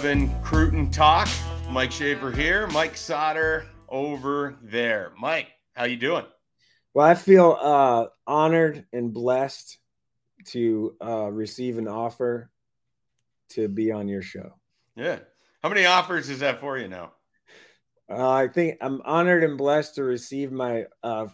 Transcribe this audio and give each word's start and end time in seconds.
24 0.00 0.30
7 0.30 0.42
Cruton 0.42 0.90
Talk. 0.90 1.28
Mike 1.68 1.92
Schaefer 1.92 2.30
here, 2.30 2.66
Mike 2.68 2.96
Sauter 2.96 3.66
over 3.88 4.56
there. 4.62 5.12
Mike, 5.18 5.48
how 5.74 5.84
you 5.84 5.96
doing? 5.96 6.24
Well, 6.94 7.06
I 7.06 7.14
feel 7.14 7.58
uh, 7.60 8.06
honored 8.26 8.86
and 8.94 9.12
blessed 9.12 9.76
to 10.46 10.96
uh, 11.04 11.30
receive 11.30 11.76
an 11.76 11.86
offer 11.86 12.50
to 13.50 13.68
be 13.68 13.92
on 13.92 14.08
your 14.08 14.22
show. 14.22 14.54
Yeah. 14.96 15.18
How 15.62 15.68
many 15.68 15.84
offers 15.84 16.30
is 16.30 16.38
that 16.38 16.60
for 16.60 16.78
you 16.78 16.88
now? 16.88 17.12
Uh, 18.10 18.30
I 18.30 18.48
think 18.48 18.78
I'm 18.80 19.02
honored 19.04 19.44
and 19.44 19.58
blessed 19.58 19.96
to 19.96 20.04
receive 20.04 20.50
my 20.50 20.86
uh, 21.02 21.26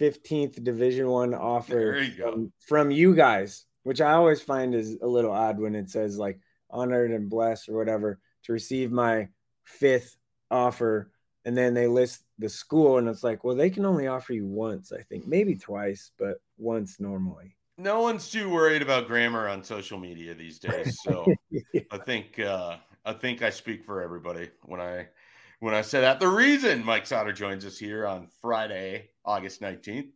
15th 0.00 0.64
Division 0.64 1.06
One 1.06 1.32
offer 1.32 2.00
you 2.00 2.22
from, 2.22 2.52
from 2.58 2.90
you 2.90 3.14
guys, 3.14 3.66
which 3.84 4.00
I 4.00 4.12
always 4.14 4.42
find 4.42 4.74
is 4.74 4.98
a 5.00 5.06
little 5.06 5.30
odd 5.30 5.60
when 5.60 5.76
it 5.76 5.90
says 5.90 6.18
like 6.18 6.40
honored 6.76 7.10
and 7.10 7.30
blessed 7.30 7.68
or 7.68 7.76
whatever 7.76 8.18
to 8.44 8.52
receive 8.52 8.92
my 8.92 9.28
fifth 9.64 10.16
offer, 10.50 11.10
and 11.44 11.56
then 11.56 11.74
they 11.74 11.86
list 11.86 12.24
the 12.38 12.48
school, 12.48 12.98
and 12.98 13.08
it's 13.08 13.24
like, 13.24 13.44
well, 13.44 13.56
they 13.56 13.70
can 13.70 13.84
only 13.84 14.06
offer 14.06 14.32
you 14.32 14.46
once, 14.46 14.92
I 14.92 15.02
think, 15.02 15.26
maybe 15.26 15.56
twice, 15.56 16.10
but 16.18 16.36
once 16.58 17.00
normally. 17.00 17.56
No 17.78 18.00
one's 18.00 18.30
too 18.30 18.48
worried 18.48 18.82
about 18.82 19.06
grammar 19.06 19.48
on 19.48 19.62
social 19.62 19.98
media 19.98 20.34
these 20.34 20.58
days. 20.58 20.98
So 21.02 21.26
I 21.90 21.98
think 21.98 22.38
uh, 22.38 22.76
I 23.04 23.12
think 23.12 23.42
I 23.42 23.50
speak 23.50 23.84
for 23.84 24.02
everybody 24.02 24.50
when 24.62 24.80
I 24.80 25.08
when 25.60 25.74
I 25.74 25.82
say 25.82 26.00
that. 26.00 26.18
The 26.18 26.28
reason 26.28 26.84
Mike 26.84 27.06
Sauter 27.06 27.32
joins 27.32 27.66
us 27.66 27.78
here 27.78 28.06
on 28.06 28.28
Friday, 28.40 29.10
August 29.24 29.60
19th, 29.60 30.10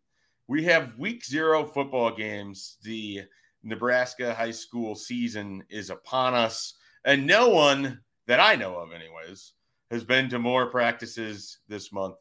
we 0.48 0.64
have 0.64 0.98
week 0.98 1.24
zero 1.24 1.64
football 1.64 2.10
games. 2.10 2.78
The 2.82 3.22
Nebraska 3.62 4.34
high 4.34 4.50
school 4.50 4.94
season 4.94 5.65
is 5.69 5.91
upon 5.91 6.34
us, 6.34 6.75
and 7.04 7.26
no 7.26 7.48
one 7.48 8.00
that 8.26 8.41
I 8.41 8.56
know 8.56 8.76
of, 8.76 8.93
anyways, 8.93 9.53
has 9.91 10.04
been 10.04 10.28
to 10.31 10.38
more 10.38 10.71
practices 10.71 11.59
this 11.69 11.93
month 11.93 12.16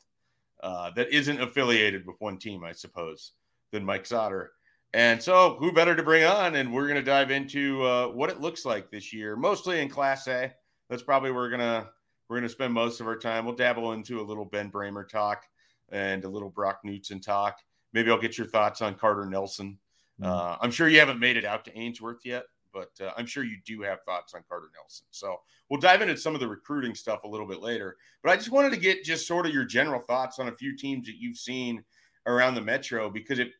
uh, 0.61 0.91
that 0.95 1.13
isn't 1.13 1.41
affiliated 1.41 2.05
with 2.05 2.15
one 2.19 2.37
team, 2.37 2.63
I 2.63 2.71
suppose, 2.71 3.33
than 3.71 3.85
Mike 3.85 4.05
Sauter. 4.05 4.51
And 4.93 5.21
so, 5.21 5.55
who 5.59 5.71
better 5.71 5.95
to 5.95 6.03
bring 6.03 6.23
on? 6.23 6.55
And 6.55 6.73
we're 6.73 6.87
going 6.87 6.95
to 6.95 7.03
dive 7.03 7.29
into 7.29 7.83
uh, 7.83 8.07
what 8.07 8.31
it 8.31 8.41
looks 8.41 8.65
like 8.65 8.89
this 8.89 9.13
year, 9.13 9.35
mostly 9.35 9.81
in 9.81 9.89
Class 9.89 10.27
A. 10.27 10.51
That's 10.89 11.03
probably 11.03 11.31
where 11.31 11.41
we're 11.41 11.51
gonna 11.51 11.89
we're 12.27 12.37
gonna 12.37 12.49
spend 12.49 12.73
most 12.73 12.99
of 12.99 13.07
our 13.07 13.17
time. 13.17 13.45
We'll 13.45 13.55
dabble 13.55 13.91
into 13.93 14.19
a 14.19 14.23
little 14.23 14.45
Ben 14.45 14.71
Brahmer 14.71 15.07
talk 15.07 15.43
and 15.91 16.25
a 16.25 16.29
little 16.29 16.49
Brock 16.49 16.79
Knutson 16.83 17.21
talk. 17.21 17.59
Maybe 17.93 18.09
I'll 18.09 18.19
get 18.19 18.37
your 18.37 18.47
thoughts 18.47 18.81
on 18.81 18.95
Carter 18.95 19.25
Nelson. 19.25 19.77
Uh, 20.21 20.57
I'm 20.61 20.71
sure 20.71 20.89
you 20.89 20.99
haven't 20.99 21.19
made 21.19 21.37
it 21.37 21.45
out 21.45 21.65
to 21.65 21.77
Ainsworth 21.77 22.25
yet, 22.25 22.43
but 22.73 22.91
uh, 23.01 23.11
I'm 23.17 23.25
sure 23.25 23.43
you 23.43 23.57
do 23.65 23.81
have 23.81 24.01
thoughts 24.03 24.33
on 24.33 24.43
Carter 24.47 24.69
Nelson. 24.75 25.07
So 25.11 25.37
we'll 25.69 25.79
dive 25.79 26.01
into 26.01 26.17
some 26.17 26.33
of 26.33 26.41
the 26.41 26.47
recruiting 26.47 26.95
stuff 26.95 27.23
a 27.23 27.27
little 27.27 27.47
bit 27.47 27.61
later. 27.61 27.97
But 28.23 28.31
I 28.31 28.35
just 28.35 28.51
wanted 28.51 28.71
to 28.71 28.77
get 28.77 29.03
just 29.03 29.27
sort 29.27 29.45
of 29.45 29.53
your 29.53 29.65
general 29.65 30.01
thoughts 30.01 30.39
on 30.39 30.47
a 30.47 30.55
few 30.55 30.75
teams 30.75 31.07
that 31.07 31.17
you've 31.17 31.37
seen 31.37 31.83
around 32.25 32.55
the 32.55 32.61
Metro 32.61 33.09
because 33.09 33.39
it 33.39 33.51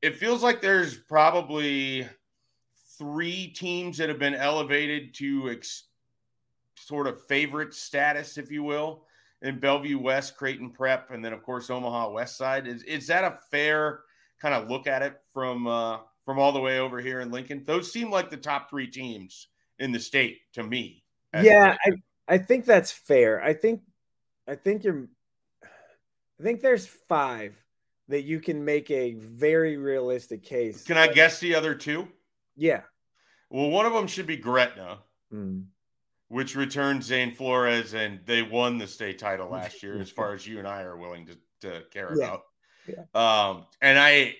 it 0.00 0.16
feels 0.16 0.42
like 0.42 0.60
there's 0.60 0.96
probably 0.96 2.08
three 2.98 3.48
teams 3.48 3.96
that 3.98 4.08
have 4.08 4.18
been 4.18 4.34
elevated 4.34 5.14
to 5.14 5.50
ex- 5.50 5.84
sort 6.76 7.06
of 7.06 7.24
favorite 7.26 7.72
status, 7.72 8.36
if 8.36 8.50
you 8.50 8.64
will, 8.64 9.04
in 9.42 9.60
Bellevue 9.60 9.98
West, 9.98 10.36
Creighton 10.36 10.70
Prep, 10.70 11.10
and 11.10 11.24
then 11.24 11.32
of 11.32 11.42
course 11.42 11.70
Omaha 11.70 12.10
West 12.10 12.36
Side. 12.36 12.66
Is 12.66 12.82
is 12.82 13.06
that 13.06 13.24
a 13.24 13.38
fair 13.50 14.00
kind 14.42 14.54
of 14.54 14.68
look 14.68 14.86
at 14.88 15.02
it 15.02 15.18
from 15.32 15.66
uh, 15.68 15.98
from 16.26 16.38
all 16.38 16.52
the 16.52 16.60
way 16.60 16.80
over 16.80 17.00
here 17.00 17.20
in 17.20 17.30
Lincoln? 17.30 17.62
Those 17.64 17.90
seem 17.92 18.10
like 18.10 18.28
the 18.28 18.36
top 18.36 18.68
three 18.68 18.88
teams 18.88 19.46
in 19.78 19.92
the 19.92 20.00
state 20.00 20.40
to 20.54 20.62
me. 20.62 21.04
yeah, 21.32 21.76
I 22.28 22.38
think 22.38 22.64
that's 22.66 22.90
fair. 22.90 23.42
I 23.42 23.54
think 23.54 23.80
I 24.48 24.56
think 24.56 24.84
you're 24.84 25.08
I 25.62 26.42
think 26.42 26.60
there's 26.60 26.86
five 26.86 27.56
that 28.08 28.22
you 28.22 28.40
can 28.40 28.64
make 28.64 28.90
a 28.90 29.14
very 29.14 29.76
realistic 29.76 30.42
case. 30.42 30.82
Can 30.84 30.98
I 30.98 31.06
guess 31.06 31.38
the 31.38 31.54
other 31.54 31.74
two? 31.74 32.08
Yeah. 32.56 32.82
Well, 33.48 33.70
one 33.70 33.86
of 33.86 33.92
them 33.92 34.06
should 34.08 34.26
be 34.26 34.36
Gretna. 34.36 34.98
Mm. 35.32 35.64
which 36.28 36.54
returned 36.56 37.02
Zane 37.02 37.34
Flores, 37.34 37.94
and 37.94 38.20
they 38.26 38.42
won 38.42 38.76
the 38.76 38.86
state 38.86 39.18
title 39.18 39.48
last 39.48 39.82
year, 39.82 39.98
as 39.98 40.10
far 40.10 40.34
as 40.34 40.46
you 40.46 40.58
and 40.58 40.68
I 40.68 40.82
are 40.82 40.96
willing 40.98 41.26
to, 41.26 41.38
to 41.62 41.82
care 41.90 42.12
Yeah. 42.14 42.26
about. 42.26 42.42
Yeah. 42.86 43.04
Um, 43.14 43.66
and 43.80 43.98
I, 43.98 44.36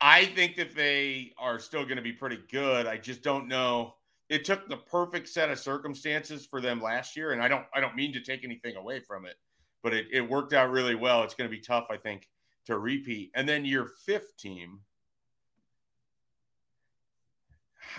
I 0.00 0.26
think 0.26 0.56
that 0.56 0.74
they 0.74 1.32
are 1.38 1.58
still 1.58 1.84
going 1.84 1.96
to 1.96 2.02
be 2.02 2.12
pretty 2.12 2.38
good. 2.50 2.86
I 2.86 2.96
just 2.96 3.22
don't 3.22 3.48
know. 3.48 3.94
It 4.28 4.44
took 4.44 4.68
the 4.68 4.76
perfect 4.76 5.28
set 5.28 5.50
of 5.50 5.58
circumstances 5.58 6.46
for 6.46 6.60
them 6.60 6.80
last 6.80 7.16
year, 7.16 7.32
and 7.32 7.42
I 7.42 7.48
don't, 7.48 7.64
I 7.74 7.80
don't 7.80 7.96
mean 7.96 8.12
to 8.12 8.20
take 8.20 8.44
anything 8.44 8.76
away 8.76 9.00
from 9.00 9.26
it, 9.26 9.34
but 9.82 9.92
it, 9.92 10.06
it 10.12 10.20
worked 10.20 10.52
out 10.52 10.70
really 10.70 10.94
well. 10.94 11.22
It's 11.24 11.34
going 11.34 11.50
to 11.50 11.56
be 11.56 11.62
tough, 11.62 11.88
I 11.90 11.96
think, 11.96 12.28
to 12.66 12.78
repeat. 12.78 13.32
And 13.34 13.48
then 13.48 13.64
your 13.64 13.86
fifth 13.86 14.36
team. 14.36 14.80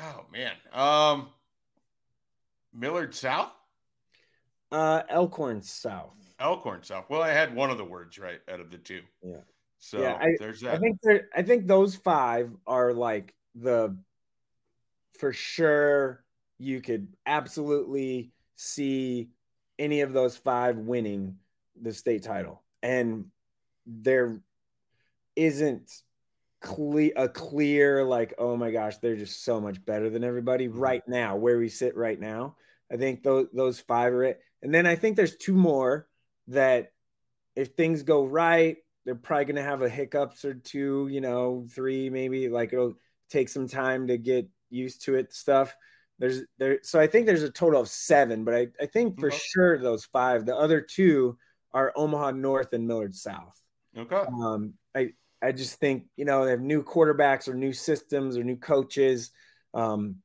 Oh 0.02 0.26
man. 0.32 0.54
Um 0.72 1.30
Millard 2.74 3.14
South? 3.14 3.52
Uh 4.72 5.02
Elkhorn 5.10 5.62
South. 5.62 6.16
Elkhorn 6.40 6.84
South. 6.84 7.06
Well, 7.10 7.22
I 7.22 7.30
had 7.30 7.54
one 7.54 7.70
of 7.70 7.78
the 7.78 7.84
words 7.84 8.18
right 8.18 8.40
out 8.50 8.62
of 8.62 8.72
the 8.72 8.78
two. 8.78 9.02
Yeah. 9.22 9.42
So 9.82 10.00
yeah, 10.00 10.14
I, 10.14 10.36
there's 10.40 10.64
I 10.64 10.78
think 10.78 11.00
there 11.02 11.28
I 11.36 11.42
think 11.42 11.68
those 11.68 11.96
five 11.96 12.56
are 12.66 12.94
like 12.94 13.34
the 13.56 13.98
for 15.20 15.34
sure 15.34 16.24
you 16.60 16.82
could 16.82 17.08
absolutely 17.26 18.32
see 18.56 19.30
any 19.80 20.02
of 20.02 20.14
those 20.14 20.38
five 20.38 20.78
winning 20.78 21.38
the 21.82 21.92
state 21.94 22.22
title. 22.24 22.64
And 22.84 23.26
there 23.88 24.42
isn't 25.36 25.92
clear 26.62 27.12
a 27.16 27.28
clear 27.28 28.04
like 28.04 28.36
oh 28.38 28.56
my 28.56 28.70
gosh 28.70 28.98
they're 28.98 29.16
just 29.16 29.44
so 29.44 29.60
much 29.60 29.84
better 29.84 30.12
than 30.12 30.24
everybody 30.24 30.68
Mm-hmm. 30.68 30.80
right 30.80 31.08
now 31.08 31.36
where 31.36 31.58
we 31.58 31.70
sit 31.70 31.98
right 31.98 32.20
now 32.20 32.56
i 32.92 32.98
think 32.98 33.24
those 33.24 33.48
those 33.52 33.80
five 33.80 34.14
are 34.14 34.26
it 34.26 34.42
and 34.62 34.72
then 34.72 34.86
i 34.86 34.96
think 34.96 35.16
there's 35.16 35.36
two 35.38 35.56
more 35.56 36.08
that 36.50 36.92
if 37.56 37.70
things 37.70 38.04
go 38.04 38.26
right 38.26 38.78
they're 39.06 39.16
probably 39.16 39.46
going 39.46 39.56
to 39.56 39.64
have 39.64 39.82
a 39.82 39.90
hiccups 39.90 40.46
or 40.46 40.54
two 40.54 41.08
you 41.12 41.22
know 41.22 41.66
three 41.72 42.10
maybe 42.10 42.50
like 42.50 42.74
it'll 42.74 42.94
take 43.30 43.50
some 43.50 43.68
time 43.68 44.08
to 44.08 44.18
get 44.18 44.48
used 44.70 45.04
to 45.04 45.16
it 45.16 45.34
stuff 45.34 45.76
there's 46.20 46.42
there 46.58 46.80
so 46.84 47.00
i 47.00 47.08
think 47.08 47.26
there's 47.26 47.44
a 47.44 47.50
total 47.50 47.82
of 47.82 47.88
seven 47.88 48.44
but 48.44 48.54
i, 48.54 48.68
I 48.80 48.86
think 48.86 49.20
for 49.20 49.28
Okay. 49.28 49.38
sure 49.38 49.78
those 49.78 50.06
five 50.06 50.46
the 50.46 50.56
other 50.56 50.82
two 50.82 51.38
are 51.74 51.94
omaha 51.96 52.32
north 52.32 52.74
and 52.74 52.88
millard 52.88 53.16
south 53.16 53.58
okay. 53.98 54.24
um, 54.42 54.74
I 54.96 55.12
I 55.42 55.52
just 55.52 55.80
think 55.80 56.06
you 56.18 56.26
know 56.26 56.46
they 56.46 56.52
have 56.52 56.62
new 56.62 56.84
quarterbacks 56.84 57.48
or 57.48 57.54
new 57.56 57.74
systems 57.74 58.38
or 58.38 58.44
new 58.44 58.58
coaches. 58.58 59.32
Um, 59.74 60.18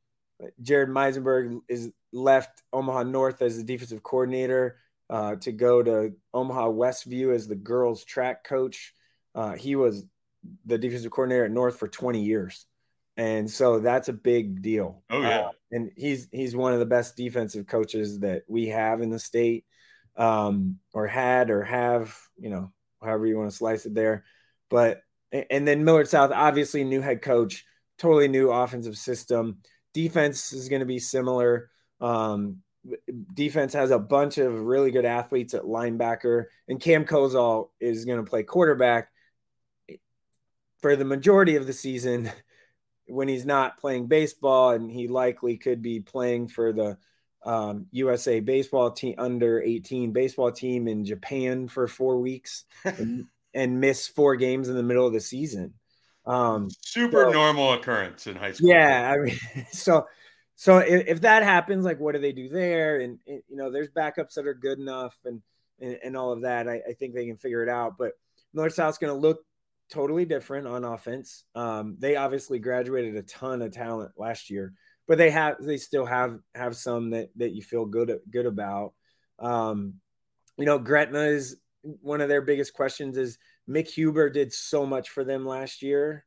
Jared 0.60 0.90
Meisenberg 0.90 1.60
is 1.68 1.90
left 2.12 2.62
Omaha 2.72 3.04
North 3.04 3.40
as 3.40 3.56
the 3.56 3.64
defensive 3.64 4.02
coordinator 4.02 4.76
uh, 5.08 5.36
to 5.36 5.52
go 5.52 5.82
to 5.82 6.12
Omaha 6.34 6.68
Westview 6.68 7.34
as 7.34 7.46
the 7.46 7.54
girls 7.54 8.04
track 8.04 8.44
coach. 8.44 8.92
Uh, 9.34 9.52
he 9.52 9.76
was 9.76 10.04
the 10.64 10.78
defensive 10.78 11.10
coordinator 11.10 11.44
at 11.44 11.50
North 11.50 11.78
for 11.78 11.88
20 11.88 12.22
years. 12.22 12.66
And 13.16 13.50
so 13.50 13.80
that's 13.80 14.08
a 14.08 14.12
big 14.12 14.62
deal. 14.62 15.02
Oh 15.10 15.20
yeah. 15.20 15.40
Uh, 15.40 15.50
and 15.72 15.90
he's 15.96 16.28
he's 16.32 16.54
one 16.54 16.74
of 16.74 16.78
the 16.78 16.86
best 16.86 17.16
defensive 17.16 17.66
coaches 17.66 18.20
that 18.20 18.42
we 18.46 18.68
have 18.68 19.00
in 19.00 19.10
the 19.10 19.18
state 19.18 19.64
um 20.16 20.78
or 20.92 21.06
had 21.06 21.50
or 21.50 21.62
have, 21.62 22.16
you 22.38 22.50
know, 22.50 22.70
however 23.02 23.26
you 23.26 23.36
want 23.36 23.50
to 23.50 23.56
slice 23.56 23.86
it 23.86 23.94
there. 23.94 24.24
But 24.68 25.00
and 25.32 25.66
then 25.66 25.84
Millard 25.84 26.08
South 26.08 26.30
obviously 26.32 26.84
new 26.84 27.00
head 27.00 27.22
coach, 27.22 27.64
totally 27.98 28.28
new 28.28 28.50
offensive 28.50 28.96
system. 28.96 29.58
Defense 29.94 30.52
is 30.52 30.68
going 30.68 30.80
to 30.80 30.86
be 30.86 30.98
similar. 30.98 31.70
Um 32.00 32.58
defense 33.34 33.72
has 33.72 33.90
a 33.90 33.98
bunch 33.98 34.38
of 34.38 34.52
really 34.60 34.90
good 34.90 35.04
athletes 35.04 35.54
at 35.54 35.62
linebacker, 35.62 36.44
and 36.68 36.80
Cam 36.80 37.04
Kozal 37.04 37.70
is 37.80 38.04
going 38.04 38.24
to 38.24 38.28
play 38.28 38.42
quarterback 38.42 39.10
for 40.80 40.96
the 40.96 41.04
majority 41.04 41.56
of 41.56 41.66
the 41.66 41.72
season 41.72 42.30
when 43.08 43.28
he's 43.28 43.46
not 43.46 43.78
playing 43.78 44.06
baseball, 44.06 44.70
and 44.70 44.90
he 44.90 45.08
likely 45.08 45.56
could 45.56 45.82
be 45.82 46.00
playing 46.00 46.48
for 46.48 46.72
the 46.72 46.98
um, 47.44 47.86
USA 47.92 48.40
baseball 48.40 48.90
team 48.90 49.14
under 49.18 49.62
18 49.62 50.12
baseball 50.12 50.50
team 50.50 50.88
in 50.88 51.04
Japan 51.04 51.68
for 51.68 51.86
four 51.86 52.18
weeks 52.18 52.64
and, 52.84 53.26
and, 53.54 53.80
miss 53.80 54.08
four 54.08 54.34
games 54.34 54.68
in 54.68 54.74
the 54.74 54.82
middle 54.82 55.06
of 55.06 55.12
the 55.12 55.20
season. 55.20 55.74
Um, 56.26 56.68
Super 56.80 57.26
so, 57.26 57.32
normal 57.32 57.74
occurrence 57.74 58.26
in 58.26 58.34
high 58.34 58.50
school. 58.50 58.70
Yeah, 58.70 59.14
I 59.14 59.18
mean, 59.18 59.38
so 59.70 60.06
so 60.56 60.78
if, 60.78 61.06
if, 61.06 61.20
that 61.20 61.42
happens, 61.42 61.84
like 61.84 62.00
what 62.00 62.14
do 62.14 62.20
they 62.20 62.32
do 62.32 62.48
there? 62.48 63.00
And, 63.00 63.18
and, 63.26 63.42
you 63.48 63.56
know, 63.56 63.70
there's 63.70 63.90
backups 63.90 64.34
that 64.34 64.46
are 64.46 64.54
good 64.54 64.78
enough 64.78 65.16
and 65.24 65.42
and, 65.80 65.98
and 66.02 66.16
all 66.16 66.32
of 66.32 66.42
that. 66.42 66.68
I, 66.68 66.80
I, 66.88 66.92
think 66.94 67.14
they 67.14 67.26
can 67.26 67.36
figure 67.36 67.62
it 67.62 67.68
out. 67.68 67.98
But 67.98 68.12
North 68.52 68.74
South's 68.74 68.98
going 68.98 69.12
to 69.12 69.18
look 69.18 69.44
totally 69.90 70.24
different 70.24 70.66
on 70.66 70.84
offense. 70.84 71.44
Um, 71.54 71.96
they 71.98 72.16
obviously 72.16 72.58
graduated 72.58 73.16
a 73.16 73.22
ton 73.22 73.62
of 73.62 73.72
talent 73.72 74.12
last 74.16 74.50
year, 74.50 74.72
but 75.06 75.18
they 75.18 75.30
have 75.30 75.56
they 75.60 75.76
still 75.76 76.06
have 76.06 76.38
have 76.54 76.76
some 76.76 77.10
that 77.10 77.30
that 77.36 77.52
you 77.52 77.62
feel 77.62 77.84
good 77.84 78.18
good 78.30 78.46
about. 78.46 78.94
Um, 79.38 79.94
you 80.56 80.64
know, 80.64 80.78
Gretna 80.78 81.20
is 81.20 81.56
one 81.82 82.20
of 82.20 82.28
their 82.28 82.42
biggest 82.42 82.72
questions. 82.72 83.16
Is 83.16 83.38
Mick 83.68 83.88
Huber 83.88 84.30
did 84.30 84.52
so 84.52 84.86
much 84.86 85.10
for 85.10 85.24
them 85.24 85.46
last 85.46 85.82
year. 85.82 86.24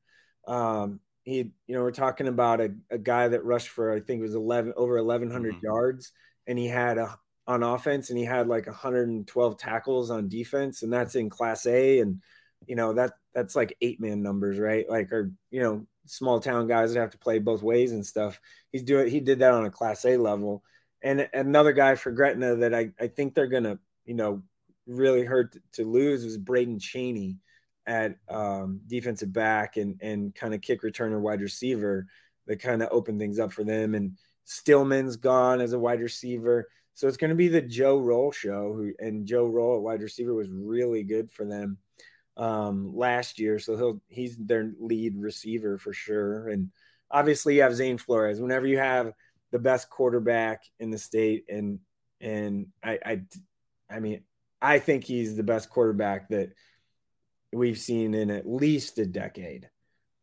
Um, 0.48 1.00
he, 1.30 1.52
you 1.68 1.76
know, 1.76 1.81
we're 1.81 1.92
talking 1.92 2.28
about 2.28 2.60
a, 2.60 2.74
a 2.90 2.98
guy 2.98 3.28
that 3.28 3.46
rushed 3.46 3.70
for 3.70 3.94
I 3.94 4.00
think 4.00 4.20
it 4.20 4.24
was 4.24 4.36
eleven 4.36 4.74
over 4.76 4.98
eleven 4.98 5.30
hundred 5.30 5.54
mm 5.54 5.58
mm-hmm. 5.58 5.66
yards, 5.68 6.12
and 6.48 6.58
he 6.58 6.68
had 6.68 6.98
a 6.98 7.18
on 7.48 7.64
offense, 7.64 8.10
and 8.10 8.18
he 8.18 8.26
had 8.26 8.48
like 8.48 8.68
112 8.68 9.58
tackles 9.58 10.12
on 10.12 10.30
defense, 10.30 10.84
and 10.84 10.94
that's 10.94 11.16
in 11.16 11.30
Class 11.30 11.66
A, 11.66 12.00
and 12.00 12.22
you 12.68 12.76
know 12.76 12.94
that 12.94 13.14
that's 13.34 13.56
like 13.56 13.76
eight 13.81 14.00
man 14.00 14.22
numbers, 14.22 14.60
right? 14.60 14.90
Like, 14.90 15.12
or 15.12 15.31
you 15.52 15.62
know, 15.62 15.86
small 16.06 16.40
town 16.40 16.68
guys 16.68 16.94
that 16.94 17.00
have 17.00 17.12
to 17.12 17.18
play 17.18 17.40
both 17.40 17.64
ways 17.64 17.92
and 17.92 18.06
stuff. 18.06 18.40
He's 18.72 18.84
doing 18.84 19.10
he 19.10 19.20
did 19.20 19.40
that 19.40 19.54
on 19.54 19.66
a 19.66 19.72
Class 19.72 20.06
A 20.06 20.18
level, 20.18 20.64
and 21.02 21.28
another 21.34 21.74
guy 21.74 21.96
for 21.96 22.12
Gretna 22.12 22.58
that 22.58 22.74
I 22.74 22.92
I 23.00 23.08
think 23.08 23.34
they're 23.34 23.48
gonna 23.48 23.80
you 24.06 24.14
know 24.14 24.44
really 24.86 25.24
hurt 25.24 25.56
to 25.74 25.86
lose 25.86 26.24
was 26.24 26.38
Braden 26.38 26.80
Cheney 26.80 27.38
at 27.90 28.16
um, 28.30 28.80
defensive 28.88 29.34
back 29.34 29.76
and 29.76 30.00
and 30.02 30.34
kind 30.36 30.54
of 30.54 30.62
kick 30.62 30.84
returner 30.84 31.20
wide 31.20 31.42
receiver 31.42 32.06
that 32.46 32.62
kind 32.62 32.84
of 32.84 32.90
opened 32.92 33.20
things 33.20 33.40
up 33.40 33.52
for 33.52 33.64
them. 33.64 33.96
And 33.96 34.18
Stillman's 34.46 35.18
gone 35.18 35.60
as 35.60 35.74
a 35.74 35.80
wide 35.80 36.00
receiver. 36.00 36.70
So 36.94 37.08
it's 37.08 37.18
going 37.18 37.30
to 37.30 37.36
be 37.36 37.48
the 37.48 37.62
Joe 37.62 38.00
Roll 38.00 38.32
show. 38.32 38.74
Who 38.74 38.94
and 39.00 39.26
Joe 39.26 39.48
Roll 39.48 39.76
at 39.76 39.82
wide 39.82 40.02
receiver 40.02 40.36
was 40.36 40.52
really 40.52 41.04
good 41.04 41.32
for 41.32 41.46
them 41.46 41.78
um, 42.38 42.96
last 42.96 43.40
year. 43.40 43.58
So 43.58 43.76
he'll 43.76 44.02
he's 44.08 44.38
their 44.38 44.72
lead 44.80 45.16
receiver 45.18 45.80
for 45.80 45.92
sure. 45.92 46.50
And 46.50 46.70
obviously 47.10 47.56
you 47.56 47.64
have 47.64 47.76
Zane 47.76 47.98
Flores. 47.98 48.40
Whenever 48.40 48.68
you 48.68 48.78
have 48.78 49.14
the 49.52 49.60
best 49.60 49.90
quarterback 49.90 50.64
in 50.80 50.92
the 50.92 51.00
state, 51.00 51.46
and 51.50 51.80
and 52.22 52.68
I 52.84 53.00
I, 53.04 53.22
I 53.90 54.00
mean 54.00 54.22
I 54.62 54.78
think 54.78 55.06
he's 55.06 55.36
the 55.36 55.44
best 55.44 55.72
quarterback 55.72 56.30
that 56.30 56.52
we've 57.54 57.78
seen 57.78 58.13
in 58.13 58.30
at 58.30 58.48
least 58.48 59.00
a 59.00 59.06
decade. 59.06 59.69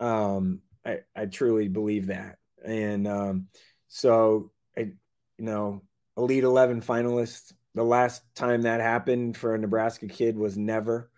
Um, 0.00 0.61
I, 0.84 1.00
I 1.14 1.26
truly 1.26 1.69
believe 1.69 2.06
that. 2.06 2.38
And 2.64 3.06
um, 3.06 3.49
so, 3.88 4.52
I, 4.76 4.81
you 4.81 5.44
know, 5.44 5.82
Elite 6.17 6.44
11 6.44 6.82
finalist, 6.82 7.52
the 7.75 7.84
last 7.84 8.23
time 8.34 8.62
that 8.62 8.81
happened 8.81 9.37
for 9.37 9.55
a 9.55 9.58
Nebraska 9.58 10.06
kid 10.06 10.37
was 10.37 10.56
never. 10.56 11.11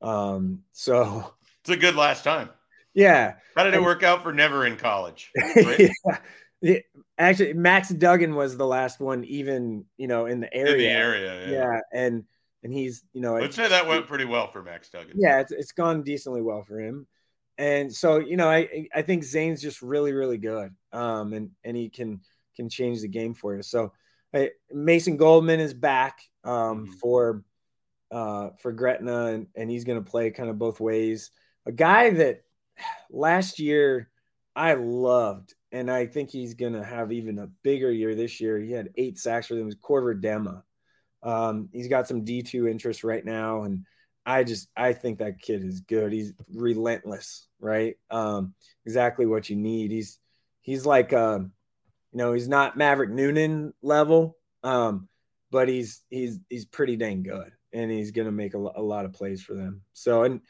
Um, 0.00 0.62
so 0.72 1.34
it's 1.60 1.70
a 1.70 1.76
good 1.76 1.96
last 1.96 2.24
time. 2.24 2.50
Yeah. 2.94 3.34
How 3.54 3.64
did 3.64 3.74
it 3.74 3.82
work 3.82 4.02
out 4.02 4.22
for 4.22 4.32
never 4.32 4.66
in 4.66 4.76
college? 4.76 5.30
Right? 5.56 5.90
yeah. 6.62 6.78
Actually, 7.18 7.52
Max 7.52 7.90
Duggan 7.90 8.34
was 8.34 8.56
the 8.56 8.66
last 8.66 9.00
one, 9.00 9.24
even, 9.24 9.84
you 9.98 10.06
know, 10.06 10.24
in 10.26 10.40
the 10.40 10.52
area. 10.54 10.72
In 10.72 10.78
the 10.78 10.88
area. 10.88 11.50
Yeah. 11.50 11.52
yeah. 11.52 11.80
And, 11.92 12.24
and 12.66 12.74
he's 12.74 13.04
you 13.12 13.20
know 13.20 13.34
let's 13.34 13.54
say 13.54 13.68
that 13.68 13.86
went 13.86 14.08
pretty 14.08 14.24
well 14.24 14.48
for 14.48 14.60
Max 14.60 14.88
Duggan. 14.90 15.12
Yeah, 15.14 15.38
it's, 15.38 15.52
it's 15.52 15.70
gone 15.70 16.02
decently 16.02 16.42
well 16.42 16.64
for 16.64 16.80
him, 16.80 17.06
and 17.58 17.94
so 17.94 18.18
you 18.18 18.36
know 18.36 18.50
I 18.50 18.88
I 18.92 19.02
think 19.02 19.22
Zane's 19.22 19.62
just 19.62 19.82
really 19.82 20.12
really 20.12 20.36
good, 20.36 20.74
um, 20.92 21.32
and 21.32 21.50
and 21.62 21.76
he 21.76 21.88
can 21.88 22.20
can 22.56 22.68
change 22.68 23.02
the 23.02 23.08
game 23.08 23.34
for 23.34 23.54
you. 23.54 23.62
So 23.62 23.92
I, 24.34 24.50
Mason 24.72 25.16
Goldman 25.16 25.60
is 25.60 25.74
back 25.74 26.18
um, 26.42 26.52
mm-hmm. 26.52 26.92
for 26.94 27.44
uh, 28.10 28.50
for 28.60 28.72
Gretna, 28.72 29.26
and, 29.26 29.46
and 29.54 29.70
he's 29.70 29.84
going 29.84 30.02
to 30.02 30.10
play 30.10 30.32
kind 30.32 30.50
of 30.50 30.58
both 30.58 30.80
ways. 30.80 31.30
A 31.66 31.72
guy 31.72 32.10
that 32.10 32.42
last 33.10 33.60
year 33.60 34.10
I 34.56 34.74
loved, 34.74 35.54
and 35.70 35.88
I 35.88 36.06
think 36.06 36.30
he's 36.30 36.54
going 36.54 36.72
to 36.72 36.84
have 36.84 37.12
even 37.12 37.38
a 37.38 37.46
bigger 37.62 37.92
year 37.92 38.16
this 38.16 38.40
year. 38.40 38.58
He 38.58 38.72
had 38.72 38.90
eight 38.96 39.18
sacks 39.18 39.46
for 39.46 39.54
them. 39.54 39.66
Was 39.66 39.76
Corver 39.76 40.16
Dema. 40.16 40.62
Um, 41.26 41.68
he's 41.72 41.88
got 41.88 42.06
some 42.06 42.24
D2 42.24 42.70
interest 42.70 43.02
right 43.02 43.24
now. 43.24 43.64
And 43.64 43.84
I 44.24 44.44
just, 44.44 44.68
I 44.76 44.92
think 44.92 45.18
that 45.18 45.42
kid 45.42 45.64
is 45.64 45.80
good. 45.80 46.12
He's 46.12 46.32
relentless, 46.54 47.48
right? 47.60 47.96
Um, 48.10 48.54
exactly 48.84 49.26
what 49.26 49.50
you 49.50 49.56
need. 49.56 49.90
He's, 49.90 50.18
he's 50.62 50.86
like, 50.86 51.12
um, 51.12 51.50
you 52.12 52.18
know, 52.18 52.32
he's 52.32 52.48
not 52.48 52.76
Maverick 52.76 53.10
Noonan 53.10 53.74
level, 53.82 54.36
um, 54.62 55.08
but 55.50 55.68
he's, 55.68 56.02
he's, 56.10 56.38
he's 56.48 56.64
pretty 56.64 56.96
dang 56.96 57.24
good 57.24 57.52
and 57.72 57.90
he's 57.90 58.12
going 58.12 58.26
to 58.26 58.32
make 58.32 58.54
a, 58.54 58.58
a 58.58 58.82
lot 58.82 59.04
of 59.04 59.12
plays 59.12 59.42
for 59.42 59.54
them. 59.54 59.82
So, 59.94 60.22
and, 60.22 60.40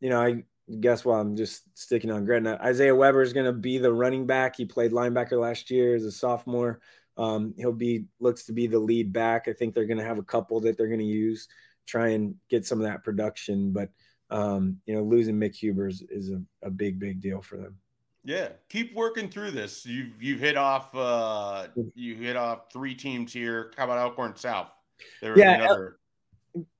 you 0.00 0.08
know, 0.08 0.20
I 0.20 0.44
guess 0.80 1.04
while 1.04 1.20
I'm 1.20 1.36
just 1.36 1.62
sticking 1.78 2.10
on 2.10 2.24
Gretna, 2.24 2.58
Isaiah 2.62 2.94
Weber 2.94 3.20
is 3.20 3.34
going 3.34 3.46
to 3.46 3.52
be 3.52 3.76
the 3.78 3.92
running 3.92 4.26
back. 4.26 4.56
He 4.56 4.64
played 4.64 4.92
linebacker 4.92 5.38
last 5.38 5.70
year 5.70 5.94
as 5.94 6.04
a 6.04 6.12
sophomore. 6.12 6.80
Um, 7.16 7.54
he'll 7.56 7.72
be 7.72 8.06
looks 8.20 8.44
to 8.46 8.52
be 8.52 8.66
the 8.66 8.78
lead 8.78 9.12
back. 9.12 9.48
I 9.48 9.52
think 9.52 9.74
they're 9.74 9.86
going 9.86 9.98
to 9.98 10.04
have 10.04 10.18
a 10.18 10.22
couple 10.22 10.60
that 10.60 10.76
they're 10.76 10.88
going 10.88 11.00
to 11.00 11.04
use, 11.04 11.48
try 11.86 12.08
and 12.08 12.34
get 12.50 12.66
some 12.66 12.78
of 12.78 12.86
that 12.86 13.04
production. 13.04 13.72
But 13.72 13.90
um, 14.30 14.78
you 14.86 14.94
know, 14.94 15.02
losing 15.02 15.36
Mick 15.36 15.54
Huber 15.54 15.88
is, 15.88 16.02
a, 16.30 16.66
a, 16.66 16.70
big, 16.70 16.98
big 16.98 17.20
deal 17.20 17.42
for 17.42 17.56
them. 17.56 17.76
Yeah, 18.24 18.48
keep 18.68 18.94
working 18.94 19.28
through 19.28 19.52
this. 19.52 19.86
You've 19.86 20.20
you've 20.20 20.40
hit 20.40 20.56
off 20.56 20.92
uh, 20.94 21.68
you 21.94 22.16
hit 22.16 22.34
off 22.34 22.72
three 22.72 22.94
teams 22.94 23.32
here. 23.32 23.72
How 23.76 23.84
about 23.84 23.98
Elkhorn 23.98 24.34
South? 24.34 24.68
There 25.22 25.38
yeah, 25.38 25.62
another... 25.62 25.98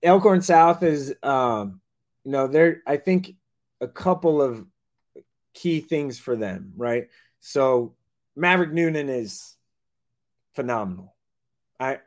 Elkhorn 0.03 0.43
South 0.43 0.83
is 0.83 1.15
um, 1.23 1.81
you 2.25 2.33
know 2.33 2.49
there. 2.49 2.83
I 2.85 2.97
think 2.97 3.37
a 3.81 3.87
couple 3.87 4.43
of 4.43 4.67
key 5.55 5.81
things 5.81 6.19
for 6.19 6.35
them, 6.35 6.73
right? 6.77 7.07
So 7.39 7.95
Maverick 8.35 8.73
Noonan 8.73 9.09
is 9.09 9.56
phenomenal. 10.57 11.15
I 11.79 12.01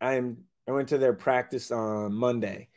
I'm 0.00 0.44
I 0.66 0.72
went 0.72 0.88
to 0.88 0.98
their 0.98 1.12
practice 1.12 1.70
on 1.70 2.14
Monday, 2.14 2.68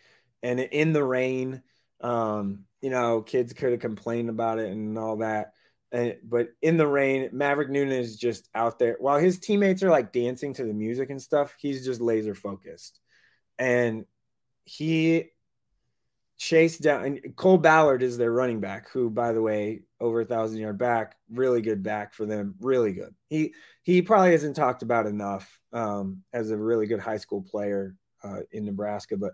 and 0.44 0.60
in 0.60 0.92
the 0.92 1.04
rain, 1.04 1.62
um, 2.02 2.66
you 2.82 2.90
know, 2.90 3.22
kids 3.22 3.54
could 3.54 3.72
have 3.72 3.80
complained 3.80 4.30
about 4.30 4.60
it 4.60 4.72
and 4.72 4.98
all 4.98 5.18
that. 5.18 5.54
And, 5.94 6.16
but 6.24 6.50
in 6.62 6.78
the 6.78 6.88
rain, 6.88 7.30
Maverick 7.34 7.70
Noonan 7.70 7.94
is 8.00 8.16
just 8.16 8.48
out 8.56 8.80
there. 8.80 8.96
While 9.00 9.20
his 9.20 9.40
teammates 9.40 9.84
are 9.84 9.90
like 9.90 10.14
dancing 10.14 10.54
to 10.54 10.64
the 10.64 10.74
music 10.74 11.10
and 11.10 11.22
stuff, 11.22 11.56
he's 11.60 11.86
just 11.86 12.00
laser 12.02 12.34
focused. 12.34 13.00
And 13.60 14.06
he 14.64 15.32
chased 16.42 16.82
down 16.82 17.06
and 17.06 17.36
Cole 17.36 17.60
Ballard 17.60 18.02
is 18.02 18.18
their 18.18 18.32
running 18.32 18.60
back, 18.60 18.90
who, 18.90 19.12
by 19.12 19.32
the 19.32 19.42
way, 19.42 19.84
over 20.00 20.22
a 20.22 20.26
thousand 20.26 20.58
yard 20.58 20.80
back, 20.80 21.16
really 21.30 21.62
good 21.62 21.84
back 21.84 22.16
for 22.16 22.26
them, 22.26 22.56
really 22.60 22.94
good. 22.94 23.14
He 23.30 23.54
he 23.84 24.02
probably 24.02 24.32
hasn't 24.32 24.56
talked 24.56 24.82
about 24.82 25.06
enough 25.06 25.62
um, 25.72 26.24
as 26.34 26.50
a 26.50 26.58
really 26.58 26.88
good 26.88 27.00
high 27.00 27.18
school 27.18 27.44
player 27.44 27.96
uh, 28.24 28.40
in 28.52 28.66
Nebraska, 28.66 29.18
but 29.18 29.34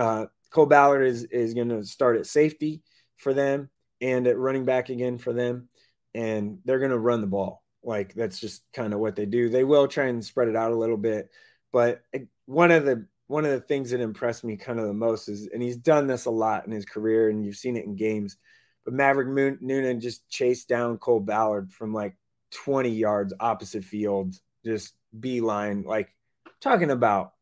uh, 0.00 0.26
Cole 0.50 0.64
Ballard 0.64 1.02
is 1.06 1.24
is 1.24 1.52
going 1.52 1.68
to 1.68 1.84
start 1.84 2.16
at 2.16 2.24
safety 2.24 2.82
for 3.18 3.34
them 3.34 3.68
and 4.00 4.26
at 4.26 4.38
running 4.38 4.64
back 4.64 4.88
again 4.88 5.18
for 5.18 5.34
them, 5.34 5.68
and 6.14 6.60
they're 6.64 6.78
going 6.78 6.90
to 6.90 6.98
run 6.98 7.20
the 7.20 7.26
ball 7.26 7.62
Like 7.82 8.14
that's 8.14 8.40
just 8.40 8.62
kind 8.72 8.94
of 8.94 9.00
what 9.00 9.14
they 9.14 9.26
do. 9.26 9.50
They 9.50 9.64
will 9.64 9.88
try 9.88 10.06
and 10.06 10.24
spread 10.24 10.48
it 10.48 10.56
out 10.56 10.72
a 10.72 10.76
little 10.76 10.96
bit, 10.96 11.28
but 11.70 12.00
eh, 12.14 12.20
one 12.46 12.70
of 12.70 12.86
the 12.86 13.06
one 13.28 13.44
of 13.44 13.50
the 13.50 13.60
things 13.60 13.90
that 13.90 14.00
impressed 14.00 14.44
me 14.44 14.56
kind 14.56 14.78
of 14.78 14.86
the 14.86 14.94
most 14.94 15.28
is, 15.28 15.48
and 15.52 15.62
he's 15.62 15.76
done 15.76 16.06
this 16.06 16.26
a 16.26 16.30
lot 16.30 16.66
in 16.66 16.72
his 16.72 16.84
career, 16.84 17.28
and 17.28 17.44
you've 17.44 17.56
seen 17.56 17.76
it 17.76 17.84
in 17.84 17.96
games. 17.96 18.36
But 18.84 18.94
Maverick 18.94 19.28
Moon, 19.28 19.58
Noonan 19.60 20.00
just 20.00 20.28
chased 20.28 20.68
down 20.68 20.98
Cole 20.98 21.20
Ballard 21.20 21.72
from 21.72 21.92
like 21.92 22.16
20 22.52 22.90
yards 22.90 23.34
opposite 23.40 23.84
field, 23.84 24.36
just 24.64 24.94
beeline, 25.18 25.82
like 25.82 26.14
talking 26.60 26.90
about, 26.90 27.32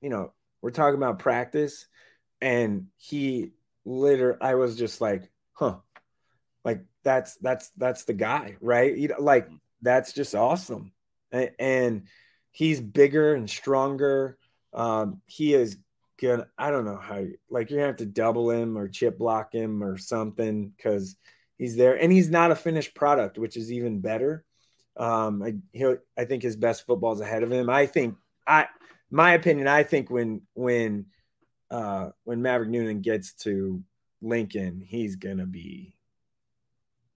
you 0.00 0.10
know, 0.10 0.32
we're 0.62 0.70
talking 0.70 0.96
about 0.96 1.18
practice. 1.18 1.86
And 2.40 2.86
he 2.96 3.52
literally, 3.84 4.38
I 4.40 4.54
was 4.54 4.76
just 4.76 5.00
like, 5.00 5.28
huh, 5.52 5.78
like 6.64 6.84
that's, 7.02 7.36
that's, 7.38 7.70
that's 7.70 8.04
the 8.04 8.14
guy, 8.14 8.56
right? 8.60 8.96
You 8.96 9.08
know, 9.08 9.16
like 9.18 9.46
mm-hmm. 9.46 9.56
that's 9.82 10.12
just 10.12 10.36
awesome. 10.36 10.92
And, 11.32 11.50
and 11.58 12.02
he's 12.52 12.80
bigger 12.80 13.34
and 13.34 13.50
stronger. 13.50 14.38
Um, 14.76 15.22
he 15.26 15.54
is 15.54 15.78
gonna 16.20 16.46
I 16.56 16.70
don't 16.70 16.84
know 16.84 16.96
how 16.96 17.24
like 17.50 17.70
you're 17.70 17.80
gonna 17.80 17.88
have 17.88 17.96
to 17.96 18.06
double 18.06 18.50
him 18.50 18.78
or 18.78 18.88
chip 18.88 19.18
block 19.18 19.52
him 19.52 19.82
or 19.82 19.98
something 19.98 20.68
because 20.68 21.16
he's 21.58 21.76
there 21.76 22.00
and 22.00 22.12
he's 22.12 22.30
not 22.30 22.50
a 22.50 22.56
finished 22.56 22.94
product, 22.94 23.38
which 23.38 23.56
is 23.56 23.72
even 23.72 24.00
better. 24.00 24.44
Um, 24.96 25.42
I 25.42 25.54
he 25.72 25.94
I 26.16 26.24
think 26.24 26.42
his 26.42 26.56
best 26.56 26.86
football 26.86 27.14
is 27.14 27.20
ahead 27.20 27.42
of 27.42 27.50
him. 27.50 27.68
I 27.68 27.86
think 27.86 28.16
I 28.46 28.66
my 29.10 29.32
opinion, 29.32 29.66
I 29.66 29.82
think 29.82 30.10
when 30.10 30.42
when 30.54 31.06
uh 31.70 32.10
when 32.24 32.42
Maverick 32.42 32.70
Noonan 32.70 33.00
gets 33.00 33.32
to 33.44 33.82
Lincoln, 34.22 34.80
he's 34.80 35.16
gonna 35.16 35.46
be 35.46 35.96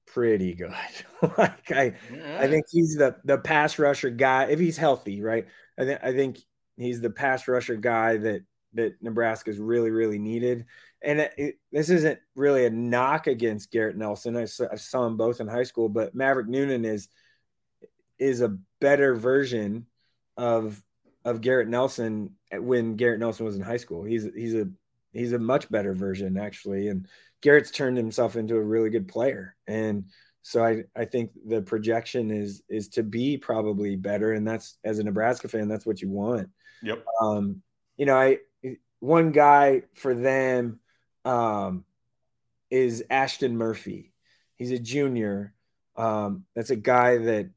pretty 0.07 0.55
good. 0.55 0.75
like 1.39 1.73
I 1.73 1.95
I 2.39 2.49
think 2.49 2.67
he's 2.71 2.97
the 2.97 3.17
the 3.25 3.39
pass 3.39 3.79
rusher 3.79 4.11
guy 4.11 4.45
if 4.45 4.59
he's 4.59 4.77
healthy, 4.77 5.23
right? 5.23 5.47
I 5.79 5.85
think 5.85 6.01
I 6.03 6.13
think 6.13 6.39
he's 6.81 7.01
the 7.01 7.11
pass 7.11 7.47
rusher 7.49 7.77
guy 7.77 8.17
that 8.19 8.43
that 8.75 9.03
Nebraska's 9.03 9.59
really, 9.59 9.91
really 9.91 10.19
needed. 10.19 10.67
And 11.03 11.21
it, 11.21 11.35
it, 11.37 11.55
this 11.73 11.91
isn't 11.91 12.21
really 12.35 12.67
a 12.67 12.71
knock 12.71 13.27
against 13.27 13.73
Garrett 13.73 13.97
Nelson. 13.97 14.37
I 14.37 14.45
saw, 14.45 14.67
I 14.71 14.77
saw 14.77 15.07
him 15.07 15.17
both 15.17 15.41
in 15.41 15.49
high 15.49 15.65
school, 15.65 15.89
but 15.89 16.15
Maverick 16.15 16.49
Noonan 16.49 16.85
is 16.85 17.09
is 18.19 18.43
a 18.43 18.57
better 18.81 19.15
version 19.15 19.87
of 20.37 20.83
of 21.25 21.41
Garrett 21.41 21.69
Nelson 21.69 22.37
when 22.53 22.97
Garrett 22.97 23.21
Nelson 23.21 23.47
was 23.47 23.57
in 23.57 23.63
high 23.63 23.79
school. 23.79 24.05
He's 24.05 24.29
he's 24.35 24.55
a 24.55 24.69
he's 25.13 25.33
a 25.33 25.39
much 25.39 25.71
better 25.71 25.95
version 25.95 26.37
actually, 26.37 26.89
and 26.89 27.09
Garrett's 27.41 27.71
turned 27.71 27.97
himself 27.97 28.37
into 28.37 28.57
a 28.57 28.63
really 28.63 28.91
good 28.91 29.09
player. 29.09 29.57
And 29.67 30.05
so 30.43 30.65
I 30.65 30.85
I 30.95 31.07
think 31.07 31.31
the 31.47 31.63
projection 31.63 32.31
is 32.31 32.63
is 32.69 32.89
to 32.91 33.03
be 33.03 33.39
probably 33.39 33.97
better, 33.97 34.33
and 34.35 34.47
that's 34.47 34.79
as 34.85 34.99
a 34.99 35.05
Nebraska 35.05 35.49
fan, 35.49 35.69
that's 35.69 35.87
what 35.87 36.03
you 36.03 36.11
want. 36.11 36.51
Yep. 36.83 37.05
Um, 37.21 37.63
you 37.97 38.07
know, 38.07 38.17
I 38.17 38.39
one 39.01 39.33
guy 39.33 39.83
for 39.95 40.15
them 40.15 40.81
um, 41.25 41.85
is 42.71 43.05
Ashton 43.11 43.57
Murphy. 43.57 44.13
He's 44.57 44.71
a 44.71 44.79
junior. 44.79 45.55
Um, 45.97 46.45
that's 46.55 46.71
a 46.71 46.77
guy 46.77 47.19
that 47.19 47.51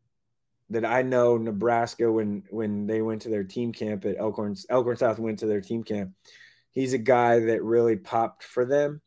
that 0.70 0.86
I 0.86 1.02
know 1.04 1.38
Nebraska 1.38 2.12
when 2.12 2.44
when 2.50 2.88
they 2.88 3.02
went 3.02 3.24
to 3.24 3.30
their 3.30 3.44
team 3.44 3.74
camp 3.74 4.06
at 4.06 4.18
Elkhorn 4.18 4.56
Elkhorn 4.70 4.98
South 4.98 5.20
went 5.20 5.40
to 5.40 5.46
their 5.46 5.62
team 5.62 5.84
camp. 5.84 6.12
He's 6.72 6.94
a 6.94 6.98
guy 6.98 7.40
that 7.40 7.64
really 7.64 7.98
popped 7.98 8.44
for 8.44 8.66
them. 8.66 9.02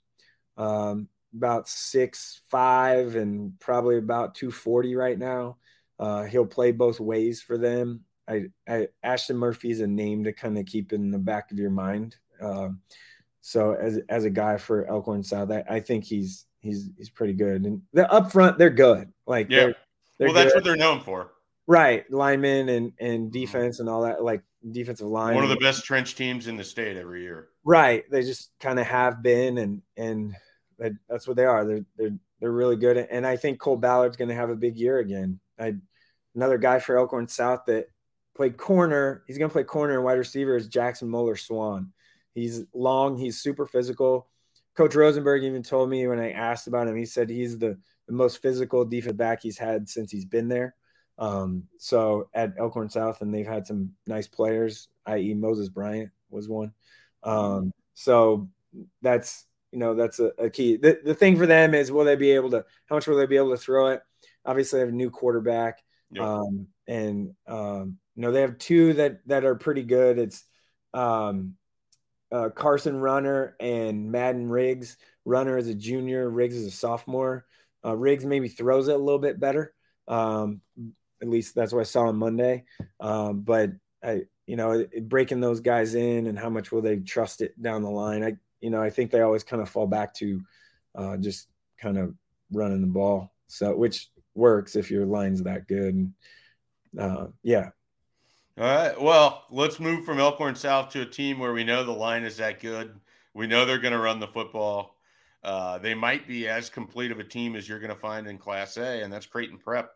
Um, 0.57 1.09
about 1.35 1.69
six 1.69 2.41
five 2.49 3.17
and 3.17 3.59
probably 3.59 3.99
about 3.99 4.35
240 4.35 4.95
right 4.95 5.19
now. 5.19 5.57
Uh, 5.99 6.25
he'll 6.25 6.47
play 6.47 6.73
both 6.73 7.01
ways 7.01 7.43
for 7.43 7.59
them. 7.59 8.05
I, 8.29 8.47
I 8.69 8.89
Ashton 9.03 9.37
Murphy 9.37 9.71
is 9.71 9.81
a 9.81 9.87
name 9.87 10.25
to 10.25 10.33
kind 10.33 10.59
of 10.59 10.67
keep 10.67 10.93
in 10.93 11.11
the 11.11 11.19
back 11.19 11.51
of 11.51 11.59
your 11.59 11.71
mind. 11.71 12.17
Um, 12.41 12.81
so 13.41 13.75
as 13.75 14.01
as 14.09 14.25
a 14.25 14.31
guy 14.31 14.57
for 14.57 14.87
Elkhorn 14.87 15.23
South, 15.23 15.51
I, 15.51 15.65
I 15.69 15.81
think 15.81 16.05
he's 16.05 16.47
he's 16.61 16.91
he's 16.97 17.11
pretty 17.11 17.35
good. 17.35 17.65
And 17.65 17.83
the 17.93 18.11
up 18.11 18.33
front, 18.33 18.59
they're 18.59 18.71
good. 18.71 19.13
Like 19.27 19.51
yeah, 19.51 19.57
they're, 19.59 19.77
they're 20.19 20.29
well, 20.29 20.35
that's 20.35 20.53
good. 20.53 20.57
what 20.57 20.65
they're 20.65 20.77
known 20.77 21.01
for. 21.01 21.33
Right, 21.67 22.11
linemen 22.11 22.69
and 22.69 22.93
and 22.99 23.33
defense 23.33 23.81
and 23.81 23.89
all 23.89 24.03
that, 24.03 24.23
like 24.23 24.43
defensive 24.71 25.07
line. 25.07 25.35
One 25.35 25.45
of 25.45 25.51
the 25.51 25.57
best 25.57 25.85
trench 25.85 26.15
teams 26.15 26.47
in 26.47 26.57
the 26.57 26.65
state 26.65 26.97
every 26.97 27.23
year. 27.23 27.49
Right, 27.65 28.05
they 28.11 28.23
just 28.23 28.51
kind 28.61 28.79
of 28.79 28.87
have 28.87 29.23
been, 29.23 29.59
and 29.59 29.83
and 29.97 30.35
that's 31.09 31.27
what 31.27 31.37
they 31.37 31.45
are. 31.45 31.65
They're 31.65 31.85
they're 31.97 32.17
they're 32.41 32.53
really 32.53 32.77
good, 32.77 32.97
and 32.97 33.27
I 33.27 33.37
think 33.37 33.59
Cole 33.59 33.77
Ballard's 33.77 34.17
going 34.17 34.29
to 34.29 34.35
have 34.35 34.51
a 34.51 34.57
big 34.57 34.77
year 34.77 34.99
again. 34.99 35.41
I 35.59 35.75
another 36.35 36.59
guy 36.59 36.79
for 36.79 36.99
Elkhorn 36.99 37.29
South 37.29 37.65
that 37.67 37.87
played 38.37 38.57
corner. 38.57 39.23
He's 39.27 39.39
going 39.39 39.49
to 39.49 39.53
play 39.53 39.65
corner 39.65 39.95
and 39.95 40.05
wide 40.05 40.19
receiver 40.19 40.57
is 40.57 40.69
Jackson 40.69 41.09
Moeller 41.09 41.37
Swan. 41.37 41.93
He's 42.35 42.65
long, 42.75 43.17
he's 43.17 43.39
super 43.39 43.67
physical. 43.67 44.29
Coach 44.77 44.95
Rosenberg 44.95 45.43
even 45.43 45.63
told 45.63 45.89
me 45.89 46.07
when 46.07 46.21
I 46.21 46.33
asked 46.33 46.67
about 46.67 46.87
him, 46.87 46.97
he 46.97 47.07
said 47.07 47.31
he's 47.31 47.59
the, 47.59 47.79
the 48.07 48.13
most 48.13 48.43
physical 48.43 48.85
defensive 48.85 49.17
back 49.17 49.41
he's 49.43 49.57
had 49.57 49.89
since 49.89 50.13
he's 50.13 50.27
been 50.27 50.49
there. 50.49 50.75
Um, 51.19 51.65
so 51.79 52.29
at 52.35 52.53
Elkhorn 52.59 52.91
South, 52.91 53.23
and 53.23 53.35
they've 53.35 53.47
had 53.47 53.67
some 53.67 53.93
nice 54.07 54.29
players, 54.29 54.89
i.e., 55.07 55.33
Moses 55.33 55.71
Bryant 55.71 56.11
was 56.29 56.47
one. 56.47 56.75
Um, 57.23 57.73
so 57.95 58.51
that's 59.01 59.47
you 59.73 59.79
know 59.79 59.95
that's 59.95 60.21
a, 60.21 60.33
a, 60.39 60.51
key. 60.51 60.77
The, 60.77 61.01
the 61.03 61.15
thing 61.15 61.39
for 61.39 61.47
them 61.47 61.75
is 61.75 61.91
will 61.91 62.05
they 62.05 62.17
be 62.17 62.33
able 62.33 62.51
to? 62.51 62.67
How 62.85 62.97
much 62.97 63.07
will 63.07 63.17
they 63.17 63.25
be 63.25 63.39
able 63.39 63.51
to 63.53 63.57
throw 63.57 63.89
it? 63.89 64.03
Obviously, 64.45 64.77
they 64.77 64.81
have 64.83 64.91
a 64.91 64.97
new 64.97 65.11
quarterback, 65.11 65.83
yep. 66.11 66.23
um, 66.23 66.67
and 66.87 67.35
um, 67.47 67.97
you 68.17 68.23
know 68.23 68.33
they 68.33 68.41
have 68.41 68.59
two 68.59 68.95
that 68.95 69.21
that 69.27 69.45
are 69.45 69.55
pretty 69.55 69.83
good. 69.83 70.19
It's 70.19 70.45
um, 70.95 71.55
uh, 72.33 72.49
Carson 72.49 72.97
Runner 72.97 73.55
and 73.61 74.11
Madden 74.11 74.49
Riggs. 74.49 74.97
Runner 75.25 75.59
is 75.59 75.69
a 75.69 75.75
junior, 75.75 76.29
Riggs 76.29 76.57
is 76.57 76.67
a 76.67 76.71
sophomore. 76.71 77.47
Uh, 77.85 77.95
Riggs 77.95 78.25
maybe 78.25 78.49
throws 78.49 78.89
it 78.89 78.95
a 78.95 78.99
little 78.99 79.21
bit 79.21 79.39
better. 79.39 79.75
Um, 80.09 80.61
at 81.23 81.29
least 81.29 81.55
that's 81.55 81.73
what 81.73 81.81
I 81.81 81.85
saw 81.85 82.09
on 82.09 82.17
Monday. 82.17 82.65
Um, 83.01 83.41
but 83.41 83.71
I, 84.03 84.23
you 84.47 84.57
know, 84.57 84.87
breaking 85.03 85.41
those 85.41 85.61
guys 85.61 85.95
in 85.95 86.27
and 86.27 86.39
how 86.39 86.51
much 86.51 86.73
will 86.73 86.83
they 86.83 86.97
trust 86.97 87.43
it 87.43 87.61
down 87.61 87.83
the 87.83 87.91
line? 87.91 88.25
I, 88.25 88.37
you 88.61 88.71
know, 88.71 88.83
I 88.83 88.91
think 88.91 89.11
they 89.11 89.21
always 89.21 89.45
kind 89.45 89.63
of 89.63 89.69
fall 89.69 89.87
back 89.87 90.15
to 90.15 90.41
uh, 90.95 91.17
just 91.17 91.49
kind 91.79 91.99
of 91.99 92.15
running 92.53 92.81
the 92.81 92.87
ball. 92.87 93.33
So, 93.49 93.77
which 93.77 94.09
works 94.35 94.77
if 94.77 94.91
your 94.91 95.07
line's 95.07 95.43
that 95.43 95.67
good. 95.67 96.13
Uh, 96.99 97.27
yeah, 97.43 97.71
all 98.59 98.65
right. 98.65 99.01
Well, 99.01 99.45
let's 99.51 99.79
move 99.79 100.07
from 100.07 100.19
Elkhorn 100.19 100.55
South 100.55 100.89
to 100.91 101.03
a 101.03 101.07
team 101.07 101.39
where 101.39 101.53
we 101.53 101.63
know 101.63 101.85
the 101.85 101.93
line 101.93 102.25
is 102.25 102.39
that 102.39 102.61
good. 102.61 102.99
We 103.35 103.47
know 103.47 103.67
they're 103.67 103.79
going 103.79 103.93
to 103.93 103.99
run 103.99 104.19
the 104.19 104.27
football. 104.27 104.97
Uh, 105.45 105.77
they 105.79 105.95
might 105.95 106.27
be 106.27 106.49
as 106.49 106.71
complete 106.71 107.11
of 107.11 107.21
a 107.21 107.25
team 107.25 107.55
as 107.55 107.69
you're 107.69 107.79
going 107.79 107.93
to 107.93 108.01
find 108.01 108.27
in 108.27 108.39
Class 108.39 108.79
A, 108.79 109.03
and 109.03 109.13
that's 109.13 109.27
Creighton 109.27 109.59
Prep, 109.59 109.91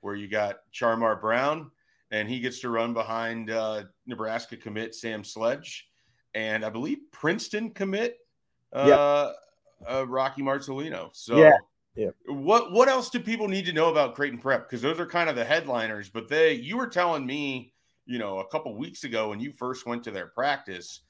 where 0.00 0.14
you 0.14 0.28
got 0.28 0.60
Charmar 0.72 1.20
Brown, 1.20 1.72
and 2.12 2.28
he 2.28 2.38
gets 2.38 2.60
to 2.60 2.70
run 2.70 2.94
behind 2.94 3.50
uh, 3.50 3.82
Nebraska 4.06 4.56
commit 4.56 4.94
Sam 4.94 5.24
Sledge, 5.24 5.88
and 6.34 6.64
I 6.64 6.70
believe 6.70 6.98
Princeton 7.10 7.70
commit 7.70 8.18
uh, 8.72 9.32
uh 9.86 10.06
Rocky 10.06 10.42
Marcelino. 10.42 11.10
So, 11.12 11.36
yeah. 11.36 11.56
Yeah. 11.96 12.10
What 12.26 12.72
what 12.72 12.88
else 12.88 13.08
do 13.08 13.20
people 13.20 13.46
need 13.46 13.66
to 13.66 13.72
know 13.72 13.88
about 13.88 14.16
Creighton 14.16 14.38
Prep? 14.38 14.68
Because 14.68 14.82
those 14.82 14.98
are 14.98 15.06
kind 15.06 15.30
of 15.30 15.36
the 15.36 15.44
headliners. 15.44 16.08
But 16.08 16.28
they, 16.28 16.54
you 16.54 16.76
were 16.76 16.88
telling 16.88 17.24
me 17.24 17.73
you 18.06 18.18
know, 18.18 18.38
a 18.38 18.46
couple 18.46 18.74
weeks 18.76 19.04
ago 19.04 19.30
when 19.30 19.40
you 19.40 19.52
first 19.52 19.86
went 19.86 20.04
to 20.04 20.10
their 20.10 20.26
practice, 20.26 21.00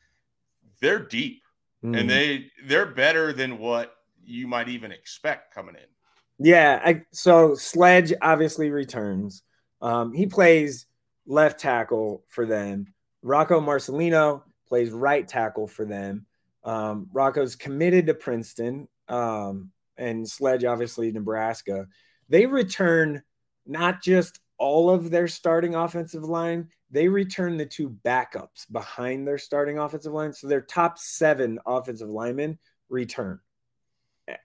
they're 0.81 1.01
deep 1.01 1.43
mm. 1.85 1.99
and 1.99 2.09
they 2.09 2.51
they're 2.67 2.87
better 2.87 3.33
than 3.33 3.59
what 3.59 3.95
you 4.25 4.47
might 4.47 4.69
even 4.69 4.93
expect 4.93 5.55
coming 5.55 5.75
in. 5.75 6.47
Yeah, 6.47 6.81
I, 6.85 7.03
so 7.13 7.55
Sledge 7.55 8.13
obviously 8.21 8.71
returns. 8.71 9.43
Um, 9.81 10.13
he 10.13 10.27
plays 10.27 10.87
left 11.27 11.61
tackle 11.61 12.25
for 12.29 12.47
them. 12.47 12.95
Rocco 13.23 13.61
Marcelino 13.61 14.43
plays 14.67 14.91
right 14.91 15.27
tackle 15.27 15.67
for 15.67 15.85
them. 15.85 16.27
Um, 16.65 17.09
Rocco's 17.13 17.57
committed 17.57 18.07
to 18.07 18.15
Princeton, 18.15 18.89
um, 19.09 19.71
and 19.97 20.29
Sledge 20.29 20.65
obviously 20.65 21.13
Nebraska. 21.13 21.87
They 22.29 22.47
return 22.47 23.23
not 23.67 24.03
just 24.03 24.41
all 24.59 24.91
of 24.91 25.11
their 25.11 25.29
starting 25.29 25.75
offensive 25.75 26.25
line, 26.25 26.69
they 26.95 27.09
return 27.09 27.57
the 27.57 27.67
two 27.67 27.91
backups 28.05 28.71
behind 28.71 29.27
their 29.27 29.37
starting 29.37 29.79
offensive 29.79 30.13
line. 30.13 30.33
So 30.33 30.47
their 30.47 30.61
top 30.61 30.97
seven 30.97 31.59
offensive 31.67 32.09
linemen 32.09 32.59
return. 32.89 33.41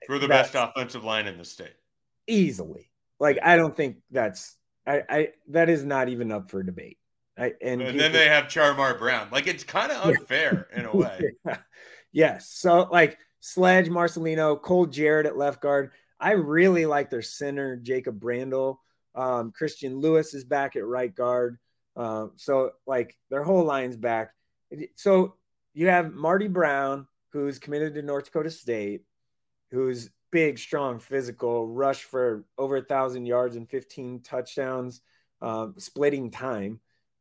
For 0.06 0.18
the 0.18 0.26
that's 0.26 0.50
best 0.50 0.72
offensive 0.76 1.04
line 1.04 1.28
in 1.28 1.38
the 1.38 1.44
state. 1.44 1.74
Easily. 2.26 2.90
Like 3.20 3.38
I 3.42 3.56
don't 3.56 3.76
think 3.76 3.98
that's 4.10 4.56
I, 4.84 5.02
I 5.08 5.28
that 5.48 5.68
is 5.68 5.84
not 5.84 6.08
even 6.08 6.32
up 6.32 6.50
for 6.50 6.62
debate. 6.62 6.98
I, 7.38 7.54
and, 7.62 7.80
and 7.80 7.98
then 7.98 8.12
they 8.12 8.28
have 8.28 8.48
Charmar 8.48 8.98
Brown. 8.98 9.28
Like 9.30 9.46
it's 9.46 9.64
kind 9.64 9.92
of 9.92 10.04
unfair 10.04 10.66
in 10.74 10.84
a 10.86 10.96
way. 10.96 11.36
Yeah. 11.46 11.56
Yes. 12.12 12.50
So 12.50 12.88
like 12.90 13.16
Sledge, 13.38 13.88
Marcelino, 13.88 14.60
Cole 14.60 14.86
Jarrett 14.86 15.26
at 15.26 15.38
left 15.38 15.62
guard. 15.62 15.92
I 16.18 16.32
really 16.32 16.84
like 16.84 17.08
their 17.08 17.22
center, 17.22 17.76
Jacob 17.76 18.20
Brandel 18.20 18.78
Um, 19.14 19.52
Christian 19.52 20.00
Lewis 20.00 20.34
is 20.34 20.44
back 20.44 20.74
at 20.74 20.84
right 20.84 21.14
guard. 21.14 21.58
Uh, 21.96 22.28
so 22.36 22.70
like 22.86 23.16
their 23.30 23.42
whole 23.42 23.64
line's 23.64 23.96
back. 23.96 24.32
So 24.94 25.34
you 25.74 25.88
have 25.88 26.12
Marty 26.12 26.48
Brown, 26.48 27.06
who's 27.32 27.58
committed 27.58 27.94
to 27.94 28.02
North 28.02 28.26
Dakota 28.26 28.50
State, 28.50 29.02
who's 29.70 30.10
big, 30.30 30.58
strong, 30.58 30.98
physical, 30.98 31.68
rush 31.68 32.04
for 32.04 32.44
over 32.56 32.76
a 32.76 32.82
thousand 32.82 33.26
yards 33.26 33.56
and 33.56 33.68
15 33.68 34.20
touchdowns, 34.22 35.00
um, 35.40 35.74
splitting 35.78 36.30
time. 36.30 36.80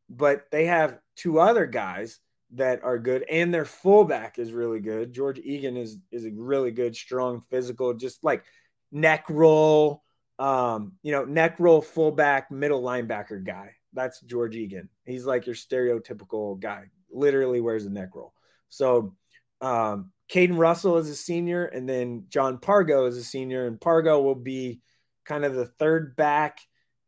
But 0.10 0.46
they 0.52 0.66
have 0.66 1.00
two 1.16 1.40
other 1.40 1.66
guys 1.66 2.20
that 2.56 2.84
are 2.84 2.98
good, 2.98 3.24
and 3.30 3.54
their 3.54 3.66
fullback 3.66 4.40
is 4.40 4.52
really 4.52 4.80
good. 4.80 5.14
George 5.14 5.40
Egan 5.40 5.78
is 5.78 5.98
is 6.12 6.26
a 6.26 6.32
really 6.32 6.72
good, 6.72 6.96
strong, 6.96 7.42
physical, 7.50 7.94
just 7.94 8.24
like 8.24 8.44
neck 8.92 9.26
roll, 9.30 10.04
um, 10.40 10.94
you 11.04 11.12
know, 11.12 11.26
neck 11.26 11.60
roll 11.60 11.82
fullback, 11.82 12.50
middle 12.50 12.82
linebacker 12.82 13.44
guy. 13.44 13.76
That's 13.94 14.22
George 14.22 14.56
Egan. 14.56 14.90
He's 15.06 15.26
like 15.26 15.46
your 15.46 15.56
stereotypical 15.56 16.60
guy, 16.60 16.86
literally 17.12 17.62
wears 17.62 17.86
a 17.86 17.90
neck 17.90 18.10
roll. 18.16 18.34
So 18.70 19.16
um, 19.62 20.12
Caden 20.32 20.58
Russell 20.58 20.98
is 20.98 21.10
a 21.10 21.16
senior, 21.16 21.66
and 21.66 21.88
then 21.88 22.26
John 22.30 22.58
Pargo 22.58 23.08
is 23.08 23.18
a 23.18 23.24
senior, 23.24 23.66
and 23.66 23.80
Pargo 23.80 24.24
will 24.24 24.36
be 24.36 24.80
kind 25.26 25.44
of 25.46 25.56
the 25.56 25.66
third 25.66 26.16
back, 26.16 26.60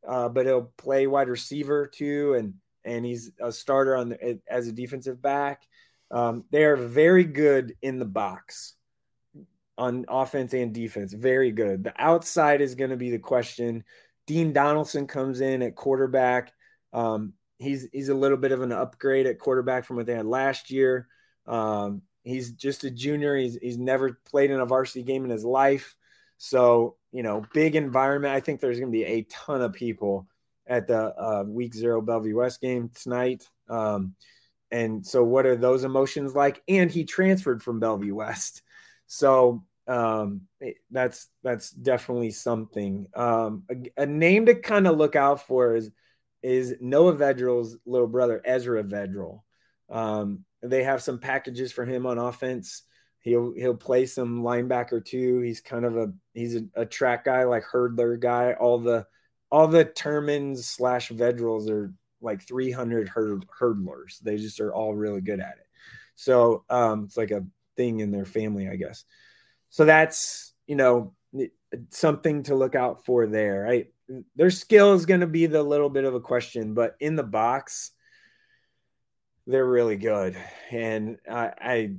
uh, 0.07 0.29
but 0.29 0.45
he'll 0.45 0.71
play 0.77 1.07
wide 1.07 1.29
receiver 1.29 1.88
too, 1.88 2.33
and 2.33 2.55
and 2.83 3.05
he's 3.05 3.31
a 3.39 3.51
starter 3.51 3.95
on 3.95 4.09
the, 4.09 4.39
as 4.50 4.67
a 4.67 4.71
defensive 4.71 5.21
back. 5.21 5.61
Um, 6.09 6.45
they 6.51 6.63
are 6.63 6.75
very 6.75 7.23
good 7.23 7.75
in 7.81 8.00
the 8.00 8.05
box 8.05 8.73
on 9.77 10.05
offense 10.09 10.53
and 10.53 10.73
defense. 10.73 11.13
Very 11.13 11.51
good. 11.51 11.83
The 11.83 11.93
outside 11.97 12.61
is 12.61 12.75
going 12.75 12.89
to 12.89 12.97
be 12.97 13.11
the 13.11 13.19
question. 13.19 13.83
Dean 14.27 14.51
Donaldson 14.51 15.07
comes 15.07 15.41
in 15.41 15.61
at 15.61 15.75
quarterback. 15.75 16.53
Um, 16.93 17.33
he's 17.60 17.88
he's 17.91 18.10
a 18.10 18.15
little 18.15 18.38
bit 18.38 18.51
of 18.51 18.62
an 18.62 18.71
upgrade 18.71 19.27
at 19.27 19.39
quarterback 19.39 19.86
from 19.86 19.98
what 19.98 20.05
they 20.05 20.15
had 20.15 20.25
last 20.25 20.71
year. 20.71 21.07
Um, 21.48 22.01
he's 22.24 22.51
just 22.51 22.83
a 22.83 22.91
junior. 22.91 23.36
He's 23.36 23.55
he's 23.55 23.77
never 23.77 24.19
played 24.25 24.51
in 24.51 24.60
a 24.60 24.65
varsity 24.65 25.03
game 25.03 25.24
in 25.24 25.31
his 25.31 25.45
life. 25.45 25.95
So 26.38 26.98
you 27.12 27.24
know, 27.24 27.45
big 27.53 27.75
environment. 27.75 28.33
I 28.33 28.39
think 28.39 28.60
there's 28.60 28.79
going 28.79 28.91
to 28.91 28.98
be 28.98 29.05
a 29.05 29.24
ton 29.24 29.62
of 29.62 29.74
people 29.74 30.27
at 30.67 30.88
the 30.88 31.13
uh, 31.19 31.43
Week 31.45 31.74
Zero 31.74 32.01
Bellevue 32.01 32.38
West 32.38 32.62
game 32.62 32.89
tonight. 33.01 33.48
Um, 33.69 34.15
and 34.71 35.05
so, 35.05 35.24
what 35.24 35.45
are 35.45 35.57
those 35.57 35.83
emotions 35.83 36.33
like? 36.33 36.62
And 36.67 36.89
he 36.89 37.03
transferred 37.03 37.62
from 37.62 37.79
Bellevue 37.79 38.15
West, 38.15 38.62
so 39.07 39.65
um, 39.88 40.41
that's 40.89 41.27
that's 41.43 41.71
definitely 41.71 42.31
something. 42.31 43.07
Um, 43.13 43.63
a, 43.69 44.03
a 44.03 44.05
name 44.05 44.45
to 44.45 44.55
kind 44.55 44.88
of 44.88 44.98
look 44.98 45.17
out 45.17 45.45
for 45.45 45.75
is 45.75 45.91
is 46.43 46.75
Noah 46.79 47.15
Vedral's 47.15 47.77
little 47.86 48.07
brother, 48.07 48.41
Ezra 48.43 48.83
Vedral. 48.83 49.41
Um, 49.89 50.45
they 50.62 50.83
have 50.83 51.01
some 51.01 51.19
packages 51.19 51.71
for 51.71 51.86
him 51.86 52.05
on 52.05 52.17
offense. 52.17 52.83
He'll 53.19 53.53
he'll 53.53 53.75
play 53.75 54.05
some 54.05 54.41
linebacker 54.41 55.03
too. 55.03 55.41
He's 55.41 55.62
kind 55.62 55.86
of 55.86 55.98
a 55.98 56.13
he's 56.33 56.55
a, 56.55 56.63
a 56.75 56.86
track 56.86 57.25
guy, 57.25 57.43
like 57.43 57.63
hurdler 57.63 58.19
guy. 58.19 58.53
All 58.53 58.79
the 58.79 59.05
all 59.51 59.67
the 59.67 59.86
Termins 59.86 60.63
slash 60.63 61.10
Vedrals 61.10 61.69
are 61.69 61.93
like 62.21 62.48
300 62.48 63.10
hurd, 63.10 63.45
hurdlers. 63.60 64.19
They 64.19 64.38
just 64.38 64.60
are 64.60 64.74
all 64.74 64.93
really 64.93 65.21
good 65.21 65.39
at 65.39 65.57
it. 65.60 65.67
So 66.15 66.63
um, 66.69 67.05
it's 67.05 67.17
like 67.17 67.31
a 67.31 67.45
thing 67.75 68.00
in 68.00 68.12
their 68.12 68.25
family, 68.25 68.69
I 68.69 68.75
guess. 68.75 69.03
So 69.69 69.86
that's 69.86 70.53
you 70.67 70.75
know 70.75 71.13
something 71.89 72.43
to 72.43 72.55
look 72.55 72.75
out 72.75 73.05
for 73.05 73.27
there. 73.27 73.61
Right, 73.61 73.88
their 74.35 74.51
skill 74.51 74.93
is 74.93 75.05
going 75.05 75.21
to 75.21 75.27
be 75.27 75.45
the 75.45 75.63
little 75.63 75.89
bit 75.89 76.03
of 76.03 76.13
a 76.13 76.19
question, 76.19 76.73
but 76.73 76.95
in 77.00 77.15
the 77.15 77.23
box, 77.23 77.91
they're 79.47 79.65
really 79.65 79.97
good. 79.97 80.38
And 80.71 81.17
I, 81.29 81.51
I 81.59 81.96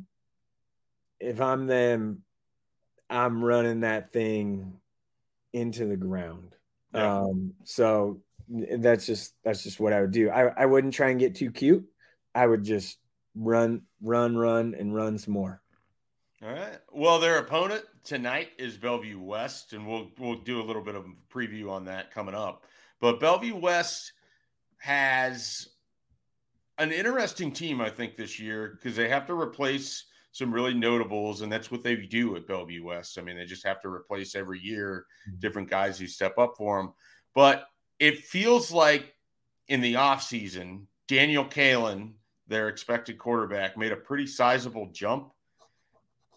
if 1.20 1.40
I'm 1.40 1.66
them, 1.66 2.22
I'm 3.08 3.44
running 3.44 3.80
that 3.80 4.12
thing 4.12 4.74
into 5.52 5.86
the 5.86 5.96
ground. 5.96 6.54
Yeah. 6.94 7.20
Um, 7.20 7.54
so 7.64 8.20
that's 8.48 9.06
just 9.06 9.34
that's 9.44 9.62
just 9.62 9.80
what 9.80 9.92
I 9.92 10.00
would 10.00 10.10
do. 10.10 10.30
I, 10.30 10.62
I 10.62 10.66
wouldn't 10.66 10.94
try 10.94 11.10
and 11.10 11.20
get 11.20 11.36
too 11.36 11.50
cute. 11.50 11.84
I 12.34 12.46
would 12.46 12.64
just 12.64 12.98
run, 13.34 13.82
run, 14.02 14.36
run, 14.36 14.74
and 14.78 14.94
run 14.94 15.18
some 15.18 15.34
more. 15.34 15.61
All 16.44 16.52
right. 16.52 16.78
Well, 16.90 17.20
their 17.20 17.38
opponent 17.38 17.84
tonight 18.02 18.48
is 18.58 18.76
Bellevue 18.76 19.20
West, 19.20 19.74
and 19.74 19.86
we'll 19.86 20.10
we'll 20.18 20.40
do 20.40 20.60
a 20.60 20.64
little 20.64 20.82
bit 20.82 20.96
of 20.96 21.06
preview 21.32 21.70
on 21.70 21.84
that 21.84 22.10
coming 22.10 22.34
up. 22.34 22.64
But 23.00 23.20
Bellevue 23.20 23.54
West 23.54 24.12
has 24.78 25.68
an 26.78 26.90
interesting 26.90 27.52
team, 27.52 27.80
I 27.80 27.90
think, 27.90 28.16
this 28.16 28.40
year 28.40 28.76
because 28.76 28.96
they 28.96 29.08
have 29.08 29.24
to 29.28 29.38
replace 29.38 30.06
some 30.32 30.52
really 30.52 30.74
notables, 30.74 31.42
and 31.42 31.52
that's 31.52 31.70
what 31.70 31.84
they 31.84 31.94
do 31.94 32.34
at 32.34 32.48
Bellevue 32.48 32.84
West. 32.84 33.18
I 33.18 33.22
mean, 33.22 33.36
they 33.36 33.44
just 33.44 33.64
have 33.64 33.80
to 33.82 33.88
replace 33.88 34.34
every 34.34 34.58
year 34.58 35.06
mm-hmm. 35.28 35.38
different 35.38 35.70
guys 35.70 35.96
who 35.96 36.08
step 36.08 36.38
up 36.38 36.54
for 36.56 36.78
them. 36.78 36.92
But 37.36 37.68
it 38.00 38.18
feels 38.18 38.72
like 38.72 39.14
in 39.68 39.80
the 39.80 39.94
offseason, 39.94 40.86
Daniel 41.06 41.44
Kaelin, 41.44 42.14
their 42.48 42.68
expected 42.68 43.16
quarterback, 43.16 43.78
made 43.78 43.92
a 43.92 43.96
pretty 43.96 44.26
sizable 44.26 44.90
jump 44.90 45.32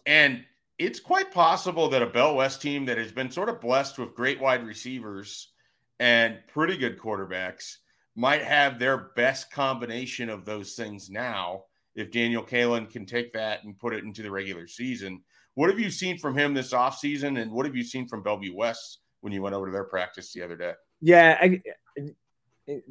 and 0.06 0.44
it's 0.78 1.00
quite 1.00 1.32
possible 1.32 1.88
that 1.88 2.02
a 2.02 2.06
Bell 2.06 2.36
West 2.36 2.62
team 2.62 2.84
that 2.86 2.98
has 2.98 3.12
been 3.12 3.30
sort 3.30 3.48
of 3.48 3.60
blessed 3.60 3.98
with 3.98 4.14
great 4.14 4.40
wide 4.40 4.64
receivers 4.64 5.52
and 5.98 6.38
pretty 6.52 6.76
good 6.76 6.98
quarterbacks 6.98 7.76
might 8.14 8.42
have 8.42 8.78
their 8.78 9.10
best 9.16 9.50
combination 9.50 10.28
of 10.28 10.44
those 10.44 10.74
things 10.74 11.10
now 11.10 11.64
if 11.94 12.10
Daniel 12.10 12.42
Kaelin 12.42 12.90
can 12.90 13.06
take 13.06 13.32
that 13.32 13.64
and 13.64 13.78
put 13.78 13.94
it 13.94 14.04
into 14.04 14.22
the 14.22 14.30
regular 14.30 14.66
season. 14.66 15.22
What 15.54 15.70
have 15.70 15.80
you 15.80 15.90
seen 15.90 16.18
from 16.18 16.36
him 16.36 16.52
this 16.52 16.72
offseason 16.72 17.40
and 17.40 17.50
what 17.50 17.64
have 17.64 17.74
you 17.74 17.84
seen 17.84 18.06
from 18.06 18.22
Bellevue 18.22 18.54
West 18.54 18.98
when 19.22 19.32
you 19.32 19.40
went 19.40 19.54
over 19.54 19.66
to 19.66 19.72
their 19.72 19.84
practice 19.84 20.32
the 20.32 20.42
other 20.42 20.56
day? 20.56 20.72
Yeah, 21.00 21.38
I, 21.40 21.62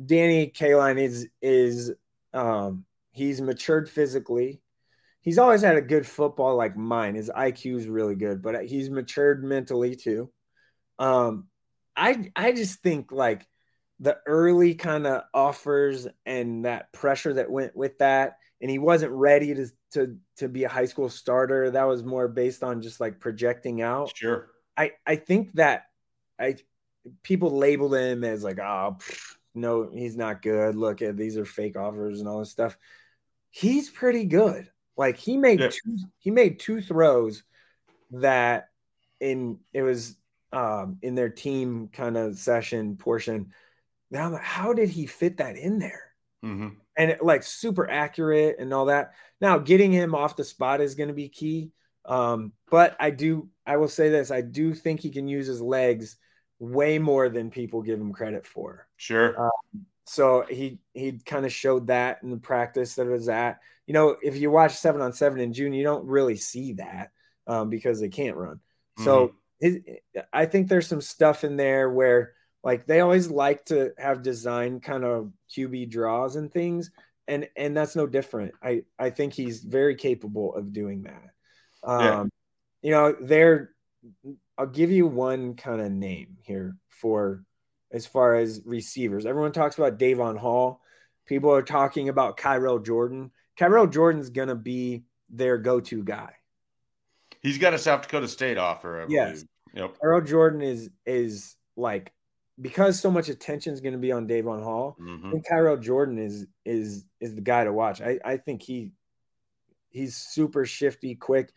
Danny 0.05 0.47
Kaelin 0.49 0.99
is 0.99 1.27
is 1.41 1.91
um 2.33 2.85
he's 3.11 3.41
matured 3.41 3.89
physically 3.89 4.61
he's 5.25 5.39
always 5.39 5.61
had 5.61 5.75
a 5.75 5.81
good 5.81 6.07
football 6.07 6.55
like 6.55 6.77
mine. 6.77 7.15
His 7.15 7.29
IQ 7.29 7.77
is 7.79 7.87
really 7.87 8.15
good, 8.15 8.41
but 8.41 8.65
he's 8.65 8.89
matured 8.89 9.43
mentally 9.43 9.95
too. 9.95 10.31
Um, 10.97 11.47
I 11.97 12.31
I 12.35 12.53
just 12.53 12.81
think 12.81 13.11
like 13.11 13.45
the 13.99 14.17
early 14.25 14.75
kind 14.75 15.07
of 15.07 15.23
offers 15.33 16.07
and 16.25 16.65
that 16.65 16.93
pressure 16.93 17.33
that 17.33 17.51
went 17.51 17.75
with 17.75 17.97
that, 17.97 18.37
and 18.61 18.69
he 18.69 18.79
wasn't 18.79 19.11
ready 19.11 19.53
to 19.55 19.67
to 19.93 20.17
to 20.37 20.47
be 20.47 20.63
a 20.63 20.69
high 20.69 20.85
school 20.85 21.09
starter. 21.09 21.71
That 21.71 21.87
was 21.87 22.03
more 22.03 22.27
based 22.27 22.63
on 22.63 22.81
just 22.81 23.01
like 23.01 23.19
projecting 23.19 23.81
out. 23.81 24.15
Sure. 24.15 24.47
I 24.77 24.91
I 25.05 25.15
think 25.15 25.53
that 25.53 25.85
I 26.39 26.55
people 27.23 27.51
labeled 27.51 27.95
him 27.95 28.23
as 28.23 28.43
like 28.43 28.59
oh 28.59 28.97
no 29.55 29.89
he's 29.91 30.15
not 30.15 30.41
good. 30.41 30.75
Look 30.75 31.01
at 31.01 31.17
these 31.17 31.37
are 31.37 31.45
fake 31.45 31.77
offers 31.77 32.19
and 32.19 32.29
all 32.29 32.39
this 32.39 32.51
stuff. 32.51 32.77
He's 33.49 33.89
pretty 33.89 34.25
good. 34.25 34.69
Like 34.97 35.17
he 35.17 35.37
made 35.37 35.59
yeah. 35.59 35.69
two, 35.69 35.97
he 36.19 36.31
made 36.31 36.59
two 36.59 36.81
throws 36.81 37.43
that 38.11 38.69
in 39.19 39.59
it 39.73 39.81
was 39.81 40.15
um, 40.53 40.97
in 41.01 41.15
their 41.15 41.29
team 41.29 41.89
kind 41.91 42.17
of 42.17 42.37
session 42.37 42.95
portion. 42.95 43.51
Now, 44.11 44.29
like, 44.29 44.43
how 44.43 44.73
did 44.73 44.89
he 44.89 45.05
fit 45.05 45.37
that 45.37 45.57
in 45.57 45.79
there? 45.79 46.13
Mm-hmm. 46.43 46.69
And 46.97 47.11
it, 47.11 47.23
like 47.23 47.43
super 47.43 47.89
accurate 47.89 48.57
and 48.59 48.73
all 48.73 48.85
that. 48.85 49.13
Now, 49.41 49.57
getting 49.57 49.91
him 49.91 50.15
off 50.15 50.37
the 50.37 50.43
spot 50.43 50.79
is 50.79 50.95
going 50.95 51.09
to 51.09 51.13
be 51.13 51.27
key. 51.27 51.71
Um, 52.05 52.53
but 52.69 52.95
I 52.99 53.09
do, 53.09 53.49
I 53.65 53.77
will 53.77 53.87
say 53.87 54.09
this: 54.09 54.31
I 54.31 54.41
do 54.41 54.73
think 54.73 54.99
he 55.01 55.09
can 55.09 55.27
use 55.27 55.47
his 55.47 55.61
legs 55.61 56.17
way 56.59 56.99
more 56.99 57.27
than 57.29 57.49
people 57.49 57.81
give 57.81 57.99
him 57.99 58.13
credit 58.13 58.45
for. 58.45 58.87
Sure. 58.95 59.37
Um, 59.41 59.85
so 60.05 60.45
he 60.49 60.79
he 60.93 61.19
kind 61.25 61.45
of 61.45 61.51
showed 61.51 61.87
that 61.87 62.19
in 62.23 62.29
the 62.29 62.37
practice 62.37 62.95
that 62.95 63.07
it 63.07 63.11
was 63.11 63.29
at. 63.29 63.59
You 63.87 63.93
know, 63.93 64.15
if 64.21 64.37
you 64.37 64.51
watch 64.51 64.73
seven 64.73 65.01
on 65.01 65.13
seven 65.13 65.39
in 65.39 65.53
June, 65.53 65.73
you 65.73 65.83
don't 65.83 66.05
really 66.05 66.35
see 66.35 66.73
that 66.73 67.11
um, 67.47 67.69
because 67.69 67.99
they 67.99 68.09
can't 68.09 68.37
run. 68.37 68.55
Mm-hmm. 68.55 69.03
So 69.03 69.35
his, 69.59 69.79
I 70.31 70.45
think 70.45 70.67
there's 70.67 70.87
some 70.87 71.01
stuff 71.01 71.43
in 71.43 71.57
there 71.57 71.89
where 71.89 72.33
like 72.63 72.85
they 72.85 72.99
always 72.99 73.29
like 73.29 73.65
to 73.65 73.93
have 73.97 74.21
design 74.21 74.79
kind 74.79 75.03
of 75.03 75.31
QB 75.55 75.89
draws 75.89 76.35
and 76.35 76.51
things, 76.51 76.91
and 77.27 77.47
and 77.55 77.75
that's 77.75 77.95
no 77.95 78.05
different. 78.05 78.53
I 78.61 78.83
I 78.99 79.09
think 79.09 79.33
he's 79.33 79.61
very 79.61 79.95
capable 79.95 80.55
of 80.55 80.71
doing 80.71 81.03
that. 81.03 81.29
Um, 81.83 82.01
yeah. 82.01 82.23
You 82.81 82.91
know, 82.91 83.15
they're. 83.21 83.71
I'll 84.57 84.67
give 84.67 84.91
you 84.91 85.07
one 85.07 85.55
kind 85.55 85.81
of 85.81 85.91
name 85.91 86.37
here 86.43 86.77
for 86.89 87.43
as 87.95 88.05
far 88.05 88.35
as 88.35 88.61
receivers. 88.65 89.25
Everyone 89.25 89.53
talks 89.53 89.77
about 89.77 89.97
Davon 89.97 90.35
Hall. 90.35 90.81
People 91.25 91.51
are 91.51 91.61
talking 91.63 92.09
about 92.09 92.37
Kyrell 92.37 92.83
Jordan. 92.85 93.31
Kyrell 93.57 93.89
Jordan's 93.91 94.29
going 94.29 94.49
to 94.49 94.55
be 94.55 95.05
their 95.29 95.57
go 95.57 95.79
to 95.79 96.03
guy. 96.03 96.33
He's 97.41 97.57
got 97.57 97.73
a 97.73 97.77
South 97.79 98.01
Dakota 98.01 98.27
State 98.27 98.57
offer. 98.57 99.01
I 99.01 99.05
yes. 99.07 99.43
Believe. 99.73 99.91
Yep. 99.91 99.97
Kyrell 100.03 100.27
Jordan 100.27 100.61
is 100.61 100.89
is 101.05 101.55
like 101.77 102.11
because 102.61 102.99
so 102.99 103.09
much 103.09 103.29
attention 103.29 103.73
is 103.73 103.81
going 103.81 103.93
to 103.93 103.99
be 103.99 104.11
on 104.11 104.27
Davon 104.27 104.61
Hall, 104.61 104.95
Mhm. 104.99 105.27
I 105.27 105.31
think 105.31 105.47
Kyrell 105.47 105.81
Jordan 105.81 106.17
is 106.19 106.47
is 106.65 107.05
is 107.21 107.33
the 107.35 107.41
guy 107.41 107.63
to 107.63 107.71
watch. 107.73 108.01
I 108.01 108.19
I 108.25 108.37
think 108.37 108.61
he 108.61 108.91
he's 109.89 110.17
super 110.17 110.65
shifty, 110.65 111.15
quick. 111.15 111.51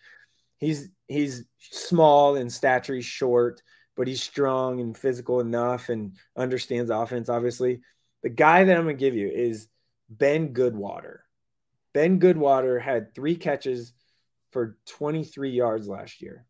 He's 0.59 0.89
he's 1.09 1.45
small 1.59 2.37
in 2.37 2.49
stature, 2.51 2.95
he's 2.95 3.05
short, 3.05 3.63
but 3.99 4.07
he's 4.07 4.23
strong 4.23 4.81
and 4.81 4.97
physical 4.97 5.41
enough 5.41 5.89
and 5.89 6.13
understands 6.37 6.89
offense. 6.89 7.29
Obviously, 7.29 7.81
the 8.23 8.29
guy 8.29 8.63
that 8.63 8.77
I'm 8.77 8.85
gonna 8.85 8.95
give 8.95 9.17
you 9.17 9.29
is 9.29 9.67
Ben 10.09 10.55
Goodwater. 10.55 11.19
Ben 11.93 12.21
Goodwater 12.21 12.81
had 12.81 13.13
three 13.13 13.35
catches 13.35 13.93
for 14.53 14.79
23 14.87 15.51
yards 15.51 15.89
last 15.89 16.23
year. 16.23 16.47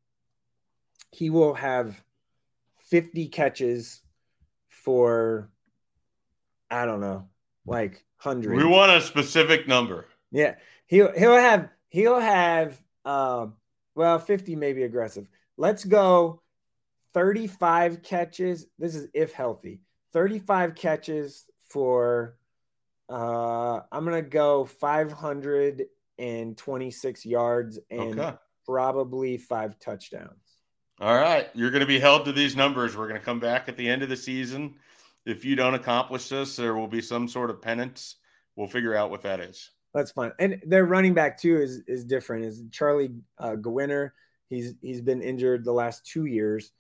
He 1.11 1.31
will 1.31 1.55
have 1.55 2.05
50 2.91 3.29
catches 3.29 4.03
for 4.69 5.51
I 6.71 6.85
don't 6.85 7.01
know, 7.01 7.29
like 7.65 8.05
hundred. 8.19 8.57
We 8.57 8.65
want 8.65 8.93
a 8.93 9.01
specific 9.01 9.67
number. 9.67 10.05
Yeah, 10.31 10.57
he'll 10.87 11.13
he'll 11.17 11.35
have 11.35 11.71
he'll 11.89 12.21
have 12.21 12.79
um 13.07 13.55
well 13.95 14.19
50 14.19 14.55
maybe 14.55 14.83
aggressive. 14.83 15.27
Let's 15.57 15.87
go 15.87 16.43
35 17.19 18.03
catches. 18.03 18.67
This 18.79 18.95
is 18.95 19.09
if 19.13 19.33
healthy. 19.33 19.81
35 20.13 20.77
catches 20.77 21.45
for 21.69 22.37
uh 23.11 23.81
I'm 23.91 24.05
gonna 24.05 24.23
go 24.23 24.65
526 24.65 27.27
yards 27.27 27.81
and 27.91 28.21
Okay. 28.21 28.37
probably 28.65 29.37
five 29.37 29.81
touchdowns. 29.81 30.31
All 31.01 31.17
right. 31.17 31.49
You're 31.55 31.71
going 31.71 31.81
to 31.81 31.87
be 31.87 32.01
held 32.01 32.25
to 32.25 32.33
these 32.33 32.57
numbers. 32.57 32.97
We're 32.97 33.07
going 33.07 33.21
to 33.21 33.25
come 33.25 33.39
back 33.39 33.69
at 33.69 33.77
the 33.77 33.89
end 33.89 34.03
of 34.03 34.09
the 34.09 34.17
season. 34.17 34.75
If 35.25 35.45
you 35.45 35.55
don't 35.55 35.75
accomplish 35.75 36.29
this, 36.29 36.57
there 36.57 36.75
will 36.75 36.89
be 36.89 37.01
some 37.01 37.29
sort 37.29 37.51
of 37.51 37.63
penance. 37.63 38.17
We'll 38.57 38.67
figure 38.67 38.97
out 38.97 39.09
what 39.11 39.23
that 39.23 39.39
is. 39.39 39.71
That's 39.95 40.11
fine. 40.11 40.33
And 40.41 40.61
their 40.67 40.87
running 40.87 41.15
back 41.15 41.41
too 41.41 41.61
is 41.61 41.83
is 41.87 42.05
different. 42.05 42.47
Is 42.47 42.65
Charlie 42.73 43.15
uh, 43.39 43.55
Gwinner? 43.57 44.11
He's 44.51 44.75
he's 44.83 45.01
been 45.01 45.23
injured 45.23 45.65
the 45.65 45.71
last 45.73 46.05
two 46.05 46.25
years, 46.25 46.73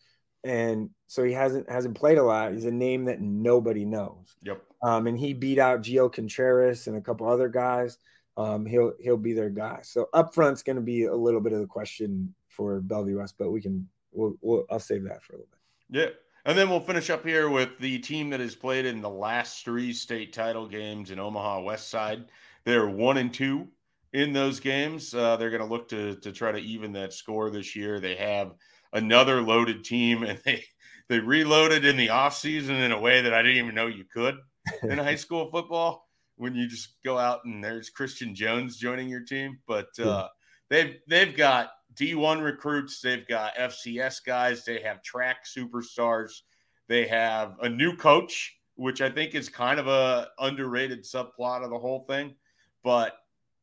and 0.44 0.90
so 1.06 1.24
he 1.24 1.32
hasn't 1.32 1.70
hasn't 1.70 1.96
played 1.96 2.18
a 2.18 2.22
lot. 2.22 2.52
He's 2.52 2.64
a 2.64 2.70
name 2.70 3.06
that 3.06 3.20
nobody 3.20 3.84
knows. 3.84 4.36
Yep. 4.42 4.62
Um, 4.82 5.06
and 5.06 5.18
he 5.18 5.32
beat 5.32 5.58
out 5.58 5.82
Gio 5.82 6.12
Contreras 6.12 6.86
and 6.86 6.96
a 6.96 7.00
couple 7.00 7.28
other 7.28 7.48
guys. 7.48 7.98
Um, 8.36 8.64
he'll 8.66 8.92
he'll 9.00 9.16
be 9.16 9.32
their 9.32 9.50
guy. 9.50 9.80
So 9.82 10.08
up 10.12 10.34
front's 10.34 10.62
going 10.62 10.76
to 10.76 10.82
be 10.82 11.04
a 11.04 11.14
little 11.14 11.40
bit 11.40 11.52
of 11.52 11.60
the 11.60 11.66
question 11.66 12.34
for 12.48 12.80
Bellevue 12.80 13.18
West, 13.18 13.34
but 13.38 13.50
we 13.50 13.60
can 13.60 13.88
we'll, 14.12 14.34
we'll 14.40 14.64
I'll 14.70 14.78
save 14.78 15.04
that 15.04 15.22
for 15.22 15.34
a 15.34 15.36
little 15.36 15.50
bit. 15.50 16.00
Yeah. 16.00 16.10
And 16.44 16.56
then 16.56 16.70
we'll 16.70 16.80
finish 16.80 17.10
up 17.10 17.26
here 17.26 17.50
with 17.50 17.78
the 17.78 17.98
team 17.98 18.30
that 18.30 18.40
has 18.40 18.54
played 18.54 18.86
in 18.86 19.02
the 19.02 19.10
last 19.10 19.64
three 19.64 19.92
state 19.92 20.32
title 20.32 20.66
games 20.66 21.10
in 21.10 21.18
Omaha 21.18 21.62
West 21.62 21.90
Side. 21.90 22.26
They're 22.64 22.88
one 22.88 23.18
and 23.18 23.34
two 23.34 23.68
in 24.12 24.32
those 24.32 24.60
games. 24.60 25.14
Uh, 25.14 25.36
they're 25.36 25.50
going 25.50 25.62
to 25.62 25.68
look 25.68 25.88
to 25.88 26.14
to 26.16 26.32
try 26.32 26.52
to 26.52 26.58
even 26.58 26.92
that 26.92 27.12
score 27.12 27.50
this 27.50 27.74
year. 27.74 27.98
They 28.00 28.14
have 28.14 28.54
another 28.92 29.42
loaded 29.42 29.84
team, 29.84 30.22
and 30.22 30.38
they 30.44 30.64
they 31.08 31.18
reloaded 31.18 31.84
in 31.84 31.96
the 31.96 32.08
offseason 32.08 32.84
in 32.84 32.92
a 32.92 33.00
way 33.00 33.22
that 33.22 33.34
I 33.34 33.42
didn't 33.42 33.58
even 33.58 33.74
know 33.74 33.86
you 33.86 34.04
could 34.04 34.36
in 34.82 34.98
high 34.98 35.14
school 35.16 35.50
football. 35.50 36.06
When 36.36 36.54
you 36.54 36.68
just 36.68 37.02
go 37.04 37.18
out 37.18 37.40
and 37.44 37.64
there's 37.64 37.90
Christian 37.90 38.32
Jones 38.32 38.76
joining 38.76 39.08
your 39.08 39.24
team, 39.24 39.58
but 39.66 39.88
uh, 39.98 40.28
they've 40.70 40.96
they've 41.08 41.36
got 41.36 41.70
D1 41.94 42.44
recruits, 42.44 43.00
they've 43.00 43.26
got 43.26 43.56
FCS 43.56 44.24
guys, 44.24 44.64
they 44.64 44.80
have 44.82 45.02
track 45.02 45.38
superstars, 45.44 46.42
they 46.86 47.08
have 47.08 47.56
a 47.60 47.68
new 47.68 47.96
coach, 47.96 48.56
which 48.76 49.00
I 49.00 49.10
think 49.10 49.34
is 49.34 49.48
kind 49.48 49.80
of 49.80 49.88
a 49.88 50.28
underrated 50.38 51.02
subplot 51.02 51.64
of 51.64 51.70
the 51.70 51.78
whole 51.78 52.04
thing. 52.08 52.36
But 52.84 53.16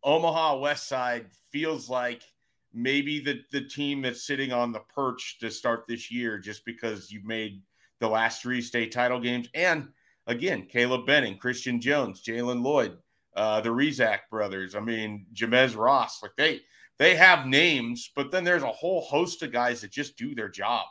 Omaha 0.03 0.59
West 0.59 0.89
Side 0.89 1.27
feels 1.51 1.89
like 1.89 2.23
maybe 2.75 3.19
the 3.19 3.41
the 3.51 3.61
team 3.61 4.01
that's 4.01 4.27
sitting 4.27 4.51
on 4.51 4.71
the 4.71 4.81
perch 4.93 5.37
to 5.39 5.49
start 5.49 5.85
this 5.87 6.11
year 6.11 6.37
just 6.37 6.65
because 6.65 7.11
you've 7.11 7.25
made 7.25 7.61
the 7.99 8.07
last 8.07 8.41
three 8.41 8.61
state 8.61 8.91
title 8.91 9.19
games. 9.19 9.47
And 9.53 9.89
again, 10.27 10.67
Caleb 10.69 11.05
Benning, 11.05 11.37
Christian 11.37 11.79
Jones, 11.79 12.21
Jalen 12.23 12.61
Lloyd, 12.63 12.97
uh, 13.35 13.61
the 13.61 13.69
Rezac 13.69 14.19
brothers. 14.29 14.75
I 14.75 14.79
mean, 14.79 15.25
Jamez 15.33 15.75
Ross, 15.75 16.21
like 16.21 16.35
they 16.37 16.61
they 16.97 17.15
have 17.15 17.47
names, 17.47 18.11
but 18.15 18.31
then 18.31 18.43
there's 18.43 18.63
a 18.63 18.67
whole 18.67 19.01
host 19.01 19.41
of 19.43 19.51
guys 19.51 19.81
that 19.81 19.91
just 19.91 20.17
do 20.17 20.35
their 20.35 20.49
job 20.49 20.85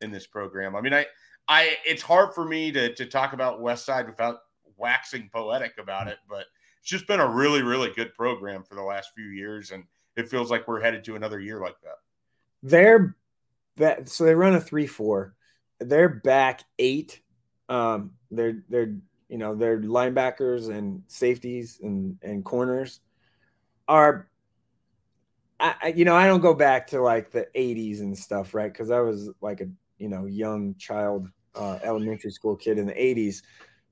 in 0.00 0.10
this 0.10 0.26
program. 0.26 0.76
I 0.76 0.80
mean, 0.80 0.94
I 0.94 1.06
I 1.48 1.76
it's 1.84 2.02
hard 2.02 2.34
for 2.34 2.44
me 2.44 2.72
to 2.72 2.94
to 2.94 3.06
talk 3.06 3.32
about 3.32 3.60
West 3.60 3.84
Side 3.84 4.06
without 4.06 4.38
waxing 4.76 5.30
poetic 5.32 5.74
about 5.78 6.08
it, 6.08 6.18
but 6.28 6.46
it's 6.80 6.90
just 6.90 7.06
been 7.06 7.20
a 7.20 7.28
really, 7.28 7.62
really 7.62 7.90
good 7.94 8.12
program 8.14 8.64
for 8.64 8.74
the 8.74 8.82
last 8.82 9.10
few 9.14 9.26
years, 9.26 9.70
and 9.70 9.84
it 10.16 10.28
feels 10.28 10.50
like 10.50 10.68
we're 10.68 10.80
headed 10.80 11.04
to 11.04 11.16
another 11.16 11.40
year 11.40 11.60
like 11.60 11.80
that. 11.82 11.98
They're 12.62 13.16
that 13.76 14.08
so 14.08 14.24
they 14.24 14.34
run 14.34 14.54
a 14.54 14.60
three 14.60 14.86
four. 14.86 15.34
They're 15.80 16.08
back 16.08 16.62
eight. 16.78 17.20
Um, 17.68 18.12
they're 18.30 18.62
they're 18.68 18.96
you 19.28 19.38
know 19.38 19.54
their 19.54 19.80
linebackers 19.80 20.70
and 20.70 21.02
safeties 21.06 21.80
and 21.82 22.18
and 22.22 22.44
corners 22.44 23.00
are. 23.88 24.28
I, 25.60 25.94
you 25.96 26.04
know 26.04 26.16
I 26.16 26.26
don't 26.26 26.40
go 26.40 26.52
back 26.52 26.88
to 26.88 27.00
like 27.00 27.30
the 27.30 27.46
'80s 27.54 28.00
and 28.00 28.16
stuff, 28.18 28.54
right? 28.54 28.70
Because 28.72 28.90
I 28.90 29.00
was 29.00 29.30
like 29.40 29.60
a 29.60 29.68
you 29.98 30.08
know 30.08 30.26
young 30.26 30.74
child, 30.76 31.28
uh, 31.54 31.78
elementary 31.82 32.32
school 32.32 32.56
kid 32.56 32.76
in 32.76 32.86
the 32.86 32.92
'80s, 32.92 33.42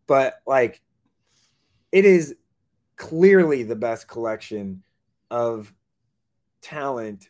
but 0.06 0.42
like 0.46 0.82
it 1.92 2.04
is 2.04 2.34
clearly 2.96 3.62
the 3.62 3.76
best 3.76 4.08
collection 4.08 4.82
of 5.30 5.72
talent 6.62 7.28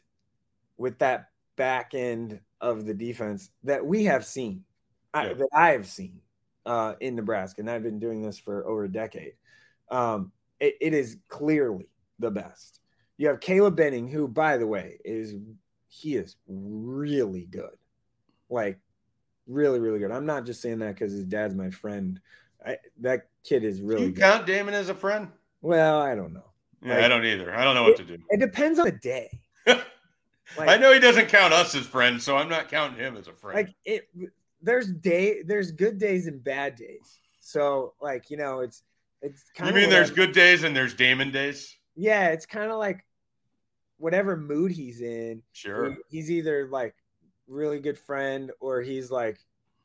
with 0.76 0.98
that 0.98 1.30
back 1.56 1.94
end 1.94 2.40
of 2.60 2.84
the 2.86 2.94
defense 2.94 3.50
that 3.64 3.84
we 3.84 4.04
have 4.04 4.24
seen, 4.24 4.64
I, 5.12 5.32
that 5.34 5.48
I 5.52 5.70
have 5.70 5.86
seen 5.86 6.20
uh, 6.64 6.94
in 7.00 7.16
Nebraska, 7.16 7.60
and 7.60 7.70
I've 7.70 7.82
been 7.82 7.98
doing 7.98 8.22
this 8.22 8.38
for 8.38 8.66
over 8.66 8.84
a 8.84 8.92
decade. 8.92 9.34
Um, 9.90 10.32
it, 10.60 10.76
it 10.80 10.94
is 10.94 11.18
clearly 11.28 11.88
the 12.18 12.30
best. 12.30 12.80
You 13.18 13.28
have 13.28 13.40
Caleb 13.40 13.76
Benning, 13.76 14.08
who, 14.08 14.28
by 14.28 14.56
the 14.56 14.66
way, 14.66 14.98
is 15.04 15.34
he 15.88 16.16
is 16.16 16.36
really 16.46 17.46
good, 17.50 17.76
like 18.48 18.78
really, 19.46 19.80
really 19.80 19.98
good. 19.98 20.10
I'm 20.10 20.26
not 20.26 20.46
just 20.46 20.62
saying 20.62 20.78
that 20.78 20.94
because 20.94 21.12
his 21.12 21.26
dad's 21.26 21.54
my 21.54 21.70
friend. 21.70 22.20
I, 22.64 22.76
that 23.00 23.28
kid 23.44 23.64
is 23.64 23.80
Do 23.80 23.86
really 23.86 24.06
you 24.06 24.12
good. 24.12 24.22
count 24.22 24.46
Damon 24.46 24.74
as 24.74 24.88
a 24.88 24.94
friend? 24.94 25.28
Well, 25.60 26.00
I 26.00 26.14
don't 26.14 26.32
know. 26.32 26.51
Yeah, 26.82 26.94
Like- 26.96 27.04
I 27.04 27.08
don't 27.08 27.24
either. 27.24 27.54
I 27.54 27.64
don't 27.64 27.74
know 27.74 27.82
what 27.84 27.96
to 27.96 28.04
do. 28.04 28.18
It 28.30 28.40
depends 28.40 28.78
on 28.78 28.86
the 28.86 28.92
day. 28.92 29.30
Like, 30.58 30.68
I 30.68 30.76
know 30.76 30.92
he 30.92 31.00
doesn't 31.00 31.28
count 31.28 31.54
us 31.54 31.74
as 31.74 31.86
friends, 31.86 32.24
so 32.24 32.36
I'm 32.36 32.48
not 32.50 32.68
counting 32.68 32.98
him 32.98 33.16
as 33.16 33.26
a 33.26 33.32
friend. 33.32 33.56
like 33.56 33.74
it 33.86 34.06
there's 34.60 34.92
day 34.92 35.42
there's 35.42 35.72
good 35.72 35.96
days 35.96 36.26
and 36.26 36.44
bad 36.44 36.74
days 36.76 37.20
so 37.40 37.94
like 38.02 38.28
you 38.28 38.36
know 38.36 38.60
it's 38.60 38.82
it's 39.22 39.44
kind 39.56 39.70
you 39.74 39.80
mean 39.80 39.88
there's 39.88 40.10
good 40.10 40.32
days 40.32 40.62
and 40.64 40.76
there's 40.76 40.92
Damon 40.92 41.30
days? 41.30 41.74
yeah 41.96 42.28
it's 42.28 42.44
kind 42.44 42.70
of 42.70 42.76
like 42.78 43.02
whatever 43.96 44.36
mood 44.36 44.72
he's 44.72 45.00
in 45.00 45.42
Sure. 45.52 45.90
he- 45.92 45.96
he's 46.18 46.30
either 46.30 46.68
like 46.70 46.94
really 47.48 47.80
good 47.80 47.98
friend 47.98 48.50
or 48.60 48.82
he's 48.82 49.10
like 49.10 49.38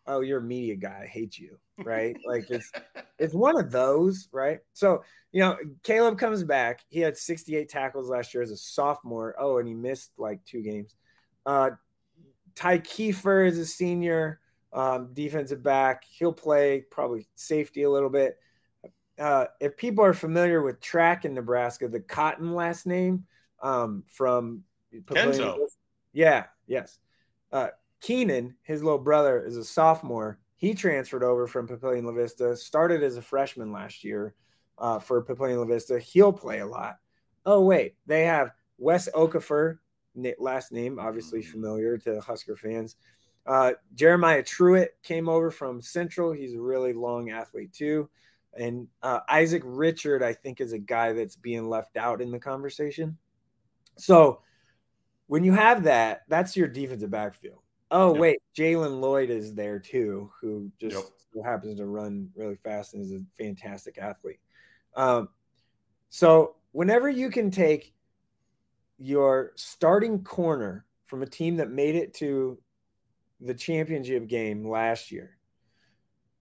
oh 0.08 0.22
you're 0.22 0.40
a 0.40 0.44
media 0.44 0.76
guy 0.76 1.02
i 1.04 1.08
hate 1.08 1.38
you 1.38 1.58
right? 1.84 2.16
Like 2.28 2.50
it's 2.50 2.72
it's 3.20 3.34
one 3.34 3.58
of 3.60 3.72
those 3.72 4.28
right? 4.32 4.60
So 4.74 5.04
you 5.32 5.42
know 5.42 5.58
caleb 5.84 6.18
comes 6.18 6.44
back. 6.44 6.82
He 6.90 7.00
had 7.00 7.18
68 7.18 7.70
tackles 7.70 8.10
last 8.10 8.34
year 8.34 8.44
as 8.44 8.52
a 8.52 8.58
sophomore. 8.58 9.36
Oh 9.40 9.58
and 9.58 9.68
he 9.68 9.74
missed 9.74 10.12
like 10.18 10.44
two 10.46 10.62
games. 10.62 10.96
Uh 11.46 11.72
ty 12.56 12.80
kiefer 12.80 13.48
is 13.48 13.58
a 13.58 13.66
senior 13.66 14.40
um 14.74 15.10
defensive 15.14 15.64
back. 15.64 16.04
He'll 16.10 16.34
play 16.34 16.86
probably 16.90 17.28
safety 17.36 17.84
a 17.84 17.90
little 17.90 18.10
bit. 18.10 18.38
Uh 19.20 19.46
if 19.60 19.78
people 19.78 20.04
are 20.04 20.14
familiar 20.14 20.62
with 20.62 20.80
track 20.80 21.26
in 21.26 21.34
nebraska 21.34 21.88
the 21.88 22.00
cotton 22.00 22.54
last 22.54 22.86
name 22.86 23.26
um 23.62 24.04
from 24.08 24.64
Kenzo. 25.10 25.58
yeah 26.14 26.46
yes. 26.68 27.00
Uh 27.52 27.70
Keenan, 28.02 28.56
his 28.64 28.84
little 28.84 29.00
brother, 29.00 29.44
is 29.44 29.58
a 29.58 29.64
sophomore. 29.64 30.40
He 30.56 30.74
transferred 30.74 31.24
over 31.24 31.48
from 31.48 31.68
Papillion 31.68 32.06
La 32.06 32.12
Vista, 32.12 32.56
started 32.56 33.04
as 33.04 33.18
a 33.18 33.22
freshman 33.22 33.72
last 33.72 34.04
year 34.04 34.34
uh, 34.78 35.00
for 35.00 35.24
Papillion 35.24 35.58
La 35.60 35.66
Vista. 35.66 36.00
He'll 36.00 36.34
play 36.34 36.60
a 36.60 36.66
lot. 36.66 36.98
Oh, 37.46 37.62
wait, 37.62 37.96
they 38.06 38.26
have 38.26 38.52
Wes 38.78 39.10
Okafor, 39.14 39.80
na- 40.16 40.32
last 40.40 40.72
name, 40.72 41.00
obviously 41.00 41.42
familiar 41.42 41.98
to 42.00 42.20
Husker 42.22 42.56
fans. 42.56 42.96
Uh, 43.46 43.74
Jeremiah 43.96 44.44
Truitt 44.44 44.90
came 45.04 45.30
over 45.30 45.50
from 45.52 45.82
Central. 45.82 46.34
He's 46.34 46.56
a 46.56 46.62
really 46.62 46.94
long 46.94 47.30
athlete, 47.30 47.72
too. 47.72 48.10
And 48.54 48.88
uh, 49.04 49.20
Isaac 49.30 49.62
Richard, 49.64 50.22
I 50.24 50.34
think, 50.34 50.60
is 50.60 50.74
a 50.74 50.80
guy 50.80 51.14
that's 51.14 51.36
being 51.36 51.70
left 51.70 51.96
out 51.96 52.22
in 52.22 52.32
the 52.32 52.40
conversation. 52.40 53.18
So 53.98 54.42
when 55.28 55.44
you 55.44 55.54
have 55.54 55.84
that, 55.84 56.24
that's 56.28 56.58
your 56.58 56.68
defensive 56.68 57.12
backfield 57.12 57.60
Oh 57.90 58.12
Yep. 58.12 58.20
wait, 58.20 58.40
Jalen 58.56 59.00
Lloyd 59.00 59.30
is 59.30 59.54
there 59.54 59.80
too, 59.80 60.32
who 60.42 60.72
just 60.80 61.12
Yep. 61.34 61.46
happens 61.46 61.78
to 61.78 61.86
run 61.86 62.30
really 62.36 62.56
fast 62.58 62.94
and 62.94 63.04
is 63.04 63.12
a 63.12 63.26
fantastic 63.38 63.98
athlete. 63.98 64.40
Um, 64.96 65.30
so 66.10 66.56
whenever 66.72 67.10
you 67.10 67.30
can 67.30 67.52
take 67.52 67.94
your 68.98 69.54
starting 69.56 70.24
corner 70.24 70.86
from 71.06 71.22
a 71.22 71.28
team 71.28 71.58
that 71.58 71.70
made 71.70 71.96
it 71.96 72.14
to 72.16 72.60
the 73.40 73.54
championship 73.54 74.28
game 74.28 74.68
last 74.68 75.12
year 75.12 75.38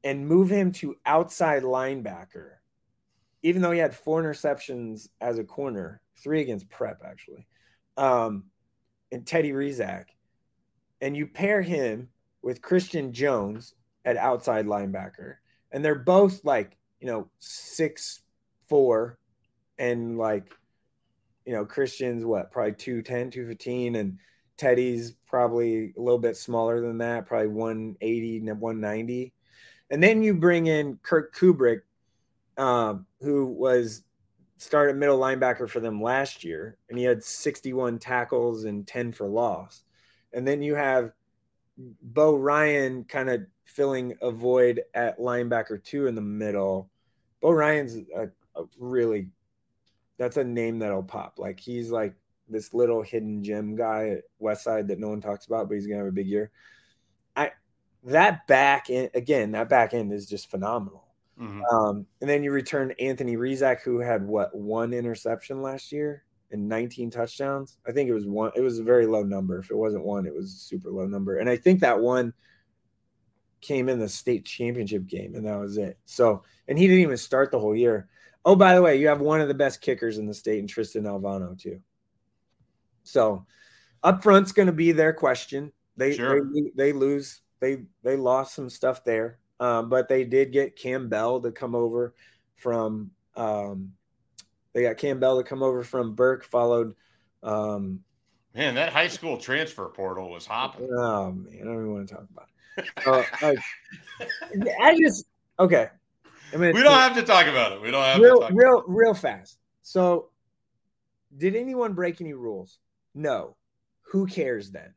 and 0.02 0.26
move 0.26 0.50
him 0.50 0.72
to 0.72 0.96
outside 1.04 1.62
linebacker, 1.62 2.52
even 3.42 3.62
though 3.62 3.72
he 3.72 3.78
had 3.78 3.94
four 3.94 4.22
interceptions 4.22 5.09
as 5.20 5.38
a 5.38 5.44
corner, 5.44 6.00
three 6.16 6.40
against 6.40 6.68
prep 6.70 7.02
actually, 7.04 7.46
um, 7.96 8.44
and 9.12 9.26
Teddy 9.26 9.52
Rezac, 9.52 10.06
and 11.00 11.16
you 11.16 11.26
pair 11.26 11.62
him 11.62 12.09
with 12.42 12.62
Christian 12.62 13.12
Jones 13.12 13.74
at 14.04 14.16
outside 14.16 14.66
linebacker, 14.66 15.37
and 15.72 15.85
they're 15.85 15.94
both 15.94 16.44
like, 16.44 16.76
you 17.00 17.06
know, 17.06 17.28
six 17.38 18.20
four 18.68 19.18
and 19.78 20.18
like, 20.18 20.52
you 21.44 21.52
know, 21.52 21.64
Christian's 21.64 22.24
what, 22.24 22.50
probably 22.50 22.72
210, 22.72 23.30
215, 23.30 23.96
and 23.96 24.18
Teddy's 24.56 25.12
probably 25.26 25.92
a 25.96 26.00
little 26.00 26.18
bit 26.18 26.37
smaller 26.37 26.80
than 26.80 26.98
that, 26.98 27.26
probably 27.26 27.48
180 27.48 28.38
and 28.38 28.61
190. 28.61 29.32
And 29.90 30.02
then 30.02 30.22
you 30.22 30.35
bring 30.35 30.66
in 30.66 30.98
Kirk 31.02 31.35
Kubrick, 31.35 31.82
um, 32.56 33.06
who 33.20 33.46
was 33.46 34.02
started 34.56 34.96
middle 34.96 35.18
linebacker 35.18 35.68
for 35.68 35.80
them 35.80 36.02
last 36.02 36.42
year, 36.42 36.78
and 36.88 36.98
he 36.98 37.04
had 37.04 37.22
61 37.22 37.98
tackles 37.98 38.64
and 38.64 38.87
10 38.87 39.12
for 39.12 39.28
loss. 39.28 39.82
And 40.37 40.46
then 40.46 40.62
you 40.62 40.75
have 40.75 41.12
Bo 42.03 42.37
Ryan 42.37 43.05
kind 43.05 43.31
of 43.31 43.46
filling 43.64 44.14
a 44.20 44.31
void 44.31 44.83
at 44.94 45.18
linebacker 45.18 45.83
two 45.83 46.07
in 46.07 46.14
the 46.14 46.20
middle. 46.20 46.90
Bo 47.40 47.51
Ryan's 47.51 47.96
a, 48.14 48.29
a 48.55 48.64
really 48.79 49.31
that's 50.18 50.37
a 50.37 50.44
name 50.44 50.79
that'll 50.79 51.03
pop. 51.03 51.38
Like 51.38 51.59
he's 51.59 51.90
like 51.90 52.14
this 52.51 52.75
little 52.75 53.03
hidden 53.03 53.42
gem 53.42 53.77
guy 53.77 54.11
at 54.11 54.25
West 54.38 54.62
Side 54.62 54.88
that 54.88 55.01
no 55.01 55.09
one 55.09 55.22
talks 55.22 55.46
about, 55.46 55.68
but 55.68 55.75
he's 55.75 55.87
gonna 55.87 56.01
have 56.01 56.07
a 56.07 56.12
big 56.12 56.29
year. 56.29 56.51
I 57.35 57.53
that 58.05 58.46
back 58.46 58.90
end 58.90 59.11
again, 59.14 59.53
that 59.53 59.70
back 59.70 59.94
end 59.94 60.12
is 60.12 60.27
just 60.27 60.51
phenomenal. 60.51 61.05
Mhm. 61.40 61.62
Um, 61.72 62.07
and 62.20 62.29
then 62.29 62.42
you 62.42 62.53
return 62.53 62.92
Anthony 63.01 63.38
Rezac, 63.38 63.81
who 63.81 64.01
had 64.01 64.27
what 64.27 64.55
one 64.55 64.92
interception 64.92 65.62
last 65.62 65.92
year 65.92 66.25
and 66.50 66.68
19 66.68 67.11
touchdowns. 67.11 67.78
I 67.87 67.92
think 67.92 68.09
it 68.09 68.14
was 68.14 68.26
one. 68.26 68.52
It 68.54 68.61
was 68.61 68.78
a 68.78 68.85
very 68.85 69.06
low 69.06 69.22
number. 69.22 69.59
If 69.59 69.70
it 69.70 69.76
wasn't 69.76 70.04
one, 70.04 70.26
it 70.26 70.35
was 70.35 70.52
a 70.52 70.56
super 70.56 70.90
low 70.90 71.06
number. 71.06 71.38
And 71.38 71.48
I 71.48 71.56
think 71.56 71.80
that 71.80 72.00
one 72.00 72.32
came 73.61 73.88
in 73.88 73.98
the 73.98 74.09
state 74.09 74.44
championship 74.44 75.06
game, 75.06 75.35
and 75.35 75.46
that 75.46 75.59
was 75.59 75.76
it. 75.76 75.98
So, 76.04 76.44
and 76.68 76.78
he 76.78 76.87
didn't 76.87 77.02
even 77.02 77.16
start 77.16 77.50
the 77.50 77.59
whole 77.59 77.74
year. 77.74 78.09
Oh, 78.44 78.54
by 78.54 78.74
the 78.74 78.82
way, 78.82 78.96
you 78.96 79.09
have 79.09 79.20
one 79.20 79.40
of 79.40 79.48
the 79.48 79.54
best 79.54 79.80
kickers 79.80 80.18
in 80.18 80.26
the 80.26 80.35
state, 80.35 80.61
and 80.61 80.68
Tristan 80.68 81.04
Alvano 81.04 81.59
too. 81.59 81.80
So, 83.02 83.46
up 84.02 84.22
front's 84.22 84.52
going 84.52 84.66
to 84.66 84.72
be 84.72 84.92
their 84.92 85.12
question. 85.12 85.72
They 85.96 86.14
Sure. 86.14 86.48
they, 86.52 86.70
they 86.74 86.92
lose. 86.92 87.40
They 87.59 87.85
they 88.02 88.16
lost 88.16 88.54
some 88.54 88.70
stuff 88.70 89.02
there, 89.02 89.38
um, 89.59 89.88
but 89.88 90.09
they 90.09 90.24
did 90.24 90.52
get 90.52 90.76
Cam 90.76 91.09
Bell 91.09 91.40
to 91.40 91.50
come 91.50 91.74
over 91.74 92.14
from. 92.56 93.11
Um, 93.35 93.92
they 94.76 94.82
got 94.82 94.98
Cam 94.98 95.18
Bell 95.18 95.38
to 95.38 95.42
come 95.42 95.62
over 95.62 95.82
from 95.82 96.14
Burke, 96.14 96.44
followed. 96.44 96.94
Um, 97.42 98.00
Man, 98.54 98.74
that 98.74 98.92
high 98.92 99.08
school 99.08 99.38
transfer 99.38 99.86
portal 99.88 100.30
was 100.30 100.44
hopping. 100.44 100.86
oh 100.92 101.32
man, 101.32 101.58
I 101.62 101.64
don't 101.64 101.74
even 101.76 101.92
want 101.94 102.08
to 102.10 102.14
talk 102.14 102.26
about. 102.30 102.48
It. 102.76 103.06
Uh, 103.06 103.22
like, 104.62 104.68
I 104.78 104.98
just 104.98 105.24
okay. 105.58 105.88
I 106.52 106.56
mean, 106.58 106.74
We 106.74 106.82
don't 106.82 106.92
have 106.92 107.14
to 107.16 107.22
talk 107.22 107.46
about 107.46 107.72
it. 107.72 107.80
We 107.80 107.90
don't 107.90 108.04
have 108.04 108.16
to 108.18 108.22
real, 108.22 108.40
talk 108.40 108.50
real, 108.52 108.84
real 108.86 109.14
fast. 109.14 109.56
So, 109.80 110.28
did 111.34 111.56
anyone 111.56 111.94
break 111.94 112.20
any 112.20 112.34
rules? 112.34 112.78
No. 113.14 113.56
Who 114.12 114.26
cares 114.26 114.70
then? 114.70 114.92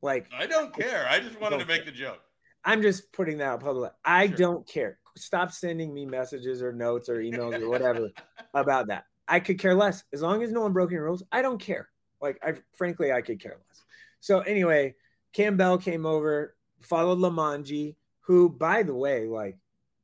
Like, 0.00 0.28
I 0.34 0.46
don't 0.46 0.74
care. 0.74 1.06
I 1.10 1.20
just 1.20 1.38
wanted 1.38 1.58
to 1.58 1.66
make 1.66 1.84
the 1.84 1.92
joke. 1.92 2.20
I'm 2.64 2.80
just 2.80 3.12
putting 3.12 3.36
that 3.38 3.44
out 3.48 3.60
public. 3.60 3.92
I 4.02 4.28
Sure. 4.28 4.36
don't 4.36 4.66
care. 4.66 4.98
Stop 5.16 5.52
sending 5.52 5.94
me 5.94 6.06
messages 6.06 6.62
or 6.62 6.72
notes 6.72 7.08
or 7.08 7.18
emails 7.18 7.60
or 7.60 7.68
whatever 7.68 8.10
about 8.54 8.88
that. 8.88 9.04
I 9.26 9.40
could 9.40 9.58
care 9.58 9.74
less. 9.74 10.04
As 10.12 10.22
long 10.22 10.42
as 10.42 10.52
no 10.52 10.60
one 10.60 10.72
broke 10.72 10.90
any 10.90 10.98
rules, 10.98 11.22
I 11.32 11.42
don't 11.42 11.58
care. 11.58 11.88
Like, 12.20 12.38
I 12.42 12.54
frankly, 12.76 13.12
I 13.12 13.22
could 13.22 13.40
care 13.40 13.56
less. 13.68 13.82
So, 14.20 14.40
anyway, 14.40 14.94
Cam 15.32 15.56
Bell 15.56 15.78
came 15.78 16.06
over, 16.06 16.56
followed 16.80 17.18
Limongi, 17.18 17.96
who, 18.20 18.48
by 18.48 18.82
the 18.82 18.94
way, 18.94 19.26
like, 19.26 19.58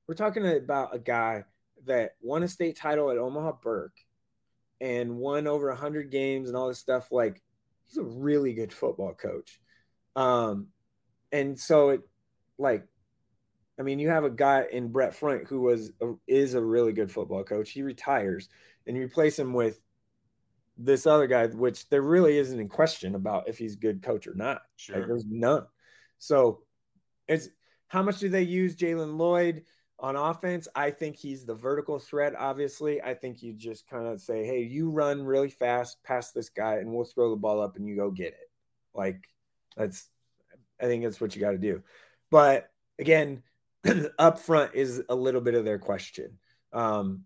we're 0.07 0.15
talking 0.15 0.47
about 0.47 0.95
a 0.95 0.99
guy 0.99 1.45
that 1.87 2.13
won 2.21 2.43
a 2.43 2.49
state 2.49 2.77
title 2.77 3.11
at 3.11 3.19
Omaha 3.19 3.53
Burke 3.63 3.97
and 4.81 5.17
won 5.17 5.47
over 5.47 5.69
100 5.69 6.11
games 6.11 6.49
and 6.49 6.57
all 6.57 6.69
this 6.69 6.79
stuff. 6.79 7.13
Like, 7.13 7.43
he's 7.87 7.99
a 7.99 8.03
really 8.03 8.53
good 8.53 8.73
football 8.73 9.15
coach. 9.15 9.61
Um, 10.17 10.69
and 11.33 11.59
so 11.59 11.91
it, 11.91 12.01
like, 12.59 12.87
I 13.81 13.83
mean, 13.83 13.99
you 13.99 14.11
have 14.11 14.25
a 14.25 14.31
guy 14.31 14.67
in 14.71 14.93
Brett 14.93 15.19
Froendt 15.19 15.49
who 15.49 15.63
was 15.63 15.91
a, 16.03 16.13
is 16.29 16.53
a 16.53 16.61
really 16.63 16.93
good 16.93 17.11
football 17.11 17.43
coach. 17.45 17.71
He 17.71 17.81
retires, 17.83 18.51
and 18.87 18.95
you 18.95 19.05
replace 19.05 19.39
him 19.39 19.55
with 19.55 19.81
this 20.77 21.07
other 21.07 21.27
guy, 21.27 21.47
which 21.47 21.89
there 21.89 22.03
really 22.03 22.37
isn't 22.37 22.61
a 22.61 22.67
question 22.67 23.15
about 23.15 23.49
if 23.49 23.57
he's 23.57 23.77
a 23.77 23.79
good 23.79 24.03
coach 24.03 24.27
or 24.27 24.35
not. 24.35 24.57
Like, 24.57 24.61
Sure. 24.77 25.07
there's 25.07 25.25
none. 25.27 25.65
So 26.19 26.61
it's 27.27 27.49
how 27.89 28.03
much 28.03 28.19
do 28.19 28.29
they 28.29 28.43
use 28.43 28.77
Jalen 28.77 29.17
Lloyd 29.17 29.65
on 29.99 30.15
offense? 30.15 30.69
I 30.75 30.91
think 30.91 31.17
he's 31.17 31.47
the 31.47 31.55
vertical 31.55 31.99
threat. 31.99 32.35
Obviously, 32.37 33.01
I 33.01 33.15
think 33.15 33.43
you 33.43 33.55
just 33.55 33.89
kind 33.89 34.07
of 34.07 34.21
say, 34.21 34.45
"Hey, 34.45 34.61
you 34.61 34.91
run 34.91 35.25
really 35.25 35.49
fast 35.49 36.03
past 36.05 36.35
this 36.35 36.51
guy, 36.51 36.77
and 36.77 36.93
we'll 36.93 37.07
throw 37.07 37.31
the 37.31 37.37
ball 37.37 37.63
up, 37.63 37.77
and 37.77 37.89
you 37.89 37.97
go 37.97 38.11
get 38.11 38.35
it." 38.35 38.51
Like 38.93 39.27
that's, 39.75 40.07
I 40.79 40.85
think 40.85 41.03
that's 41.03 41.19
what 41.19 41.35
you 41.35 41.41
got 41.41 41.53
to 41.53 41.59
do. 41.59 41.83
But 42.31 42.71
again, 42.99 43.43
up 44.19 44.39
front 44.39 44.75
is 44.75 45.03
a 45.09 45.15
little 45.15 45.41
bit 45.41 45.55
of 45.55 45.65
their 45.65 45.79
question. 45.79 46.39
Um, 46.73 47.25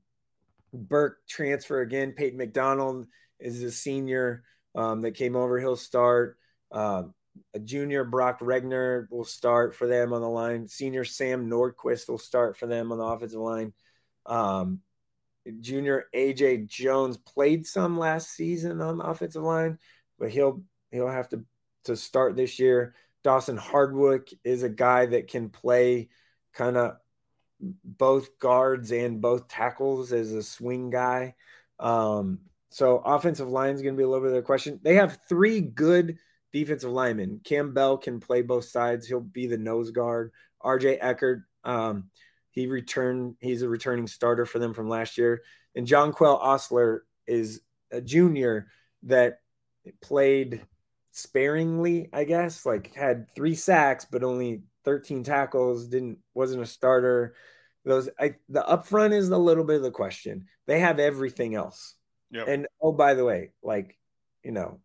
Burke 0.72 1.18
transfer 1.28 1.80
again. 1.80 2.12
Peyton 2.12 2.38
McDonald 2.38 3.06
is 3.38 3.62
a 3.62 3.70
senior 3.70 4.42
um, 4.74 5.02
that 5.02 5.12
came 5.12 5.36
over. 5.36 5.58
He'll 5.60 5.76
start. 5.76 6.36
Um, 6.72 7.14
a 7.52 7.58
junior 7.58 8.04
Brock 8.04 8.40
Regner 8.40 9.06
will 9.10 9.24
start 9.24 9.74
for 9.74 9.86
them 9.86 10.12
on 10.12 10.20
the 10.20 10.28
line. 10.28 10.68
Senior 10.68 11.04
Sam 11.04 11.48
Nordquist 11.48 12.08
will 12.08 12.18
start 12.18 12.56
for 12.56 12.66
them 12.66 12.92
on 12.92 12.98
the 12.98 13.04
offensive 13.04 13.40
line. 13.40 13.72
Um, 14.26 14.80
junior 15.60 16.06
AJ 16.14 16.68
Jones 16.68 17.16
played 17.16 17.66
some 17.66 17.98
last 17.98 18.30
season 18.30 18.80
on 18.80 18.98
the 18.98 19.04
offensive 19.04 19.42
line, 19.42 19.78
but 20.18 20.30
he'll 20.30 20.62
he'll 20.90 21.08
have 21.08 21.28
to 21.30 21.44
to 21.84 21.96
start 21.96 22.36
this 22.36 22.58
year. 22.58 22.94
Dawson 23.22 23.56
Hardwick 23.56 24.32
is 24.44 24.62
a 24.62 24.68
guy 24.68 25.06
that 25.06 25.28
can 25.28 25.48
play 25.48 26.08
kind 26.54 26.76
of 26.76 26.96
both 27.84 28.38
guards 28.38 28.92
and 28.92 29.20
both 29.20 29.48
tackles 29.48 30.12
as 30.12 30.32
a 30.32 30.42
swing 30.42 30.90
guy. 30.90 31.34
Um, 31.78 32.40
so 32.70 32.98
offensive 32.98 33.48
line 33.48 33.74
is 33.74 33.82
going 33.82 33.94
to 33.94 33.98
be 33.98 34.04
a 34.04 34.08
little 34.08 34.24
bit 34.24 34.32
of 34.32 34.38
a 34.38 34.42
question. 34.42 34.80
They 34.82 34.94
have 34.94 35.20
three 35.28 35.60
good 35.60 36.18
defensive 36.52 36.90
linemen. 36.90 37.40
Cam 37.44 37.74
Bell 37.74 37.96
can 37.96 38.20
play 38.20 38.42
both 38.42 38.64
sides. 38.64 39.06
He'll 39.06 39.20
be 39.20 39.46
the 39.46 39.58
nose 39.58 39.90
guard. 39.90 40.32
RJ 40.64 40.98
Eckert, 41.00 41.42
um, 41.64 42.10
he 42.50 42.66
returned. 42.66 43.36
He's 43.40 43.62
a 43.62 43.68
returning 43.68 44.06
starter 44.06 44.46
for 44.46 44.58
them 44.58 44.74
from 44.74 44.88
last 44.88 45.18
year. 45.18 45.42
And 45.74 45.86
John 45.86 46.12
Quell 46.12 46.36
Osler 46.36 47.04
is 47.26 47.60
a 47.90 48.00
junior 48.00 48.68
that 49.04 49.40
played 50.00 50.62
sparingly, 51.12 52.08
I 52.12 52.24
guess. 52.24 52.64
Like 52.64 52.94
had 52.94 53.30
three 53.34 53.54
sacks, 53.54 54.04
but 54.04 54.24
only 54.24 54.62
13 54.84 55.24
tackles. 55.24 55.88
Didn't 55.88 56.18
wasn't 56.34 56.62
a 56.62 56.66
starter. 56.66 57.34
Those 57.84 58.08
I, 58.18 58.36
the 58.48 58.66
up 58.66 58.86
front 58.86 59.14
is 59.14 59.28
a 59.28 59.38
little 59.38 59.64
bit 59.64 59.76
of 59.76 59.82
the 59.82 59.90
question. 59.90 60.46
They 60.66 60.80
have 60.80 60.98
everything 60.98 61.54
else. 61.54 61.94
Yep. 62.30 62.48
And 62.48 62.66
oh, 62.82 62.92
by 62.92 63.14
the 63.14 63.24
way, 63.24 63.52
like 63.62 63.96
you 64.42 64.52
know, 64.52 64.80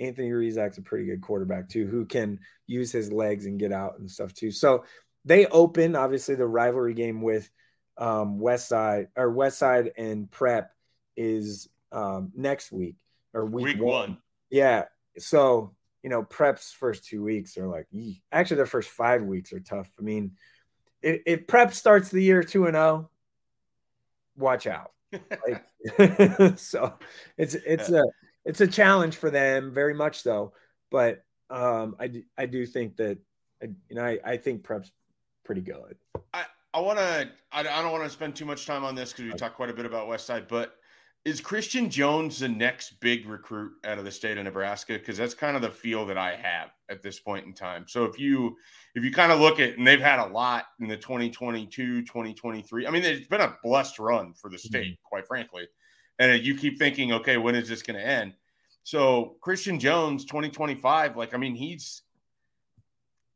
Anthony 0.00 0.30
Rezac's 0.30 0.78
a 0.78 0.82
pretty 0.82 1.06
good 1.06 1.22
quarterback 1.22 1.68
too, 1.68 1.86
who 1.86 2.04
can 2.04 2.40
use 2.66 2.92
his 2.92 3.12
legs 3.12 3.46
and 3.46 3.58
get 3.58 3.72
out 3.72 3.98
and 3.98 4.10
stuff 4.10 4.32
too. 4.32 4.50
So 4.50 4.84
they 5.24 5.46
open 5.46 5.96
obviously 5.96 6.34
the 6.34 6.46
rivalry 6.46 6.94
game 6.94 7.20
with 7.20 7.50
um, 7.96 8.38
West 8.38 8.68
Side 8.68 9.08
or 9.16 9.30
West 9.30 9.58
Side 9.58 9.92
and 9.96 10.30
Prep 10.30 10.70
is 11.16 11.68
um, 11.92 12.32
next 12.34 12.70
week 12.70 12.96
or 13.34 13.44
week, 13.44 13.64
Week 13.64 13.80
one. 13.80 13.92
one. 13.92 14.18
Yeah. 14.50 14.84
So 15.18 15.74
you 16.08 16.14
know, 16.14 16.22
Prep's 16.22 16.72
first 16.72 17.04
two 17.04 17.22
weeks 17.22 17.58
are 17.58 17.66
like 17.66 17.86
actually 18.32 18.56
their 18.56 18.64
first 18.64 18.88
five 18.88 19.22
weeks 19.22 19.52
are 19.52 19.60
tough. 19.60 19.90
I 19.98 20.02
mean, 20.02 20.30
if, 21.02 21.20
if 21.26 21.46
Prep 21.46 21.74
starts 21.74 22.08
the 22.08 22.22
year 22.22 22.42
two 22.42 22.64
and 22.64 22.74
zero, 22.74 23.10
watch 24.34 24.66
out. 24.66 24.92
Like 25.12 25.66
so 26.58 26.94
it's 27.36 27.54
it's 27.54 27.90
a 27.90 28.04
it's 28.46 28.62
a 28.62 28.66
challenge 28.66 29.16
for 29.16 29.28
them 29.28 29.70
very 29.70 29.92
much 29.92 30.22
so. 30.22 30.54
But 30.90 31.26
um, 31.50 31.94
I 32.00 32.22
I 32.38 32.46
do 32.46 32.64
think 32.64 32.96
that 32.96 33.18
I, 33.62 33.66
you 33.90 33.96
know 33.96 34.04
I, 34.06 34.18
I 34.24 34.36
think 34.38 34.62
prep's 34.62 34.90
pretty 35.44 35.60
good. 35.60 35.98
I 36.32 36.46
I 36.72 36.80
want 36.80 37.00
to 37.00 37.28
I, 37.52 37.60
I 37.60 37.82
don't 37.82 37.92
want 37.92 38.04
to 38.04 38.10
spend 38.10 38.34
too 38.34 38.46
much 38.46 38.64
time 38.64 38.82
on 38.82 38.94
this 38.94 39.12
because 39.12 39.26
we 39.30 39.32
talked 39.38 39.56
quite 39.56 39.68
a 39.68 39.74
bit 39.74 39.84
about 39.84 40.08
West 40.08 40.24
Side, 40.24 40.48
but 40.48 40.74
is 41.24 41.40
Christian 41.40 41.90
Jones 41.90 42.38
the 42.38 42.48
next 42.48 43.00
big 43.00 43.26
recruit 43.28 43.72
out 43.84 43.98
of 43.98 44.04
the 44.04 44.10
state 44.10 44.38
of 44.38 44.44
Nebraska? 44.44 44.94
Because 44.94 45.16
that's 45.16 45.34
kind 45.34 45.56
of 45.56 45.62
the 45.62 45.70
feel 45.70 46.06
that 46.06 46.16
I 46.16 46.36
have 46.36 46.70
at 46.88 47.02
this 47.02 47.18
point 47.18 47.46
in 47.46 47.52
time. 47.52 47.84
So 47.88 48.04
if 48.04 48.18
you 48.18 48.56
if 48.94 49.04
you 49.04 49.12
kind 49.12 49.32
of 49.32 49.40
look 49.40 49.60
at 49.60 49.76
and 49.76 49.86
they've 49.86 50.00
had 50.00 50.20
a 50.20 50.26
lot 50.26 50.66
in 50.80 50.88
the 50.88 50.96
2022, 50.96 52.02
2023. 52.02 52.86
I 52.86 52.90
mean, 52.90 53.04
it's 53.04 53.28
been 53.28 53.40
a 53.40 53.56
blessed 53.62 53.98
run 53.98 54.32
for 54.34 54.48
the 54.50 54.58
state, 54.58 54.86
mm-hmm. 54.86 55.08
quite 55.08 55.26
frankly. 55.26 55.68
And 56.18 56.42
you 56.42 56.56
keep 56.56 56.78
thinking, 56.78 57.12
okay, 57.12 57.36
when 57.36 57.54
is 57.54 57.68
this 57.68 57.82
going 57.82 57.98
to 57.98 58.06
end? 58.06 58.34
So 58.82 59.36
Christian 59.42 59.78
Jones, 59.78 60.24
2025, 60.24 61.16
like 61.16 61.34
I 61.34 61.36
mean, 61.36 61.54
he's 61.54 62.02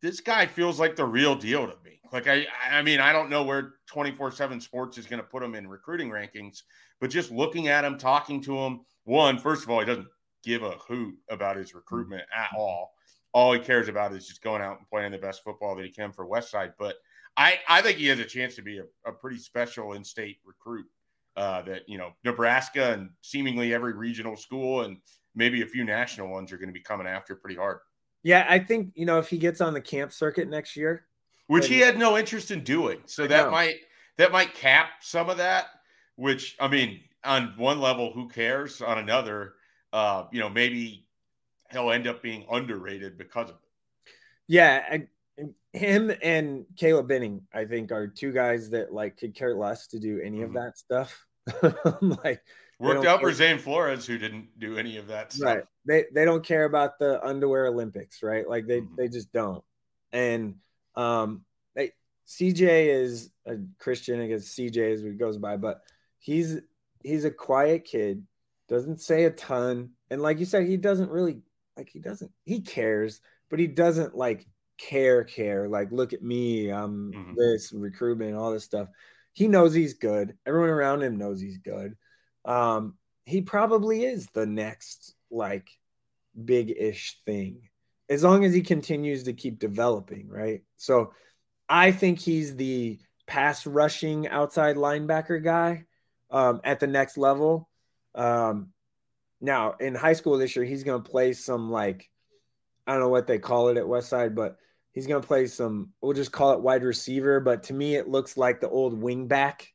this 0.02 0.20
guy 0.20 0.46
feels 0.46 0.78
like 0.78 0.96
the 0.96 1.04
real 1.04 1.34
deal 1.34 1.66
to 1.66 1.76
me. 1.84 2.00
Like 2.12 2.26
I 2.26 2.46
I 2.70 2.82
mean, 2.82 3.00
I 3.00 3.12
don't 3.12 3.30
know 3.30 3.44
where 3.44 3.74
24/7 3.90 4.60
sports 4.60 4.98
is 4.98 5.06
going 5.06 5.22
to 5.22 5.26
put 5.26 5.42
him 5.42 5.54
in 5.54 5.66
recruiting 5.68 6.10
rankings, 6.10 6.62
but 7.00 7.08
just 7.08 7.30
looking 7.30 7.68
at 7.68 7.84
him, 7.84 7.96
talking 7.96 8.42
to 8.42 8.58
him, 8.58 8.80
one, 9.04 9.38
first 9.38 9.62
of 9.62 9.70
all, 9.70 9.80
he 9.80 9.86
doesn't 9.86 10.08
give 10.42 10.62
a 10.62 10.72
hoot 10.72 11.14
about 11.30 11.56
his 11.56 11.74
recruitment 11.74 12.22
at 12.36 12.50
all. 12.56 12.92
All 13.32 13.52
he 13.52 13.60
cares 13.60 13.88
about 13.88 14.12
is 14.12 14.26
just 14.26 14.42
going 14.42 14.60
out 14.60 14.78
and 14.78 14.88
playing 14.88 15.12
the 15.12 15.18
best 15.18 15.42
football 15.42 15.74
that 15.76 15.84
he 15.84 15.90
can 15.90 16.12
for 16.12 16.26
Westside. 16.26 16.74
But 16.78 16.96
I, 17.36 17.60
I 17.66 17.80
think 17.80 17.96
he 17.96 18.08
has 18.08 18.18
a 18.18 18.24
chance 18.24 18.56
to 18.56 18.62
be 18.62 18.78
a, 18.78 18.84
a 19.06 19.12
pretty 19.12 19.38
special 19.38 19.94
in-state 19.94 20.38
recruit. 20.44 20.86
Uh, 21.34 21.62
that 21.62 21.88
you 21.88 21.96
know, 21.96 22.10
Nebraska 22.24 22.92
and 22.92 23.08
seemingly 23.22 23.72
every 23.72 23.94
regional 23.94 24.36
school 24.36 24.82
and 24.82 24.98
maybe 25.34 25.62
a 25.62 25.66
few 25.66 25.82
national 25.82 26.28
ones 26.28 26.52
are 26.52 26.58
going 26.58 26.68
to 26.68 26.74
be 26.74 26.82
coming 26.82 27.06
after 27.06 27.34
pretty 27.34 27.56
hard. 27.56 27.78
Yeah, 28.22 28.46
I 28.48 28.58
think 28.58 28.92
you 28.94 29.06
know 29.06 29.18
if 29.18 29.28
he 29.28 29.38
gets 29.38 29.60
on 29.60 29.74
the 29.74 29.80
camp 29.80 30.12
circuit 30.12 30.48
next 30.48 30.76
year, 30.76 31.06
which 31.46 31.66
he 31.68 31.80
had 31.80 31.98
no 31.98 32.16
interest 32.16 32.50
in 32.50 32.62
doing. 32.62 33.00
So 33.06 33.26
that 33.26 33.50
might 33.50 33.76
that 34.18 34.32
might 34.32 34.54
cap 34.54 34.90
some 35.00 35.28
of 35.28 35.38
that. 35.38 35.66
Which 36.16 36.56
I 36.60 36.68
mean, 36.68 37.00
on 37.24 37.54
one 37.56 37.80
level, 37.80 38.12
who 38.12 38.28
cares? 38.28 38.80
On 38.80 38.98
another, 38.98 39.54
uh, 39.92 40.24
you 40.30 40.40
know, 40.40 40.48
maybe 40.48 41.06
he'll 41.70 41.90
end 41.90 42.06
up 42.06 42.22
being 42.22 42.46
underrated 42.50 43.18
because 43.18 43.48
of 43.48 43.56
it. 43.56 44.12
Yeah, 44.46 44.82
I, 44.90 45.08
him 45.72 46.12
and 46.22 46.66
Caleb 46.76 47.08
Benning, 47.08 47.42
I 47.52 47.64
think, 47.64 47.92
are 47.92 48.06
two 48.06 48.32
guys 48.32 48.70
that 48.70 48.92
like 48.92 49.16
could 49.16 49.34
care 49.34 49.54
less 49.54 49.86
to 49.88 49.98
do 49.98 50.20
any 50.20 50.38
mm-hmm. 50.38 50.56
of 50.56 50.62
that 50.62 50.78
stuff. 50.78 51.26
like 52.22 52.42
worked 52.82 53.06
out 53.06 53.20
for 53.20 53.32
Zane 53.32 53.58
Flores, 53.58 54.06
who 54.06 54.18
didn't 54.18 54.48
do 54.58 54.76
any 54.76 54.96
of 54.96 55.06
that 55.08 55.32
stuff. 55.32 55.56
Right. 55.56 55.64
They 55.86 56.04
they 56.12 56.24
don't 56.24 56.44
care 56.44 56.64
about 56.64 56.98
the 56.98 57.24
underwear 57.24 57.66
Olympics, 57.66 58.22
right? 58.22 58.48
Like 58.48 58.66
they 58.66 58.80
mm-hmm. 58.80 58.94
they 58.96 59.08
just 59.08 59.32
don't. 59.32 59.64
And 60.12 60.56
um, 60.94 61.44
they, 61.74 61.92
CJ 62.28 62.86
is 62.86 63.30
a 63.46 63.56
Christian. 63.78 64.20
I 64.20 64.26
guess 64.26 64.54
CJ 64.54 64.92
as 64.92 65.02
it 65.02 65.18
goes 65.18 65.38
by, 65.38 65.56
but 65.56 65.82
he's 66.18 66.58
he's 67.02 67.24
a 67.24 67.30
quiet 67.30 67.84
kid, 67.84 68.24
doesn't 68.68 69.00
say 69.00 69.24
a 69.24 69.30
ton, 69.30 69.90
and 70.10 70.20
like 70.22 70.38
you 70.38 70.44
said, 70.44 70.66
he 70.66 70.76
doesn't 70.76 71.10
really 71.10 71.40
like 71.76 71.88
he 71.88 72.00
doesn't 72.00 72.30
he 72.44 72.60
cares, 72.60 73.20
but 73.50 73.58
he 73.58 73.66
doesn't 73.66 74.16
like 74.16 74.46
care 74.78 75.22
care 75.22 75.68
like 75.68 75.92
look 75.92 76.12
at 76.12 76.22
me, 76.22 76.70
I'm 76.70 77.12
mm-hmm. 77.12 77.34
this 77.36 77.72
recruitment, 77.72 78.36
all 78.36 78.52
this 78.52 78.64
stuff. 78.64 78.88
He 79.32 79.48
knows 79.48 79.72
he's 79.72 79.94
good. 79.94 80.36
Everyone 80.46 80.68
around 80.68 81.02
him 81.02 81.16
knows 81.16 81.40
he's 81.40 81.58
good. 81.58 81.96
Um, 82.44 82.94
he 83.24 83.40
probably 83.42 84.04
is 84.04 84.26
the 84.28 84.46
next 84.46 85.14
like 85.30 85.68
big 86.44 86.70
ish 86.70 87.18
thing 87.24 87.68
as 88.08 88.22
long 88.22 88.44
as 88.44 88.52
he 88.52 88.60
continues 88.60 89.22
to 89.22 89.32
keep 89.32 89.58
developing, 89.58 90.28
right? 90.28 90.62
So 90.76 91.14
I 91.68 91.92
think 91.92 92.18
he's 92.18 92.54
the 92.56 92.98
pass 93.26 93.66
rushing 93.66 94.28
outside 94.28 94.76
linebacker 94.76 95.42
guy 95.42 95.86
um, 96.30 96.60
at 96.64 96.80
the 96.80 96.86
next 96.86 97.16
level. 97.16 97.70
Um, 98.14 98.68
now 99.40 99.72
in 99.80 99.94
high 99.94 100.12
school 100.12 100.36
this 100.36 100.54
year, 100.54 100.64
he's 100.64 100.84
going 100.84 101.02
to 101.02 101.10
play 101.10 101.32
some 101.32 101.70
like 101.70 102.10
I 102.86 102.92
don't 102.92 103.00
know 103.00 103.08
what 103.08 103.26
they 103.26 103.38
call 103.38 103.68
it 103.68 103.76
at 103.76 103.84
Westside, 103.84 104.34
but 104.34 104.58
he's 104.92 105.06
going 105.06 105.22
to 105.22 105.26
play 105.26 105.46
some. 105.46 105.90
We'll 106.00 106.12
just 106.12 106.32
call 106.32 106.52
it 106.52 106.60
wide 106.60 106.82
receiver, 106.82 107.40
but 107.40 107.62
to 107.64 107.72
me, 107.72 107.94
it 107.94 108.08
looks 108.08 108.36
like 108.36 108.60
the 108.60 108.68
old 108.68 109.00
wing 109.00 109.26
back. 109.28 109.71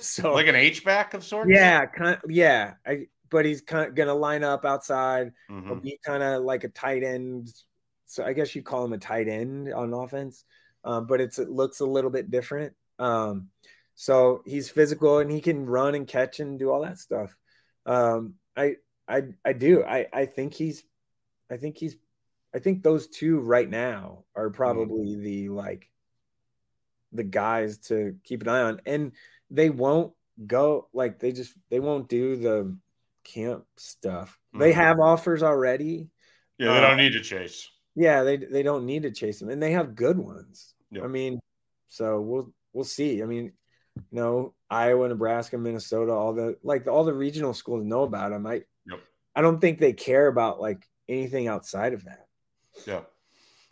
So 0.00 0.32
like 0.32 0.46
an 0.46 0.56
H 0.56 0.84
back 0.84 1.14
of 1.14 1.24
sorts. 1.24 1.50
Yeah, 1.50 1.86
kind 1.86 2.18
of, 2.22 2.30
yeah. 2.30 2.74
I 2.86 3.06
but 3.30 3.44
he's 3.44 3.60
kind 3.60 3.88
of 3.88 3.94
to 3.94 4.14
line 4.14 4.44
up 4.44 4.64
outside. 4.64 5.32
Mm-hmm. 5.50 5.66
He'll 5.66 5.80
be 5.80 5.98
kind 6.04 6.22
of 6.22 6.42
like 6.42 6.64
a 6.64 6.68
tight 6.68 7.02
end. 7.02 7.52
So 8.06 8.24
I 8.24 8.32
guess 8.32 8.54
you 8.54 8.62
call 8.62 8.84
him 8.84 8.92
a 8.92 8.98
tight 8.98 9.28
end 9.28 9.72
on 9.72 9.92
offense, 9.92 10.44
um, 10.84 11.06
but 11.06 11.20
it's 11.20 11.38
it 11.38 11.50
looks 11.50 11.80
a 11.80 11.86
little 11.86 12.10
bit 12.10 12.30
different. 12.30 12.74
Um, 12.98 13.48
so 13.94 14.42
he's 14.46 14.70
physical 14.70 15.18
and 15.18 15.30
he 15.30 15.40
can 15.40 15.66
run 15.66 15.94
and 15.94 16.06
catch 16.06 16.38
and 16.38 16.58
do 16.58 16.70
all 16.70 16.82
that 16.82 16.98
stuff. 16.98 17.36
Um, 17.84 18.34
I 18.56 18.76
I 19.08 19.22
I 19.44 19.52
do. 19.52 19.82
I 19.82 20.06
I 20.12 20.26
think 20.26 20.54
he's 20.54 20.84
I 21.50 21.56
think 21.56 21.78
he's 21.78 21.96
I 22.54 22.58
think 22.58 22.82
those 22.82 23.08
two 23.08 23.40
right 23.40 23.68
now 23.68 24.24
are 24.34 24.46
mm-hmm. 24.46 24.56
probably 24.56 25.08
mm-hmm. 25.08 25.22
the 25.22 25.48
like 25.48 25.90
the 27.12 27.24
guys 27.24 27.78
to 27.78 28.16
keep 28.24 28.42
an 28.42 28.48
eye 28.48 28.62
on 28.62 28.80
and 28.86 29.12
they 29.50 29.70
won't 29.70 30.12
go 30.46 30.88
like 30.92 31.18
they 31.18 31.32
just 31.32 31.54
they 31.70 31.80
won't 31.80 32.08
do 32.08 32.36
the 32.36 32.76
camp 33.24 33.64
stuff. 33.76 34.38
Mm-hmm. 34.48 34.60
They 34.60 34.72
have 34.72 34.98
offers 35.00 35.42
already. 35.42 36.08
Yeah, 36.58 36.74
they 36.74 36.80
don't 36.80 36.92
uh, 36.92 36.96
need 36.96 37.12
to 37.12 37.22
chase. 37.22 37.68
Yeah, 37.94 38.22
they 38.22 38.36
they 38.36 38.62
don't 38.62 38.86
need 38.86 39.02
to 39.02 39.10
chase 39.10 39.40
them, 39.40 39.48
and 39.48 39.62
they 39.62 39.72
have 39.72 39.94
good 39.94 40.18
ones. 40.18 40.74
Yep. 40.90 41.04
I 41.04 41.06
mean, 41.08 41.40
so 41.88 42.20
we'll 42.20 42.52
we'll 42.72 42.84
see. 42.84 43.22
I 43.22 43.26
mean, 43.26 43.52
you 43.96 44.02
know, 44.12 44.54
Iowa, 44.70 45.08
Nebraska, 45.08 45.58
Minnesota, 45.58 46.12
all 46.12 46.34
the 46.34 46.56
like 46.62 46.86
all 46.86 47.04
the 47.04 47.14
regional 47.14 47.54
schools 47.54 47.84
know 47.84 48.02
about 48.02 48.30
them. 48.30 48.46
I 48.46 48.62
yep. 48.88 49.00
I 49.34 49.40
don't 49.42 49.60
think 49.60 49.78
they 49.78 49.92
care 49.92 50.26
about 50.26 50.60
like 50.60 50.86
anything 51.08 51.48
outside 51.48 51.94
of 51.94 52.04
that. 52.04 52.26
Yeah. 52.86 53.00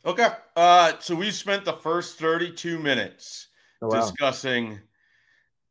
Okay. 0.04 0.28
Uh, 0.56 0.92
so 1.00 1.14
we 1.14 1.30
spent 1.30 1.64
the 1.64 1.72
first 1.72 2.18
32 2.18 2.78
minutes 2.78 3.48
oh, 3.82 3.88
wow. 3.88 4.00
discussing 4.00 4.80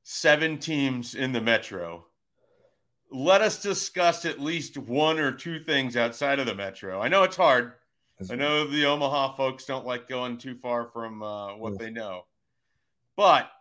seven 0.04 0.58
teams 0.58 1.16
in 1.16 1.32
the 1.32 1.42
metro 1.42 2.06
let 3.14 3.42
us 3.42 3.62
discuss 3.62 4.26
at 4.26 4.42
least 4.42 4.78
one 4.78 5.20
or 5.20 5.32
two 5.32 5.60
things 5.60 5.96
outside 5.96 6.40
of 6.40 6.48
the 6.48 6.56
metro. 6.56 7.00
I 7.00 7.08
know 7.08 7.24
it's 7.24 7.38
hard. 7.38 7.74
I 8.30 8.36
know 8.36 8.66
the 8.66 8.86
Omaha 8.86 9.36
folks 9.36 9.66
don't 9.66 9.86
like 9.86 10.08
going 10.08 10.38
too 10.38 10.56
far 10.56 10.88
from 10.88 11.22
uh, 11.22 11.56
what 11.58 11.78
they 11.78 11.90
know, 11.90 12.26
but 13.16 13.52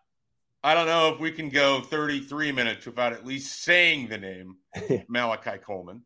I 0.63 0.75
don't 0.75 0.87
know 0.87 1.13
if 1.13 1.21
we 1.21 1.33
can 1.33 1.49
go 1.49 1.81
33 1.81 2.53
minutes 2.53 2.87
without 2.87 3.13
at 3.13 3.27
least 3.27 3.63
saying 3.63 4.09
the 4.09 4.19
name 4.19 4.57
Malachi 5.09 5.59
Coleman. 5.59 6.03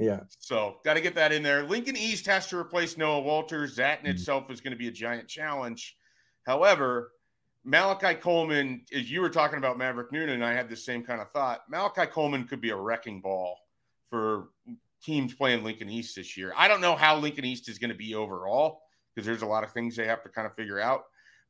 Yeah. 0.00 0.20
So 0.38 0.78
got 0.82 0.94
to 0.94 1.02
get 1.02 1.14
that 1.16 1.30
in 1.30 1.42
there. 1.42 1.62
Lincoln 1.62 1.96
East 1.96 2.24
has 2.26 2.46
to 2.48 2.56
replace 2.56 2.96
Noah 2.96 3.20
Walters. 3.20 3.76
That 3.76 4.00
in 4.00 4.06
mm-hmm. 4.06 4.16
itself 4.16 4.50
is 4.50 4.62
going 4.62 4.72
to 4.72 4.78
be 4.78 4.88
a 4.88 4.92
giant 4.92 5.28
challenge. 5.28 5.94
However, 6.46 7.12
Malachi 7.64 8.14
Coleman, 8.14 8.82
as 8.94 9.10
you 9.10 9.20
were 9.20 9.28
talking 9.28 9.58
about 9.58 9.76
Maverick 9.76 10.10
Noonan, 10.10 10.36
and 10.36 10.44
I 10.44 10.54
had 10.54 10.70
the 10.70 10.76
same 10.76 11.04
kind 11.04 11.20
of 11.20 11.30
thought. 11.30 11.60
Malachi 11.68 12.06
Coleman 12.06 12.44
could 12.44 12.62
be 12.62 12.70
a 12.70 12.76
wrecking 12.76 13.20
ball 13.20 13.58
for 14.08 14.48
teams 15.04 15.34
playing 15.34 15.62
Lincoln 15.62 15.90
East 15.90 16.16
this 16.16 16.34
year. 16.34 16.54
I 16.56 16.66
don't 16.66 16.80
know 16.80 16.96
how 16.96 17.18
Lincoln 17.18 17.44
East 17.44 17.68
is 17.68 17.78
going 17.78 17.90
to 17.90 17.96
be 17.96 18.14
overall 18.14 18.80
because 19.14 19.26
there's 19.26 19.42
a 19.42 19.46
lot 19.46 19.64
of 19.64 19.72
things 19.72 19.96
they 19.96 20.06
have 20.06 20.22
to 20.22 20.30
kind 20.30 20.46
of 20.46 20.54
figure 20.54 20.80
out. 20.80 21.04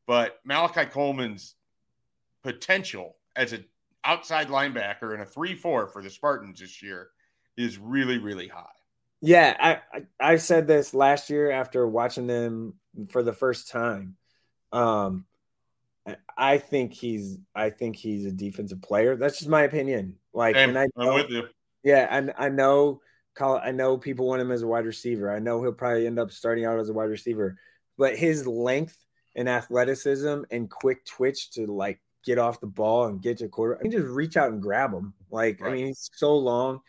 But 0.09 0.41
Malachi 0.45 0.87
Coleman's 0.87 1.55
potential 2.43 3.15
as 3.37 3.53
an 3.53 3.65
outside 4.03 4.49
linebacker 4.49 5.15
in 5.15 5.21
a 5.21 5.27
3 5.27 5.55
4 5.55 5.87
for 5.87 6.03
the 6.03 6.11
Spartans 6.11 6.59
this 6.59 6.83
year 6.83 7.11
is 7.57 7.79
really, 7.79 8.19
really 8.19 8.49
high. 8.49 8.67
Yeah, 9.21 9.57
I, 9.59 9.99
I, 9.99 10.33
I 10.33 10.37
said 10.37 10.67
this 10.67 10.95
last 10.95 11.31
year 11.31 11.51
after 11.51 11.87
watching 11.87 12.27
them 12.27 12.75
for 13.11 13.23
the 13.23 13.33
first 13.33 13.69
time. 13.69 14.17
Um, 14.73 15.27
I 16.37 16.59
think 16.59 16.95
he's 16.95 17.39
I 17.55 17.71
think 17.71 17.97
he's 17.97 18.25
a 18.25 18.33
defensive 18.33 18.81
player. 18.81 19.17
That's 19.17 19.39
just 19.39 19.51
my 19.51 19.63
opinion. 19.63 20.17
Like, 20.33 20.57
and 20.57 20.79
I 20.79 20.87
know, 20.97 21.11
I'm 21.11 21.15
with 21.15 21.31
you. 21.31 21.45
Yeah, 21.83 22.07
and 22.11 22.33
I 22.39 22.49
know 22.49 23.03
I 23.39 23.73
know 23.73 23.97
people 23.99 24.27
want 24.27 24.43
him 24.43 24.51
as 24.51 24.63
a 24.63 24.67
wide 24.67 24.87
receiver. 24.87 25.31
I 25.31 25.39
know 25.39 25.63
he'll 25.63 25.73
probably 25.73 26.07
end 26.07 26.19
up 26.19 26.31
starting 26.31 26.65
out 26.65 26.79
as 26.79 26.89
a 26.89 26.93
wide 26.93 27.05
receiver, 27.05 27.59
but 27.97 28.17
his 28.17 28.47
length 28.47 28.97
and 29.37 29.49
athleticism 29.49 30.43
and 30.51 30.71
quick 30.71 31.05
twitch 31.05 31.51
to 31.53 31.67
like 31.67 32.01
get 32.25 32.39
off 32.39 32.61
the 32.61 32.67
ball 32.67 33.07
and 33.07 33.23
get 33.23 33.39
to 33.39 33.49
quarter, 33.49 33.79
I 33.79 33.83
can 33.83 33.91
just 33.91 34.09
reach 34.09 34.37
out 34.37 34.51
and 34.51 34.61
grab 34.61 34.93
him. 34.93 35.15
Like, 35.31 35.61
right. 35.61 35.71
I 35.71 35.75
mean, 35.75 35.87
he's 35.87 36.11
so 36.13 36.37
long. 36.37 36.81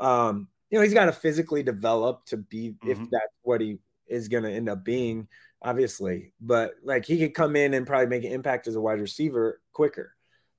Um, 0.00 0.48
you 0.70 0.78
know, 0.78 0.82
he's 0.82 0.94
got 0.94 1.06
to 1.06 1.12
physically 1.12 1.62
develop 1.62 2.24
to 2.26 2.36
be 2.36 2.70
mm-hmm. 2.70 2.90
if 2.90 2.98
that's 2.98 3.34
what 3.42 3.60
he 3.60 3.78
is 4.08 4.28
going 4.28 4.42
to 4.42 4.50
end 4.50 4.68
up 4.68 4.84
being 4.84 5.28
obviously, 5.62 6.32
but 6.40 6.74
like 6.82 7.04
he 7.04 7.18
could 7.18 7.34
come 7.34 7.56
in 7.56 7.74
and 7.74 7.86
probably 7.86 8.06
make 8.06 8.24
an 8.24 8.32
impact 8.32 8.66
as 8.66 8.76
a 8.76 8.80
wide 8.80 9.00
receiver 9.00 9.60
quicker. 9.72 10.14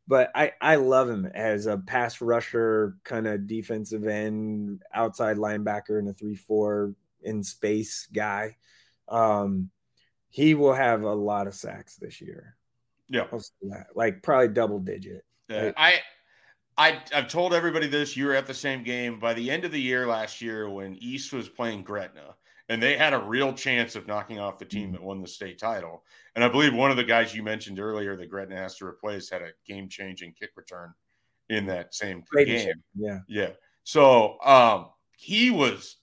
But 0.07 0.31
I, 0.35 0.53
I 0.59 0.75
love 0.75 1.09
him 1.09 1.25
as 1.25 1.67
a 1.67 1.77
pass 1.77 2.21
rusher, 2.21 2.97
kind 3.03 3.27
of 3.27 3.47
defensive 3.47 4.07
end, 4.07 4.81
outside 4.93 5.37
linebacker 5.37 5.99
and 5.99 6.09
a 6.09 6.13
3 6.13 6.35
4 6.35 6.93
in 7.23 7.43
space 7.43 8.07
guy. 8.11 8.57
Um, 9.07 9.69
he 10.29 10.53
will 10.53 10.73
have 10.73 11.03
a 11.03 11.13
lot 11.13 11.47
of 11.47 11.55
sacks 11.55 11.95
this 11.95 12.21
year. 12.21 12.55
Yeah, 13.07 13.25
like 13.93 14.23
probably 14.23 14.47
double 14.49 14.79
digit. 14.79 15.25
Yeah, 15.49 15.71
I, 15.75 15.99
I, 16.77 17.01
I've 17.13 17.27
told 17.27 17.53
everybody 17.53 17.87
this. 17.87 18.15
You 18.15 18.27
were 18.27 18.35
at 18.35 18.47
the 18.47 18.53
same 18.53 18.83
game 18.83 19.19
by 19.19 19.33
the 19.33 19.51
end 19.51 19.65
of 19.65 19.71
the 19.71 19.81
year 19.81 20.07
last 20.07 20.41
year 20.41 20.69
when 20.69 20.95
East 20.95 21.33
was 21.33 21.49
playing 21.49 21.83
Gretna, 21.83 22.35
and 22.69 22.81
they 22.81 22.97
had 22.97 23.13
a 23.13 23.19
real 23.19 23.53
chance 23.53 23.95
of 23.95 24.07
knocking 24.07 24.39
off 24.39 24.57
the 24.57 24.65
team 24.65 24.85
mm-hmm. 24.85 24.93
that 24.93 25.03
won 25.03 25.21
the 25.21 25.27
state 25.27 25.59
title. 25.59 26.03
And 26.35 26.43
I 26.43 26.47
believe 26.47 26.73
one 26.73 26.91
of 26.91 26.97
the 26.97 27.03
guys 27.03 27.35
you 27.35 27.43
mentioned 27.43 27.79
earlier 27.79 28.15
that 28.15 28.29
Gretna 28.29 28.55
has 28.55 28.77
to 28.77 28.85
replace 28.85 29.29
had 29.29 29.41
a 29.41 29.51
game-changing 29.67 30.33
kick 30.39 30.51
return 30.55 30.93
in 31.49 31.65
that 31.65 31.93
same 31.93 32.23
Great 32.29 32.47
game. 32.47 32.81
Yeah, 32.95 33.19
yeah. 33.27 33.49
So 33.83 34.39
um, 34.41 34.87
he 35.17 35.51
was 35.51 35.97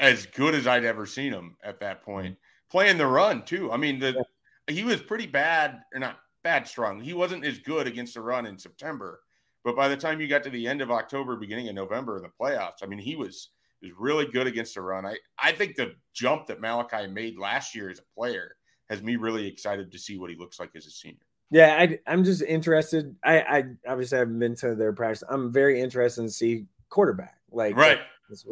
as 0.00 0.26
good 0.26 0.54
as 0.54 0.66
I'd 0.66 0.84
ever 0.84 1.04
seen 1.04 1.32
him 1.32 1.56
at 1.62 1.80
that 1.80 2.02
point, 2.02 2.38
playing 2.70 2.96
the 2.96 3.06
run 3.06 3.44
too. 3.44 3.70
I 3.70 3.76
mean, 3.76 3.98
the 3.98 4.24
he 4.66 4.82
was 4.82 5.02
pretty 5.02 5.26
bad, 5.26 5.82
or 5.92 6.00
not 6.00 6.18
bad 6.42 6.66
strong. 6.66 7.00
He 7.00 7.12
wasn't 7.12 7.44
as 7.44 7.58
good 7.58 7.86
against 7.86 8.14
the 8.14 8.22
run 8.22 8.46
in 8.46 8.58
September, 8.58 9.20
but 9.64 9.76
by 9.76 9.88
the 9.88 9.96
time 9.96 10.20
you 10.20 10.28
got 10.28 10.44
to 10.44 10.50
the 10.50 10.66
end 10.66 10.82
of 10.82 10.90
October, 10.90 11.36
beginning 11.36 11.68
of 11.68 11.74
November 11.74 12.16
in 12.18 12.22
the 12.22 12.30
playoffs, 12.40 12.82
I 12.82 12.86
mean, 12.86 12.98
he 12.98 13.16
was 13.16 13.48
was 13.82 13.92
really 13.98 14.26
good 14.26 14.46
against 14.46 14.74
the 14.74 14.82
run. 14.82 15.06
I 15.06 15.16
I 15.38 15.52
think 15.52 15.76
the 15.76 15.94
jump 16.12 16.46
that 16.46 16.60
Malachi 16.60 17.06
made 17.06 17.38
last 17.38 17.74
year 17.74 17.90
as 17.90 17.98
a 17.98 18.14
player 18.14 18.56
has 18.90 19.02
me 19.02 19.16
really 19.16 19.46
excited 19.46 19.90
to 19.92 19.98
see 19.98 20.18
what 20.18 20.30
he 20.30 20.36
looks 20.36 20.60
like 20.60 20.70
as 20.76 20.86
a 20.86 20.90
senior. 20.90 21.18
Yeah, 21.50 21.76
I, 21.78 21.98
am 22.06 22.24
just 22.24 22.42
interested. 22.42 23.14
I, 23.22 23.40
I 23.40 23.64
obviously 23.86 24.18
haven't 24.18 24.38
been 24.38 24.56
to 24.56 24.74
their 24.74 24.92
practice. 24.92 25.22
I'm 25.28 25.52
very 25.52 25.80
interested 25.80 26.22
to 26.22 26.30
see 26.30 26.66
quarterback. 26.88 27.38
Like 27.50 27.76
right, 27.76 28.00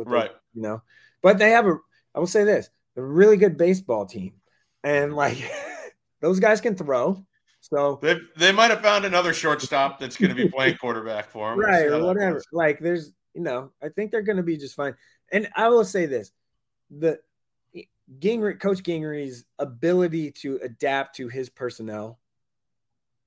right. 0.06 0.30
you 0.54 0.62
know, 0.62 0.82
but 1.22 1.38
they 1.38 1.50
have 1.50 1.66
a. 1.66 1.76
I 2.14 2.20
will 2.20 2.26
say 2.26 2.44
this: 2.44 2.70
a 2.96 3.02
really 3.02 3.36
good 3.36 3.56
baseball 3.56 4.06
team, 4.06 4.34
and 4.84 5.14
like 5.14 5.38
those 6.20 6.40
guys 6.40 6.60
can 6.60 6.76
throw. 6.76 7.24
So 7.72 7.98
they, 8.02 8.18
they 8.36 8.52
might 8.52 8.70
have 8.70 8.82
found 8.82 9.06
another 9.06 9.32
shortstop 9.32 9.98
that's 9.98 10.18
going 10.18 10.28
to 10.28 10.34
be 10.34 10.46
playing 10.48 10.76
quarterback 10.76 11.30
for 11.30 11.50
them, 11.50 11.58
right, 11.58 11.86
or 11.86 12.04
whatever. 12.04 12.42
Like 12.52 12.80
there's, 12.80 13.12
you 13.32 13.40
know, 13.40 13.70
I 13.82 13.88
think 13.88 14.10
they're 14.10 14.20
going 14.20 14.36
to 14.36 14.42
be 14.42 14.58
just 14.58 14.74
fine. 14.74 14.94
And 15.32 15.48
I 15.56 15.68
will 15.68 15.84
say 15.84 16.04
this: 16.04 16.32
the 16.90 17.18
Gingrich, 18.18 18.60
Coach 18.60 18.82
Gingrich's 18.82 19.44
ability 19.58 20.32
to 20.42 20.58
adapt 20.62 21.16
to 21.16 21.28
his 21.28 21.48
personnel 21.48 22.18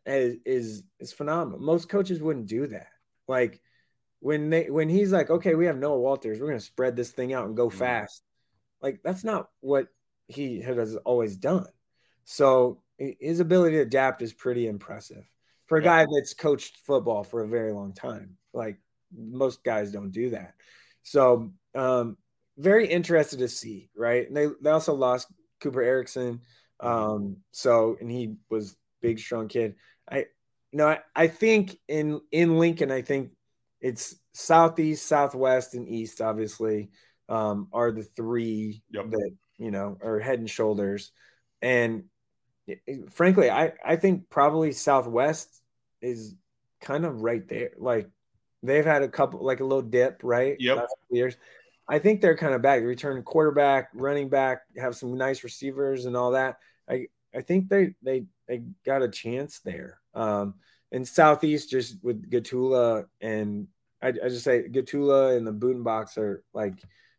is, 0.06 0.38
is 0.46 0.84
is 1.00 1.12
phenomenal. 1.12 1.60
Most 1.60 1.89
coaches 1.89 2.22
wouldn't 2.22 2.46
do 2.46 2.68
that. 2.68 2.89
Like 3.28 3.62
when 4.20 4.52
they 4.52 4.70
when 4.70 4.89
he's 4.89 5.12
like, 5.12 5.32
okay, 5.32 5.56
we 5.56 5.66
have 5.66 5.78
Noah 5.78 5.98
Walters, 5.98 6.39
we're 6.39 6.50
gonna 6.50 6.60
spread 6.60 6.96
this 6.96 7.10
thing 7.10 7.34
out 7.34 7.48
and 7.48 7.58
go 7.58 7.68
mm-hmm. 7.68 7.80
fast. 7.80 8.22
Like 8.80 9.00
that's 9.04 9.24
not 9.24 9.50
what 9.62 9.88
he 10.28 10.62
has 10.62 10.96
always 10.98 11.36
done. 11.36 11.66
So 12.26 12.82
his 12.98 13.39
ability 13.39 13.76
to 13.76 13.82
adapt 13.82 14.22
is 14.22 14.34
pretty 14.34 14.68
impressive 14.68 15.24
for 15.68 15.78
a 15.78 15.82
guy 15.82 16.06
that's 16.14 16.34
coached 16.34 16.78
football 16.86 17.24
for 17.24 17.43
a 17.43 17.48
very 17.48 17.72
long 17.72 17.93
time. 17.93 18.38
Like 18.54 18.78
most 19.16 19.64
guys 19.64 19.91
don't 19.91 20.12
do 20.12 20.32
that. 20.32 20.54
So 21.04 21.54
um, 21.74 22.18
very 22.58 22.88
interested 22.88 23.39
to 23.39 23.48
see, 23.48 23.89
right? 23.96 24.28
And 24.28 24.36
they 24.36 24.48
they 24.62 24.70
also 24.70 24.93
lost 24.93 25.28
Cooper 25.60 25.82
Erickson. 25.82 26.41
Mm-hmm. 26.82 26.88
Um, 26.88 27.38
so 27.52 27.98
and 28.00 28.10
he 28.10 28.36
was 28.50 28.76
big, 29.02 29.20
strong 29.20 29.48
kid. 29.48 29.76
I 30.10 30.18
you 30.72 30.78
know 30.78 30.88
I, 30.88 31.00
I 31.16 31.28
think 31.28 31.78
in 31.88 32.22
in 32.32 32.58
Lincoln, 32.58 32.91
I 32.91 33.02
think 33.02 33.32
it's 33.82 34.16
southeast, 34.34 35.08
southwest, 35.08 35.76
and 35.76 35.88
east, 35.88 36.22
obviously, 36.22 36.89
um, 37.30 37.68
are 37.72 37.91
the 37.91 38.04
three 38.04 38.84
yep. 38.89 39.10
that 39.10 39.32
you 39.58 39.72
know 39.72 39.98
are 40.04 40.20
head 40.20 40.39
and 40.39 40.50
shoulders. 40.50 41.12
And 41.62 42.06
frankly, 43.11 43.49
I 43.49 43.74
I 43.84 43.95
think 43.95 44.30
probably 44.30 44.72
southwest 44.72 45.61
is 46.01 46.36
kind 46.82 47.05
of 47.05 47.22
right 47.22 47.47
there. 47.47 47.72
Like 47.78 48.09
they've 48.63 48.86
had 48.86 49.03
a 49.03 49.07
couple, 49.07 49.43
like 49.43 49.59
a 49.59 49.66
little 49.66 49.82
dip, 49.82 50.22
right? 50.24 50.55
Yep. 50.59 50.88
Years. 51.09 51.38
I 51.88 51.99
think 51.99 52.22
they're 52.22 52.38
kind 52.38 52.55
of 52.55 52.61
back. 52.61 52.82
Return 52.82 53.22
quarterback, 53.24 53.89
running 53.93 54.30
back, 54.30 54.61
have 54.78 54.95
some 54.95 55.18
nice 55.18 55.43
receivers 55.43 56.05
and 56.05 56.18
all 56.18 56.32
that. 56.32 56.57
I 56.89 57.07
I 57.36 57.41
think 57.41 57.70
they 57.70 57.93
they 58.01 58.26
they 58.47 58.63
got 58.86 59.03
a 59.03 59.09
chance 59.09 59.59
there. 59.59 59.99
Um, 60.13 60.55
in 60.91 61.05
Southeast, 61.05 61.70
just 61.70 61.97
with 62.03 62.30
Gottula 62.30 63.05
and 63.22 63.68
I, 64.01 64.09
I 64.09 64.30
just 64.30 64.43
say 64.43 64.68
Gottula 64.70 65.36
and 65.36 65.45
the 65.45 65.53
Budenbachs 65.53 66.18
are 66.18 66.43
like, 66.53 66.76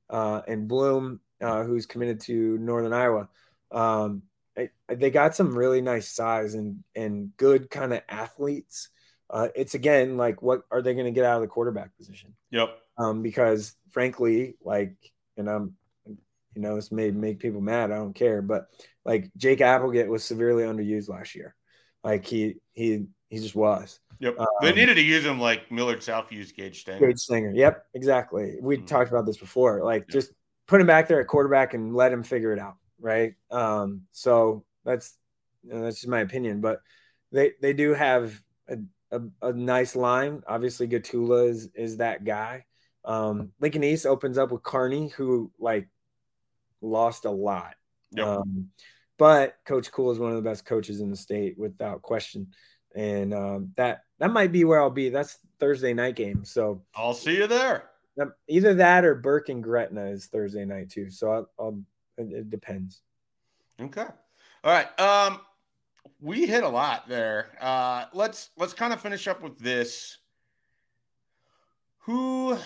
uh, 0.09 0.42
and 0.47 0.68
Bloom, 0.68 1.20
uh, 1.40 1.64
who's 1.64 1.84
committed 1.84 2.20
to 2.22 2.59
Northern 2.59 2.92
Iowa. 2.92 3.28
Um, 3.72 4.22
I, 4.57 4.70
they 4.88 5.11
got 5.11 5.34
some 5.34 5.57
really 5.57 5.80
nice 5.80 6.09
size 6.09 6.54
and 6.54 6.82
and 6.94 7.36
good 7.36 7.70
kind 7.70 7.92
of 7.92 8.02
athletes. 8.09 8.88
Uh, 9.28 9.48
it's 9.54 9.74
again 9.74 10.16
like, 10.16 10.40
what 10.42 10.62
are 10.70 10.82
they 10.82 10.94
going 10.94 11.07
to 11.07 11.12
get 11.12 11.24
out 11.24 11.36
of 11.36 11.42
the 11.42 11.48
quarterback 11.48 11.96
position? 11.96 12.34
Yep. 12.50 12.78
Um, 12.98 13.22
because 13.22 13.74
frankly, 13.90 14.57
like, 14.62 14.94
and 15.36 15.50
I'm, 15.50 15.74
you 16.07 16.62
know, 16.62 16.76
this 16.76 16.92
may 16.92 17.11
make 17.11 17.40
people 17.40 17.61
mad. 17.61 17.90
I 17.90 17.96
don't 17.96 18.14
care, 18.14 18.40
but 18.40 18.66
like 19.04 19.30
Jake 19.36 19.61
Applegate 19.61 20.09
was 20.09 20.24
severely 20.24 20.64
underused 20.64 21.09
last 21.09 21.34
year. 21.34 21.54
Like 22.02 22.24
he 22.24 22.57
he 22.72 23.07
he 23.28 23.38
just 23.38 23.57
was. 23.57 23.98
Yep. 24.20 24.38
Um, 24.38 24.46
they 24.62 24.72
needed 24.72 24.94
to 24.94 25.02
use 25.02 25.24
him 25.24 25.40
like 25.40 25.70
Millard 25.70 26.02
South 26.02 26.32
used 26.32 26.57
Gage 26.57 26.80
Stinger. 26.80 27.07
Gage 27.07 27.18
Stenger. 27.18 27.52
Yep. 27.54 27.84
Exactly. 27.94 28.57
We 28.61 28.76
mm-hmm. 28.76 28.86
talked 28.86 29.11
about 29.11 29.26
this 29.26 29.36
before. 29.36 29.82
Like 29.82 30.09
just 30.09 30.30
put 30.66 30.80
him 30.80 30.86
back 30.86 31.09
there 31.09 31.20
at 31.20 31.26
quarterback 31.26 31.74
and 31.74 31.94
let 31.94 32.12
him 32.12 32.22
figure 32.22 32.52
it 32.52 32.59
out. 32.59 32.76
Right. 33.07 33.34
Um, 33.52 34.02
so 34.11 34.64
that's 34.84 35.16
you 35.62 35.74
know, 35.74 35.82
that's 35.82 35.96
just 35.96 36.09
my 36.09 36.20
opinion. 36.20 36.61
But 36.61 36.80
they 37.30 37.52
they 37.62 37.72
do 37.72 37.94
have 37.94 38.34
a, 38.68 38.78
a, 39.12 39.20
a 39.42 39.52
nice 39.52 39.94
line. 39.94 40.42
Obviously, 40.46 40.88
Gottula 40.88 41.48
is 41.48 41.70
is 41.74 41.98
that 41.98 42.24
guy. 42.24 42.64
Um, 43.04 43.52
Lincoln 43.61 43.84
East 43.84 44.07
opens 44.07 44.38
up 44.38 44.50
with 44.50 44.64
Kearney, 44.64 45.09
who 45.09 45.52
like 45.61 45.88
lost 46.80 47.24
a 47.26 47.30
lot. 47.30 47.76
Yep. 48.11 48.26
Um, 48.26 48.70
but 49.18 49.57
Coach 49.64 49.92
Cool 49.92 50.11
is 50.11 50.18
one 50.18 50.30
of 50.30 50.36
the 50.36 50.48
best 50.48 50.64
coaches 50.64 51.00
in 51.00 51.09
the 51.09 51.16
state 51.16 51.57
without 51.57 52.02
question 52.02 52.48
and 52.96 53.34
um, 53.34 53.72
that 53.76 54.02
that 54.18 54.32
might 54.32 54.50
be 54.50 54.64
where 54.64 54.80
I'll 54.80 54.90
be. 54.90 55.11
That's 55.11 55.38
Thursday 55.61 55.92
night 55.92 56.16
game, 56.16 56.44
so 56.44 56.82
I'll 56.96 57.14
see 57.14 57.36
you 57.36 57.46
there. 57.46 57.90
Either 58.48 58.74
that 58.74 59.04
or 59.04 59.14
Burke 59.14 59.50
and 59.50 59.62
Gretna 59.62 60.07
is 60.07 60.26
Thursday 60.26 60.64
night 60.64 60.88
too. 60.88 61.11
So 61.11 61.30
I'll, 61.30 61.50
I'll 61.59 61.82
it, 62.19 62.33
it 62.33 62.51
depends. 62.51 63.03
Okay, 63.81 64.07
all 64.64 64.73
right. 64.73 65.01
Um, 65.01 65.41
we 66.21 66.47
hit 66.47 66.64
a 66.64 66.69
lot 66.69 67.09
there. 67.09 67.57
Uh, 67.61 68.07
let's 68.12 68.51
let's 68.57 68.73
kind 68.73 68.93
of 68.93 69.01
finish 69.01 69.29
up 69.29 69.43
with 69.43 69.59
this. 69.59 70.19
Who 72.01 72.57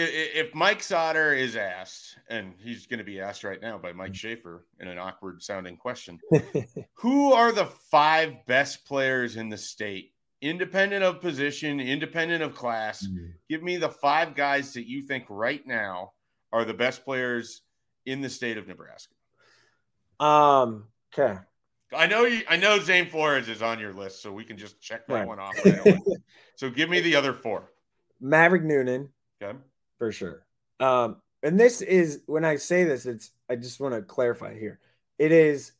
if 0.00 0.54
Mike 0.54 0.82
Sauter 0.82 1.32
is 1.32 1.56
asked, 1.56 2.18
and 2.28 2.54
he's 2.58 2.86
going 2.86 2.98
to 2.98 3.04
be 3.04 3.20
asked 3.20 3.42
right 3.44 3.60
now 3.60 3.78
by 3.78 3.92
Mike 3.92 4.12
mm. 4.12 4.16
Schaefer 4.16 4.64
in 4.80 4.88
an 4.88 4.98
awkward 4.98 5.42
sounding 5.42 5.76
question, 5.76 6.20
who 6.94 7.32
are 7.32 7.52
the 7.52 7.66
five 7.66 8.46
best 8.46 8.84
players 8.86 9.36
in 9.36 9.48
the 9.48 9.56
state, 9.56 10.12
independent 10.40 11.02
of 11.02 11.20
position, 11.20 11.80
independent 11.80 12.42
of 12.42 12.54
class? 12.54 13.06
Mm-hmm. 13.06 13.26
Give 13.48 13.62
me 13.62 13.76
the 13.76 13.88
five 13.88 14.34
guys 14.34 14.72
that 14.74 14.88
you 14.88 15.02
think 15.02 15.24
right 15.28 15.66
now 15.66 16.12
are 16.52 16.64
the 16.64 16.74
best 16.74 17.04
players 17.04 17.62
in 18.10 18.20
the 18.20 18.30
state 18.30 18.58
of 18.58 18.66
Nebraska. 18.66 19.14
Um. 20.20 20.84
Okay. 21.16 21.38
I 21.94 22.06
know 22.06 22.24
you. 22.24 22.42
I 22.48 22.56
know 22.56 22.78
Zane 22.78 23.08
Flores 23.08 23.48
is 23.48 23.62
on 23.62 23.78
your 23.78 23.92
list, 23.92 24.22
so 24.22 24.32
we 24.32 24.44
can 24.44 24.58
just 24.58 24.80
check 24.80 25.06
that 25.06 25.14
right. 25.14 25.26
one 25.26 25.38
off. 25.38 25.54
Right 25.64 25.98
so 26.56 26.68
give 26.70 26.90
me 26.90 27.00
the 27.00 27.16
other 27.16 27.32
four. 27.32 27.70
Maverick 28.20 28.62
Noonan. 28.62 29.08
Okay 29.42 29.56
for 29.98 30.12
sure. 30.12 30.44
Um, 30.80 31.16
and 31.42 31.58
this 31.58 31.82
is 31.82 32.22
when 32.26 32.44
I 32.44 32.56
say 32.56 32.84
this, 32.84 33.04
it's 33.04 33.30
I 33.50 33.56
just 33.56 33.80
want 33.80 33.94
to 33.94 34.02
clarify 34.02 34.58
here. 34.58 34.78
It 35.18 35.32
is 35.32 35.72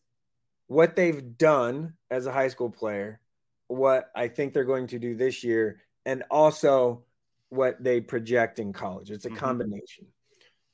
what 0.66 0.97
they've 0.97 1.39
done 1.39 1.95
as 2.11 2.26
a 2.26 2.33
high 2.33 2.49
school 2.49 2.70
player, 2.70 3.20
what 3.68 4.11
I 4.14 4.29
think 4.29 4.53
they're 4.53 4.64
going 4.64 4.89
to 4.89 4.99
do 4.99 5.14
this 5.14 5.43
year, 5.43 5.81
and 6.05 6.24
also 6.31 7.05
what 7.49 7.83
they 7.83 8.01
project 8.01 8.59
in 8.59 8.72
college. 8.72 9.11
It's 9.11 9.24
a 9.24 9.29
mm-hmm. 9.29 9.39
combination. 9.39 10.07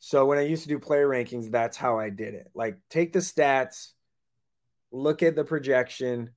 So 0.07 0.27
when 0.27 0.37
I 0.37 0.43
used 0.43 0.65
to 0.65 0.69
do 0.69 0.79
player 0.79 1.09
rankings, 1.09 1.51
that's 1.51 1.79
how 1.79 1.99
I 1.99 2.11
did 2.11 2.35
it. 2.35 2.51
Like 2.55 2.77
take 2.91 3.15
the 3.15 3.21
stats, 3.21 3.93
look 4.93 5.23
at 5.23 5.35
the 5.35 5.45
projection, 5.45 6.29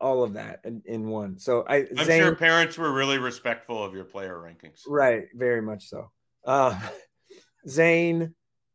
all 0.00 0.24
of 0.24 0.32
that 0.32 0.60
in, 0.64 0.80
in 0.86 1.08
one. 1.08 1.38
So 1.38 1.66
I 1.68 1.86
I'm 1.98 2.06
Zane, 2.06 2.22
sure 2.22 2.34
parents 2.34 2.78
were 2.78 2.90
really 2.90 3.18
respectful 3.18 3.84
of 3.84 3.92
your 3.92 4.04
player 4.04 4.34
rankings. 4.34 4.80
Right, 4.88 5.24
very 5.34 5.60
much 5.60 5.86
so 5.86 6.12
uh, 6.46 6.80
Zane, 7.68 8.34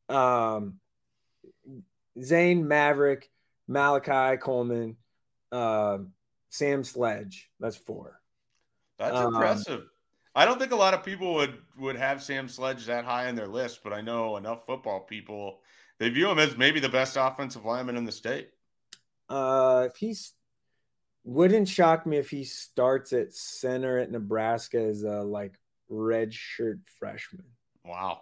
um, 0.09 0.75
Zane 2.21 2.67
Maverick, 2.67 3.31
Malachi 3.67 4.37
Coleman, 4.37 4.97
uh, 5.51 5.97
Sam 6.49 6.83
Sledge. 6.83 7.49
That's 7.59 7.77
four. 7.77 8.21
That's 8.99 9.17
um, 9.17 9.33
impressive. 9.33 9.85
I 10.39 10.45
don't 10.45 10.57
think 10.57 10.71
a 10.71 10.77
lot 10.77 10.93
of 10.93 11.03
people 11.03 11.33
would 11.33 11.57
would 11.77 11.97
have 11.97 12.23
Sam 12.23 12.47
Sledge 12.47 12.85
that 12.85 13.03
high 13.03 13.27
on 13.27 13.35
their 13.35 13.45
list, 13.45 13.81
but 13.83 13.91
I 13.91 13.99
know 13.99 14.37
enough 14.37 14.65
football 14.65 15.01
people 15.01 15.59
they 15.97 16.07
view 16.07 16.29
him 16.29 16.39
as 16.39 16.55
maybe 16.55 16.79
the 16.79 16.87
best 16.87 17.17
offensive 17.19 17.65
lineman 17.65 17.97
in 17.97 18.05
the 18.05 18.11
state. 18.13 18.47
Uh, 19.27 19.87
if 19.89 19.97
he's 19.97 20.31
wouldn't 21.25 21.67
shock 21.67 22.05
me 22.05 22.15
if 22.15 22.29
he 22.29 22.45
starts 22.45 23.11
at 23.11 23.33
center 23.33 23.97
at 23.97 24.11
Nebraska 24.11 24.79
as 24.79 25.03
a 25.03 25.23
like 25.23 25.59
red 25.89 26.33
shirt 26.33 26.79
freshman. 26.97 27.43
Wow. 27.83 28.21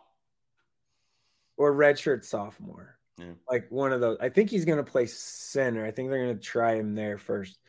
Or 1.55 1.71
red 1.71 1.99
shirt 1.99 2.25
sophomore. 2.25 2.97
Yeah. 3.19 3.33
Like 3.47 3.67
one 3.69 3.93
of 3.93 4.01
those. 4.01 4.17
I 4.19 4.29
think 4.29 4.49
he's 4.49 4.65
going 4.65 4.83
to 4.83 4.91
play 4.91 5.05
center. 5.05 5.85
I 5.85 5.91
think 5.91 6.09
they're 6.09 6.25
going 6.25 6.35
to 6.35 6.43
try 6.43 6.77
him 6.77 6.95
there 6.95 7.19
first. 7.19 7.59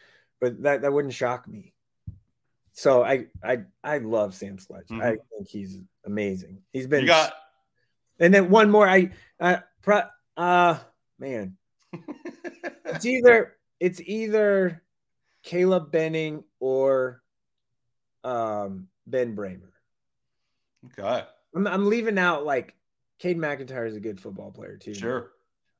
But 0.41 0.63
that 0.63 0.81
that 0.81 0.93
wouldn't 0.95 1.13
shock 1.13 1.47
me. 1.47 1.75
So 2.79 3.03
I 3.03 3.27
I 3.43 3.63
I 3.83 3.99
love 3.99 4.37
Sam 4.37 4.57
Sledge. 4.57 4.87
Mhm. 4.87 5.03
I 5.03 5.11
think 5.31 5.49
he's 5.49 5.81
amazing. 6.07 6.63
He's 6.73 6.87
been 6.87 7.01
You 7.01 7.09
got 7.09 7.33
and 8.21 8.33
then 8.33 8.51
one 8.51 8.71
more. 8.71 8.89
I 8.89 9.11
I 9.41 9.63
pro, 9.83 10.03
uh 10.37 10.79
man. 11.19 11.57
It's 12.85 13.05
either 13.05 13.57
it's 13.81 14.01
either 14.01 14.83
Caleb 15.43 15.91
Benning 15.91 16.45
or 16.61 17.21
um 18.25 18.87
Ben 19.09 19.35
Brahmer. 19.37 19.73
okay. 20.87 21.27
I'm 21.57 21.67
I'm 21.67 21.87
leaving 21.89 22.17
out 22.19 22.47
like 22.47 22.75
Cade 23.19 23.39
McIntyre 23.39 23.89
is 23.89 23.97
a 23.97 24.01
good 24.01 24.21
football 24.21 24.53
player 24.53 24.77
too. 24.77 24.95
Sure. 24.95 25.33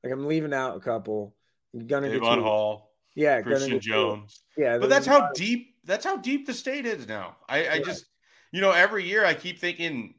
Like 0.03 0.11
I'm 0.11 0.27
leaving 0.27 0.53
out 0.53 0.75
a 0.75 0.81
couple. 0.81 1.33
Davon 1.75 2.03
you- 2.11 2.19
Hall, 2.43 2.91
Yeah, 3.15 3.41
Christian 3.41 3.79
Jones. 3.79 4.43
Yeah, 4.57 4.77
But 4.79 4.89
that's 4.89 5.05
how 5.07 5.31
deep 5.33 5.68
that's 5.85 6.05
how 6.05 6.17
deep 6.17 6.45
the 6.45 6.53
state 6.53 6.85
is 6.85 7.07
now. 7.07 7.37
I, 7.47 7.69
I 7.69 7.79
just 7.81 8.05
you 8.51 8.61
know, 8.61 8.71
every 8.71 9.05
year 9.07 9.25
I 9.25 9.33
keep 9.33 9.59
thinking 9.59 10.15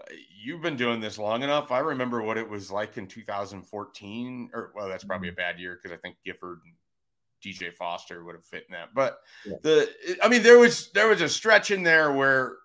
uh, 0.00 0.14
you've 0.42 0.62
been 0.62 0.76
doing 0.76 1.00
this 1.00 1.18
long 1.18 1.42
enough. 1.42 1.70
I 1.72 1.80
remember 1.80 2.22
what 2.22 2.38
it 2.38 2.48
was 2.48 2.70
like 2.70 2.96
in 2.98 3.06
2014, 3.06 4.50
or 4.54 4.72
well, 4.74 4.88
that's 4.88 5.04
probably 5.04 5.28
a 5.28 5.32
Mm-hmm. 5.32 5.36
bad 5.36 5.58
year 5.60 5.78
because 5.80 5.96
I 5.96 6.00
think 6.00 6.16
Gifford 6.24 6.60
and 6.64 6.74
DJ 7.44 7.74
Foster 7.74 8.24
would 8.24 8.34
have 8.34 8.44
fit 8.44 8.64
in 8.68 8.72
that. 8.72 8.94
But 8.94 9.18
Yeah. 9.44 9.56
the 9.62 10.18
I 10.22 10.28
mean, 10.28 10.42
there 10.42 10.58
was 10.58 10.90
there 10.92 11.08
was 11.08 11.20
a 11.20 11.28
stretch 11.28 11.70
in 11.70 11.82
there 11.82 12.12
where 12.12 12.56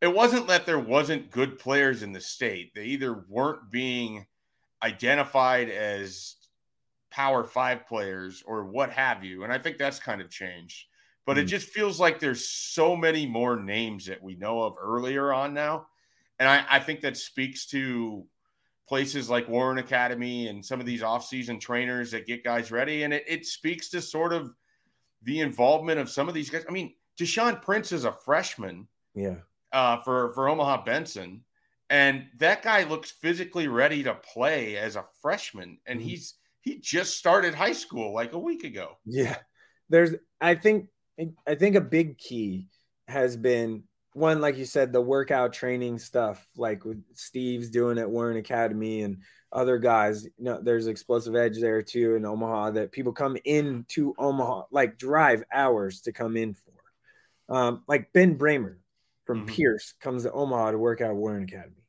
it 0.00 0.08
wasn't 0.14 0.48
that 0.48 0.66
there 0.66 0.78
wasn't 0.78 1.30
good 1.30 1.58
players 1.58 2.02
in 2.02 2.12
the 2.12 2.20
state. 2.20 2.74
They 2.74 2.84
either 2.86 3.24
weren't 3.28 3.70
being 3.70 4.26
identified 4.82 5.68
as 5.70 6.36
power 7.10 7.44
five 7.44 7.86
players 7.86 8.42
or 8.46 8.64
what 8.66 8.90
have 8.90 9.24
you. 9.24 9.44
And 9.44 9.52
I 9.52 9.58
think 9.58 9.78
that's 9.78 9.98
kind 9.98 10.20
of 10.20 10.30
changed. 10.30 10.86
But 11.26 11.38
it 11.38 11.46
Mhm. 11.46 11.50
just 11.50 11.68
feels 11.68 11.98
like 12.00 12.18
there's 12.20 12.48
so 12.48 12.96
many 12.96 13.26
more 13.26 13.56
names 13.56 14.06
that 14.06 14.22
we 14.22 14.36
know 14.36 14.62
of 14.62 14.76
earlier 14.80 15.32
on 15.32 15.52
now. 15.52 15.88
And 16.38 16.48
I, 16.48 16.64
I 16.68 16.78
think 16.80 17.00
that 17.00 17.16
speaks 17.16 17.66
to 17.66 18.26
places 18.88 19.28
like 19.28 19.48
Warren 19.48 19.78
Academy 19.78 20.46
and 20.46 20.64
some 20.64 20.78
of 20.78 20.86
these 20.86 21.02
offseason 21.02 21.60
trainers 21.60 22.12
that 22.12 22.26
get 22.26 22.44
guys 22.44 22.70
ready. 22.70 23.02
And 23.02 23.12
it, 23.12 23.24
it 23.26 23.44
speaks 23.46 23.88
to 23.90 24.00
sort 24.00 24.32
of 24.32 24.54
the 25.22 25.40
involvement 25.40 25.98
of 25.98 26.08
some 26.08 26.28
of 26.28 26.34
these 26.34 26.48
guys. 26.48 26.64
I 26.68 26.72
mean, 26.72 26.94
Deshaun 27.18 27.60
Prince 27.60 27.90
is 27.90 28.04
a 28.04 28.12
freshman 28.12 28.86
Yeah. 29.14 29.38
uh, 29.72 29.96
for 30.02 30.32
for 30.34 30.48
Omaha 30.48 30.84
Benson, 30.84 31.44
and 31.90 32.28
that 32.36 32.62
guy 32.62 32.84
looks 32.84 33.10
physically 33.10 33.66
ready 33.66 34.02
to 34.04 34.14
play 34.14 34.76
as 34.76 34.94
a 34.94 35.04
freshman, 35.20 35.80
and 35.86 35.98
Mhm. 35.98 36.04
he's 36.04 36.34
he 36.60 36.78
just 36.78 37.16
started 37.16 37.54
high 37.54 37.72
school 37.72 38.12
like 38.12 38.32
a 38.34 38.38
week 38.38 38.62
ago. 38.64 38.98
Yeah. 39.04 39.38
There's 39.88 40.14
I 40.40 40.54
think 40.54 40.88
I 41.46 41.54
think 41.54 41.76
a 41.76 41.80
big 41.80 42.18
key 42.18 42.68
has 43.08 43.36
been 43.36 43.84
one, 44.12 44.40
like 44.40 44.56
you 44.56 44.64
said, 44.64 44.92
the 44.92 45.00
workout 45.00 45.52
training 45.52 45.98
stuff, 45.98 46.46
like 46.56 46.84
with 46.84 47.02
Steve's 47.14 47.70
doing 47.70 47.98
at 47.98 48.10
Warren 48.10 48.38
Academy 48.38 49.02
and 49.02 49.18
other 49.52 49.78
guys. 49.78 50.24
You 50.24 50.44
know, 50.44 50.60
there's 50.62 50.86
explosive 50.86 51.36
edge 51.36 51.60
there 51.60 51.82
too 51.82 52.16
in 52.16 52.24
Omaha 52.24 52.72
that 52.72 52.92
people 52.92 53.12
come 53.12 53.36
into 53.44 54.14
Omaha, 54.18 54.64
like 54.70 54.98
drive 54.98 55.44
hours 55.52 56.00
to 56.02 56.12
come 56.12 56.36
in 56.36 56.54
for. 56.54 56.72
Um, 57.54 57.84
like 57.86 58.12
Ben 58.12 58.36
Brahmer 58.38 58.78
from 59.24 59.44
Mhm. 59.44 59.48
Pierce 59.48 59.92
comes 60.00 60.22
to 60.24 60.32
Omaha 60.32 60.72
to 60.72 60.78
work 60.78 61.00
out 61.00 61.10
at 61.10 61.16
Warren 61.16 61.44
Academy. 61.44 61.84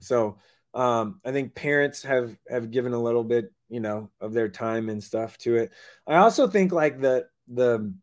So 0.00 0.38
um, 0.74 1.20
I 1.24 1.30
think 1.30 1.54
parents 1.54 2.02
have 2.02 2.36
have 2.48 2.70
given 2.70 2.92
a 2.94 3.02
little 3.02 3.24
bit, 3.24 3.52
you 3.68 3.80
know, 3.80 4.10
of 4.20 4.32
their 4.32 4.48
time 4.48 4.88
and 4.88 5.02
stuff 5.02 5.38
to 5.38 5.56
it. 5.56 5.72
I 6.06 6.16
also 6.16 6.48
think 6.48 6.72
like 6.72 7.00
the 7.00 7.28
the 7.46 7.94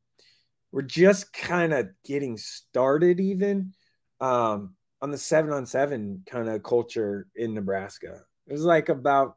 we're 0.71 0.81
just 0.81 1.33
kind 1.33 1.73
of 1.73 1.89
getting 2.05 2.37
started 2.37 3.19
even 3.19 3.73
um, 4.19 4.75
on 5.01 5.11
the 5.11 5.17
seven 5.17 5.51
on 5.51 5.65
seven 5.65 6.23
kind 6.25 6.47
of 6.47 6.63
culture 6.63 7.27
in 7.35 7.53
Nebraska. 7.53 8.21
It 8.47 8.53
was 8.53 8.63
like 8.63 8.89
about 8.89 9.35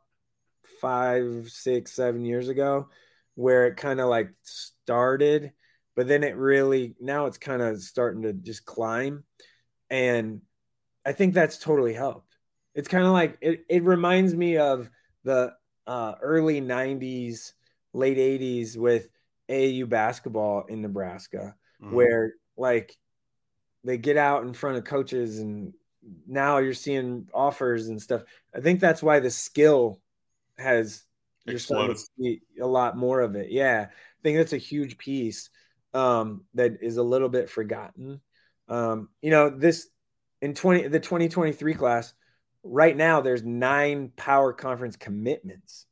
five, 0.81 1.49
six, 1.49 1.93
seven 1.93 2.25
years 2.25 2.49
ago 2.49 2.89
where 3.35 3.67
it 3.67 3.77
kind 3.77 4.01
of 4.01 4.09
like 4.09 4.31
started, 4.43 5.53
but 5.97 6.07
then 6.07 6.23
it 6.23 6.37
really 6.37 6.95
now 7.01 7.27
it's 7.27 7.39
kind 7.39 7.63
of 7.63 7.83
starting 7.83 8.23
to 8.23 8.33
just 8.33 8.65
climb. 8.65 9.25
And 9.91 10.43
I 11.05 11.13
think 11.13 11.35
that's 11.35 11.59
totally 11.59 11.95
helped. 11.95 12.37
It's 12.75 12.89
kind 12.89 13.05
of 13.05 13.13
like 13.13 13.39
it, 13.41 13.65
it 13.69 13.83
reminds 13.83 14.35
me 14.35 14.57
of 14.57 14.89
the 15.25 15.53
uh, 15.87 16.15
early 16.21 16.61
90s, 16.61 17.53
late 17.93 18.19
80s 18.19 18.77
with 18.77 19.09
AAU 19.49 19.87
basketball 19.89 20.65
in 20.67 20.83
Nebraska, 20.83 21.55
Mhm. 21.83 21.93
where 21.93 22.35
like 22.57 22.97
they 23.83 23.99
get 23.99 24.17
out 24.17 24.45
in 24.45 24.55
front 24.55 24.79
of 24.79 24.85
coaches 24.85 25.39
and 25.39 25.75
now 26.27 26.59
you're 26.59 26.75
seeing 26.75 27.29
offers 27.35 27.89
and 27.89 28.01
stuff. 28.01 28.23
I 28.55 28.61
think 28.61 28.81
that's 28.81 29.03
why 29.03 29.21
the 29.21 29.31
skill 29.31 30.01
has 30.59 31.05
you're 31.47 31.59
starting 31.59 31.95
to 31.95 32.03
see 32.19 32.41
a 32.61 32.67
lot 32.67 32.97
more 32.97 33.21
of 33.21 33.37
it. 33.37 33.51
Yeah. 33.51 33.89
I 33.91 34.23
think 34.23 34.39
that's 34.39 34.55
a 34.55 34.59
huge 34.59 34.97
piece 34.97 35.51
um, 35.93 36.45
that 36.55 36.83
is 36.83 36.97
a 36.97 37.03
little 37.03 37.29
bit 37.29 37.51
forgotten. 37.51 38.21
Um, 38.69 39.11
you 39.21 39.31
know, 39.31 39.51
this 39.51 39.89
in 40.41 40.55
20 40.55 40.89
the 40.89 41.01
2023 41.01 41.75
class, 41.75 42.15
right 42.63 42.97
now 42.97 43.21
there's 43.21 43.43
nine 43.43 44.11
power 44.17 44.53
conference 44.55 44.97
commitments. 44.97 45.87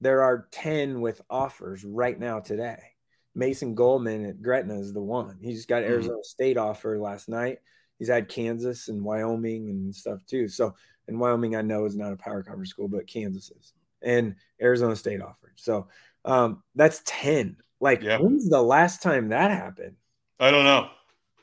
There 0.00 0.22
are 0.22 0.48
10 0.50 1.00
with 1.00 1.20
offers 1.30 1.84
right 1.84 2.18
now 2.18 2.40
today. 2.40 2.95
Mason 3.36 3.74
Goldman 3.74 4.24
at 4.24 4.42
Gretna 4.42 4.78
is 4.80 4.92
the 4.94 5.02
one. 5.02 5.38
He 5.40 5.52
just 5.52 5.68
got 5.68 5.82
Mhm. 5.82 5.90
Arizona 5.90 6.24
State 6.24 6.56
offer 6.56 6.98
last 6.98 7.28
night. 7.28 7.58
He's 7.98 8.08
had 8.08 8.28
Kansas 8.28 8.88
and 8.88 9.04
Wyoming 9.04 9.68
and 9.68 9.94
stuff 9.94 10.24
too. 10.26 10.48
So, 10.48 10.74
and 11.06 11.20
Wyoming 11.20 11.54
I 11.54 11.62
know 11.62 11.84
is 11.84 11.96
not 11.96 12.12
a 12.12 12.16
power 12.16 12.42
conference 12.42 12.70
school, 12.70 12.88
but 12.88 13.06
Kansas 13.06 13.50
is, 13.50 13.74
and 14.02 14.36
Arizona 14.60 14.96
State 14.96 15.20
offered. 15.20 15.52
So, 15.56 15.88
um, 16.24 16.62
that's 16.74 17.02
10. 17.04 17.58
Like, 17.78 18.02
Yeah. 18.02 18.18
when's 18.18 18.48
the 18.48 18.62
last 18.62 19.02
time 19.02 19.28
that 19.28 19.50
happened? 19.50 19.96
I 20.40 20.50
don't 20.50 20.64
know. 20.64 20.90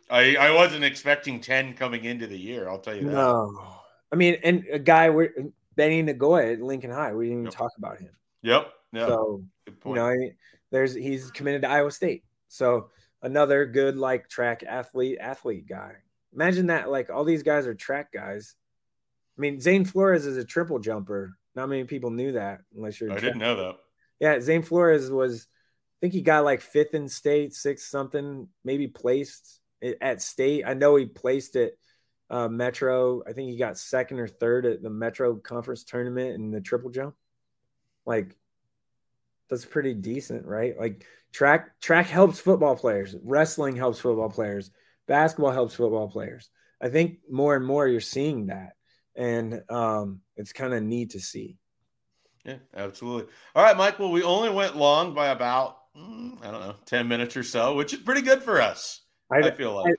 I 0.10 0.36
I 0.36 0.52
wasn't 0.52 0.84
expecting 0.84 1.40
ten 1.40 1.76
coming 1.76 2.04
into 2.06 2.28
the 2.28 2.38
year. 2.38 2.68
I'll 2.70 2.80
tell 2.80 2.96
you 2.96 3.04
that. 3.06 3.14
No. 3.14 3.56
I 4.12 4.16
mean, 4.16 4.38
and 4.44 4.66
a 4.72 4.78
guy, 4.80 5.10
we're 5.10 5.32
Benny 5.76 6.02
Nagoya 6.02 6.54
at 6.54 6.62
Lincoln 6.62 6.92
High. 6.92 7.14
We 7.14 7.26
didn't 7.26 7.34
even 7.40 7.46
Yep. 7.46 7.54
talk 7.54 7.72
about 7.78 8.00
him. 8.00 8.16
Yep. 8.42 8.74
Yeah. 8.92 9.08
So, 9.08 9.44
Good 9.66 9.78
you 9.86 9.94
know, 9.96 10.08
I- 10.08 10.36
there's 10.74 10.94
he's 10.94 11.32
committed 11.32 11.62
to 11.62 11.70
Iowa 11.70 11.92
State. 11.92 12.24
So 12.50 12.90
another 13.22 13.66
good 13.66 13.96
like 13.96 14.28
track 14.28 14.64
athlete 14.68 15.20
athlete 15.22 15.68
guy. 15.70 15.94
Imagine 16.34 16.68
that 16.68 16.90
like 16.90 17.12
all 17.12 17.24
these 17.24 17.44
guys 17.44 17.68
are 17.68 17.76
track 17.76 18.12
guys. 18.12 18.56
I 19.38 19.42
mean, 19.42 19.62
Zane 19.62 19.86
Flores 19.86 20.26
is 20.26 20.36
a 20.36 20.44
triple 20.44 20.80
jumper. 20.80 21.38
Not 21.56 21.70
many 21.70 21.84
people 21.84 22.10
knew 22.10 22.34
that 22.34 22.62
unless 22.76 23.00
you're. 23.00 23.12
I 23.12 23.20
didn't 23.20 23.38
know 23.38 23.56
that. 23.56 23.76
Yeah, 24.20 24.40
Zane 24.42 24.64
Flores 24.64 25.10
was. 25.12 25.48
I 25.48 25.98
think 26.02 26.14
he 26.14 26.22
got 26.22 26.44
like 26.44 26.60
fifth 26.60 26.96
in 26.96 27.08
state, 27.08 27.54
sixth 27.54 27.88
something, 27.88 28.48
maybe 28.66 28.88
placed 28.88 29.62
at 30.02 30.22
state. 30.22 30.64
I 30.66 30.74
know 30.74 30.96
he 30.96 31.06
placed 31.06 31.56
it 31.56 31.78
uh, 32.32 32.48
Metro. 32.50 33.22
I 33.28 33.34
think 33.34 33.52
he 33.52 33.58
got 33.58 33.78
second 33.78 34.20
or 34.20 34.28
third 34.28 34.66
at 34.66 34.82
the 34.82 34.90
Metro 34.90 35.36
Conference 35.36 35.84
tournament 35.84 36.36
in 36.36 36.50
the 36.50 36.62
triple 36.62 36.90
jump. 36.90 37.16
Like, 38.06 38.36
that's 39.50 39.66
pretty 39.66 39.94
decent, 39.94 40.46
right? 40.46 40.78
Like 40.80 41.06
track 41.32 41.80
track 41.82 42.08
helps 42.08 42.40
football 42.40 42.76
players, 42.76 43.16
wrestling 43.24 43.76
helps 43.76 44.00
football 44.00 44.30
players, 44.30 44.72
basketball 45.08 45.52
helps 45.52 45.76
football 45.76 46.10
players. 46.10 46.50
I 46.82 46.90
think 46.90 47.20
more 47.30 47.56
and 47.56 47.66
more 47.66 47.88
you're 47.88 48.02
seeing 48.02 48.48
that, 48.48 48.74
and 49.16 49.62
um, 49.70 50.22
it's 50.36 50.54
kind 50.54 50.74
of 50.74 50.84
neat 50.84 51.12
to 51.12 51.20
see. 51.20 51.58
Yeah, 52.46 52.58
absolutely. 52.76 53.32
All 53.56 53.64
right, 53.64 53.78
Mike. 53.78 54.00
Well, 54.00 54.12
we 54.12 54.24
only 54.24 54.50
went 54.50 54.76
long 54.76 55.14
by 55.14 55.30
about 55.30 55.78
mm, 55.98 56.44
I 56.46 56.52
don't 56.52 56.62
know 56.62 56.76
ten 56.86 57.08
minutes 57.08 57.38
or 57.38 57.44
so, 57.44 57.76
which 57.76 57.94
is 57.94 58.00
pretty 58.02 58.22
good 58.22 58.44
for 58.44 58.62
us. 58.62 59.02
I, 59.32 59.50
feel 59.52 59.74
like. 59.74 59.96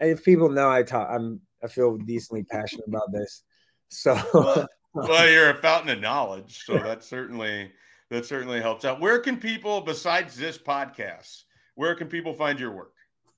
if 0.00 0.24
people 0.24 0.48
know 0.48 0.70
I 0.70 0.82
talk, 0.82 1.08
I'm 1.10 1.40
I 1.62 1.68
feel 1.68 1.96
decently 1.96 2.44
passionate 2.44 2.88
about 2.88 3.12
this. 3.12 3.42
So 3.90 4.18
well, 4.32 4.66
well, 4.94 5.28
you're 5.30 5.50
a 5.50 5.60
fountain 5.60 5.90
of 5.90 6.00
knowledge, 6.00 6.62
so 6.64 6.78
that's 6.78 7.06
certainly 7.06 7.70
that 8.12 8.26
certainly 8.26 8.60
helps 8.60 8.84
out. 8.84 9.00
Where 9.00 9.18
can 9.18 9.38
people, 9.38 9.80
besides 9.80 10.36
this 10.36 10.58
podcast, 10.58 11.44
where 11.76 11.94
can 11.94 12.08
people 12.08 12.34
find 12.34 12.60
your 12.60 12.70
work? 12.70 12.92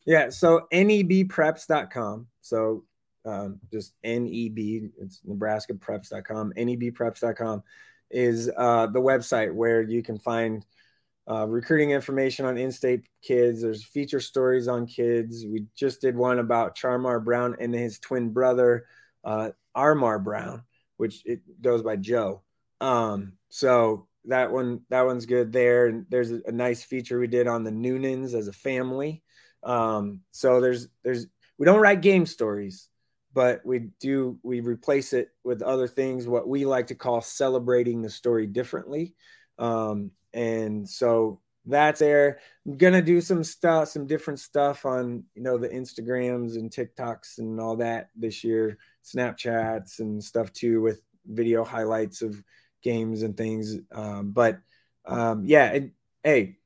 Yeah. 0.05 0.31
So 0.31 0.67
nebpreps.com. 0.73 2.27
So 2.41 2.85
um, 3.25 3.61
just 3.73 3.95
NEB, 4.03 4.59
it's 4.99 5.21
nebraskapreps.com. 5.27 6.53
nebpreps.com 6.59 7.63
is 8.11 8.51
uh, 8.57 8.87
the 8.89 9.01
website 9.01 9.55
where 9.55 9.81
you 9.81 10.03
can 10.03 10.19
find 10.19 10.67
uh, 11.31 11.47
recruiting 11.47 11.93
information 11.93 12.45
on 12.45 12.59
in-state 12.59 13.07
kids. 13.23 13.63
There's 13.63 13.85
feature 13.85 14.21
stories 14.21 14.67
on 14.67 14.87
kids. 14.87 15.47
We 15.47 15.67
just 15.77 16.01
did 16.01 16.17
one 16.17 16.41
about 16.41 16.77
Charmar 16.77 17.25
Brown 17.25 17.57
and 17.61 17.73
his 17.73 18.01
twin 18.01 18.31
brother, 18.31 18.87
uh, 19.23 19.51
Armar 19.75 20.23
Brown, 20.23 20.65
which 20.97 21.23
it 21.25 21.41
goes 21.63 21.83
by 21.83 21.97
Joe. 21.97 22.43
Um, 22.81 23.35
so 23.49 24.09
that 24.27 24.51
one, 24.51 24.81
that 24.91 25.07
one's 25.07 25.27
good 25.27 25.53
there. 25.53 25.87
And 25.87 26.07
there's 26.09 26.31
a, 26.31 26.53
nice 26.53 26.83
feature 26.83 27.19
we 27.19 27.27
did 27.27 27.47
on 27.47 27.65
the 27.65 27.71
Noonans 27.71 28.35
as 28.35 28.49
a 28.49 28.53
family. 28.53 29.23
Um, 29.63 30.21
so 30.31 30.61
there's, 30.61 30.89
there's, 31.03 31.27
we 31.59 31.67
don't 31.67 31.81
write 31.81 32.01
game 32.01 32.27
stories, 32.27 32.89
but 33.33 33.65
we 33.65 33.91
do, 34.01 34.39
we 34.43 34.61
replace 34.61 35.13
it 35.13 35.29
with 35.43 35.63
other 35.63 35.89
things, 35.89 36.27
what 36.27 36.49
we 36.49 36.65
like 36.65 36.89
to 36.89 36.95
call 36.95 37.21
celebrating 37.21 38.03
the 38.03 38.11
story 38.11 38.47
differently. 38.47 39.15
Um, 39.59 40.11
and 40.33 40.89
so 40.89 41.41
that's 41.67 42.01
there. 42.01 42.41
I'm 42.67 42.77
gonna 42.77 43.03
do 43.03 43.21
some 43.21 43.43
stuff, 43.43 43.89
some 43.89 44.07
different 44.07 44.41
stuff 44.41 44.85
on 44.85 45.25
you 45.35 45.43
know 45.43 45.57
the 45.57 45.69
Instagrams 45.69 46.57
and 46.57 46.71
TikToks 46.71 47.39
and 47.39 47.59
all 47.59 47.77
that 47.77 48.11
this 48.15 48.45
year, 48.45 48.79
Snapchats 49.05 50.01
and 50.01 50.23
stuff 50.23 50.53
too, 50.53 50.83
with 50.83 51.01
video 51.27 51.65
highlights 51.65 52.21
of 52.21 52.43
games 52.85 53.23
and 53.23 53.37
things. 53.37 53.77
Um, 53.91 54.31
but 54.31 54.61
um, 55.07 55.45
yeah, 55.47 55.71
it, 55.71 55.91
hey, 56.23 56.59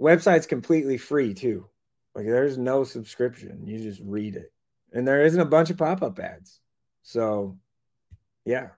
website's 0.00 0.46
completely 0.46 0.98
free 0.98 1.34
too. 1.34 1.68
Like 2.14 2.26
there's 2.26 2.58
no 2.58 2.82
subscription. 2.82 3.66
You 3.66 3.78
just 3.78 4.00
read 4.04 4.36
it. 4.36 4.52
And 4.92 5.06
there 5.06 5.24
isn't 5.24 5.40
a 5.40 5.44
bunch 5.44 5.70
of 5.70 5.78
pop-up 5.78 6.18
ads. 6.18 6.60
So 7.02 7.58
yeah. 8.44 8.68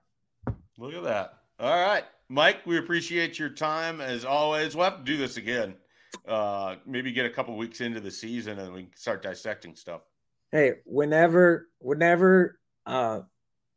Look 0.77 0.93
at 0.93 1.03
that. 1.03 1.39
All 1.59 1.87
right. 1.87 2.03
Mike, 2.29 2.65
we 2.65 2.77
appreciate 2.77 3.39
your 3.39 3.49
time 3.49 4.01
as 4.01 4.25
always. 4.25 4.75
We'll 4.75 4.85
have 4.85 4.97
to 4.99 5.03
do 5.03 5.17
this 5.17 5.37
again. 5.37 5.75
Uh 6.27 6.75
maybe 6.85 7.11
get 7.11 7.25
a 7.25 7.29
couple 7.29 7.55
weeks 7.55 7.81
into 7.81 7.99
the 7.99 8.11
season 8.11 8.59
and 8.59 8.73
we 8.73 8.83
can 8.83 8.95
start 8.95 9.21
dissecting 9.21 9.75
stuff. 9.75 10.01
Hey, 10.51 10.75
whenever 10.85 11.69
whenever 11.79 12.59
uh 12.85 13.21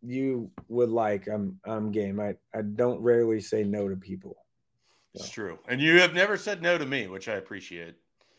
you 0.03 0.51
would 0.69 0.91
like, 0.91 1.27
I'm 1.29 1.59
I'm 1.65 1.91
game. 1.91 2.21
I, 2.21 2.37
I 2.55 2.63
don't 2.63 3.01
rarely 3.01 3.41
say 3.41 3.65
no 3.65 3.89
to 3.89 3.97
people. 3.97 4.37
It's 5.15 5.29
true. 5.29 5.59
And 5.69 5.81
you 5.81 6.01
have 6.01 6.15
never 6.15 6.37
said 6.37 6.63
no 6.63 6.79
to 6.79 6.87
me, 6.87 7.09
which 7.09 7.29
I 7.29 7.35
appreciate. 7.35 7.97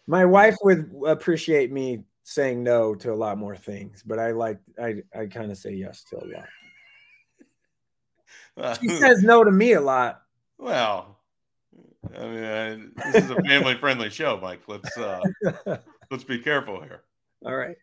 My 0.08 0.26
wife 0.26 0.56
would 0.64 0.92
appreciate 1.06 1.72
me 1.72 2.04
saying 2.24 2.64
no 2.64 2.96
to 2.96 3.12
a 3.12 3.16
lot 3.16 3.38
more 3.38 3.56
things, 3.56 4.04
but 4.06 4.20
I 4.20 4.32
like 4.32 4.60
I 4.82 5.02
I 5.18 5.26
kind 5.26 5.52
of 5.52 5.58
say 5.58 5.74
yes 5.74 6.04
to 6.10 6.18
a 6.18 6.26
lot. 6.26 6.46
Uh, 8.58 8.76
She 8.82 8.90
says 8.90 9.24
no 9.24 9.44
to 9.44 9.52
me 9.52 9.74
a 9.74 9.82
lot. 9.82 10.22
well, 10.58 11.18
I 12.16 12.24
mean, 12.26 12.44
uh, 12.44 13.12
this 13.12 13.26
is 13.26 13.32
a 13.32 13.42
family-friendly 13.44 14.10
show, 14.10 14.40
Mike. 14.42 14.62
Let's 14.68 14.98
uh 14.98 15.22
let's 16.12 16.24
be 16.24 16.40
careful 16.40 16.82
here. 16.82 17.04
All 17.46 17.56
right. 17.56 17.76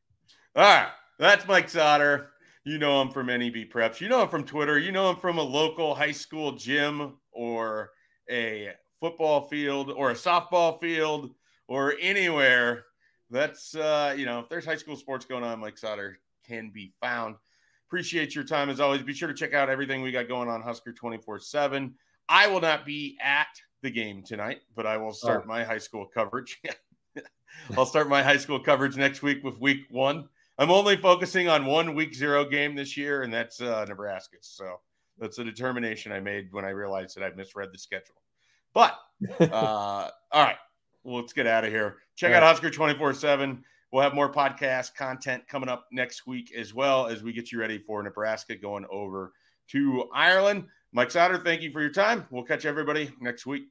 All 0.56 0.62
right, 0.62 0.88
that's 1.18 1.46
Mike 1.46 1.68
Sauter. 1.68 2.30
You 2.68 2.76
know 2.76 3.00
him 3.00 3.08
from 3.08 3.28
NEB 3.28 3.70
Preps. 3.72 3.98
You 3.98 4.10
know 4.10 4.20
him 4.20 4.28
from 4.28 4.44
Twitter. 4.44 4.78
You 4.78 4.92
know 4.92 5.08
him 5.08 5.16
from 5.16 5.38
a 5.38 5.42
local 5.42 5.94
high 5.94 6.12
school 6.12 6.52
gym 6.52 7.14
or 7.32 7.92
a 8.30 8.74
football 9.00 9.48
field 9.48 9.90
or 9.90 10.10
a 10.10 10.14
softball 10.14 10.78
field 10.78 11.30
or 11.66 11.94
anywhere. 11.98 12.84
That's 13.30 13.74
uh, 13.74 14.14
you 14.18 14.26
know, 14.26 14.40
if 14.40 14.50
there's 14.50 14.66
high 14.66 14.76
school 14.76 14.96
sports 14.96 15.24
going 15.24 15.44
on, 15.44 15.60
Mike 15.60 15.78
Sauter 15.78 16.18
can 16.46 16.68
be 16.68 16.92
found. 17.00 17.36
Appreciate 17.88 18.34
your 18.34 18.44
time 18.44 18.68
as 18.68 18.80
always. 18.80 19.00
Be 19.00 19.14
sure 19.14 19.28
to 19.28 19.34
check 19.34 19.54
out 19.54 19.70
everything 19.70 20.02
we 20.02 20.12
got 20.12 20.28
going 20.28 20.50
on 20.50 20.60
Husker 20.60 20.92
24 20.92 21.38
7. 21.38 21.94
I 22.28 22.48
will 22.48 22.60
not 22.60 22.84
be 22.84 23.16
at 23.24 23.48
the 23.80 23.90
game 23.90 24.22
tonight, 24.22 24.58
but 24.76 24.84
I 24.84 24.98
will 24.98 25.14
start 25.14 25.44
Oh. 25.46 25.48
my 25.48 25.64
high 25.64 25.78
school 25.78 26.04
coverage. 26.04 26.60
I'll 27.78 27.86
start 27.86 28.10
my 28.10 28.22
high 28.22 28.36
school 28.36 28.60
coverage 28.60 28.98
next 28.98 29.22
week 29.22 29.42
with 29.42 29.58
week 29.58 29.86
one. 29.88 30.28
I'm 30.58 30.70
only 30.70 30.96
focusing 30.96 31.48
on 31.48 31.66
one 31.66 31.94
week 31.94 32.14
zero 32.14 32.44
game 32.44 32.74
this 32.74 32.96
year, 32.96 33.22
and 33.22 33.32
that's 33.32 33.60
uh, 33.60 33.84
Nebraska. 33.88 34.38
So 34.40 34.80
that's 35.18 35.38
a 35.38 35.44
determination 35.44 36.10
I 36.10 36.20
made 36.20 36.52
when 36.52 36.64
I 36.64 36.70
realized 36.70 37.16
that 37.16 37.24
I 37.24 37.30
misread 37.34 37.70
the 37.72 37.78
schedule. 37.78 38.16
But 38.74 38.98
uh, 39.40 40.10
all 40.32 40.42
right, 40.44 40.56
well, 41.04 41.16
let's 41.16 41.32
get 41.32 41.46
out 41.46 41.64
of 41.64 41.70
here. 41.70 41.98
Check 42.16 42.32
out 42.32 42.42
Husker 42.42 42.70
24 42.70 43.14
7. 43.14 43.64
We'll 43.92 44.02
have 44.02 44.14
more 44.14 44.30
podcast 44.30 44.94
content 44.94 45.46
coming 45.48 45.68
up 45.68 45.86
next 45.92 46.26
week 46.26 46.52
as 46.54 46.74
well 46.74 47.06
as 47.06 47.22
we 47.22 47.32
get 47.32 47.50
you 47.50 47.58
ready 47.58 47.78
for 47.78 48.02
Nebraska 48.02 48.54
going 48.56 48.84
over 48.90 49.32
to 49.68 50.04
Ireland. 50.12 50.66
Mike 50.92 51.10
Sauter, 51.10 51.38
thank 51.38 51.62
you 51.62 51.70
for 51.70 51.80
your 51.80 51.92
time. 51.92 52.26
We'll 52.30 52.42
catch 52.42 52.66
everybody 52.66 53.10
next 53.20 53.46
week. 53.46 53.68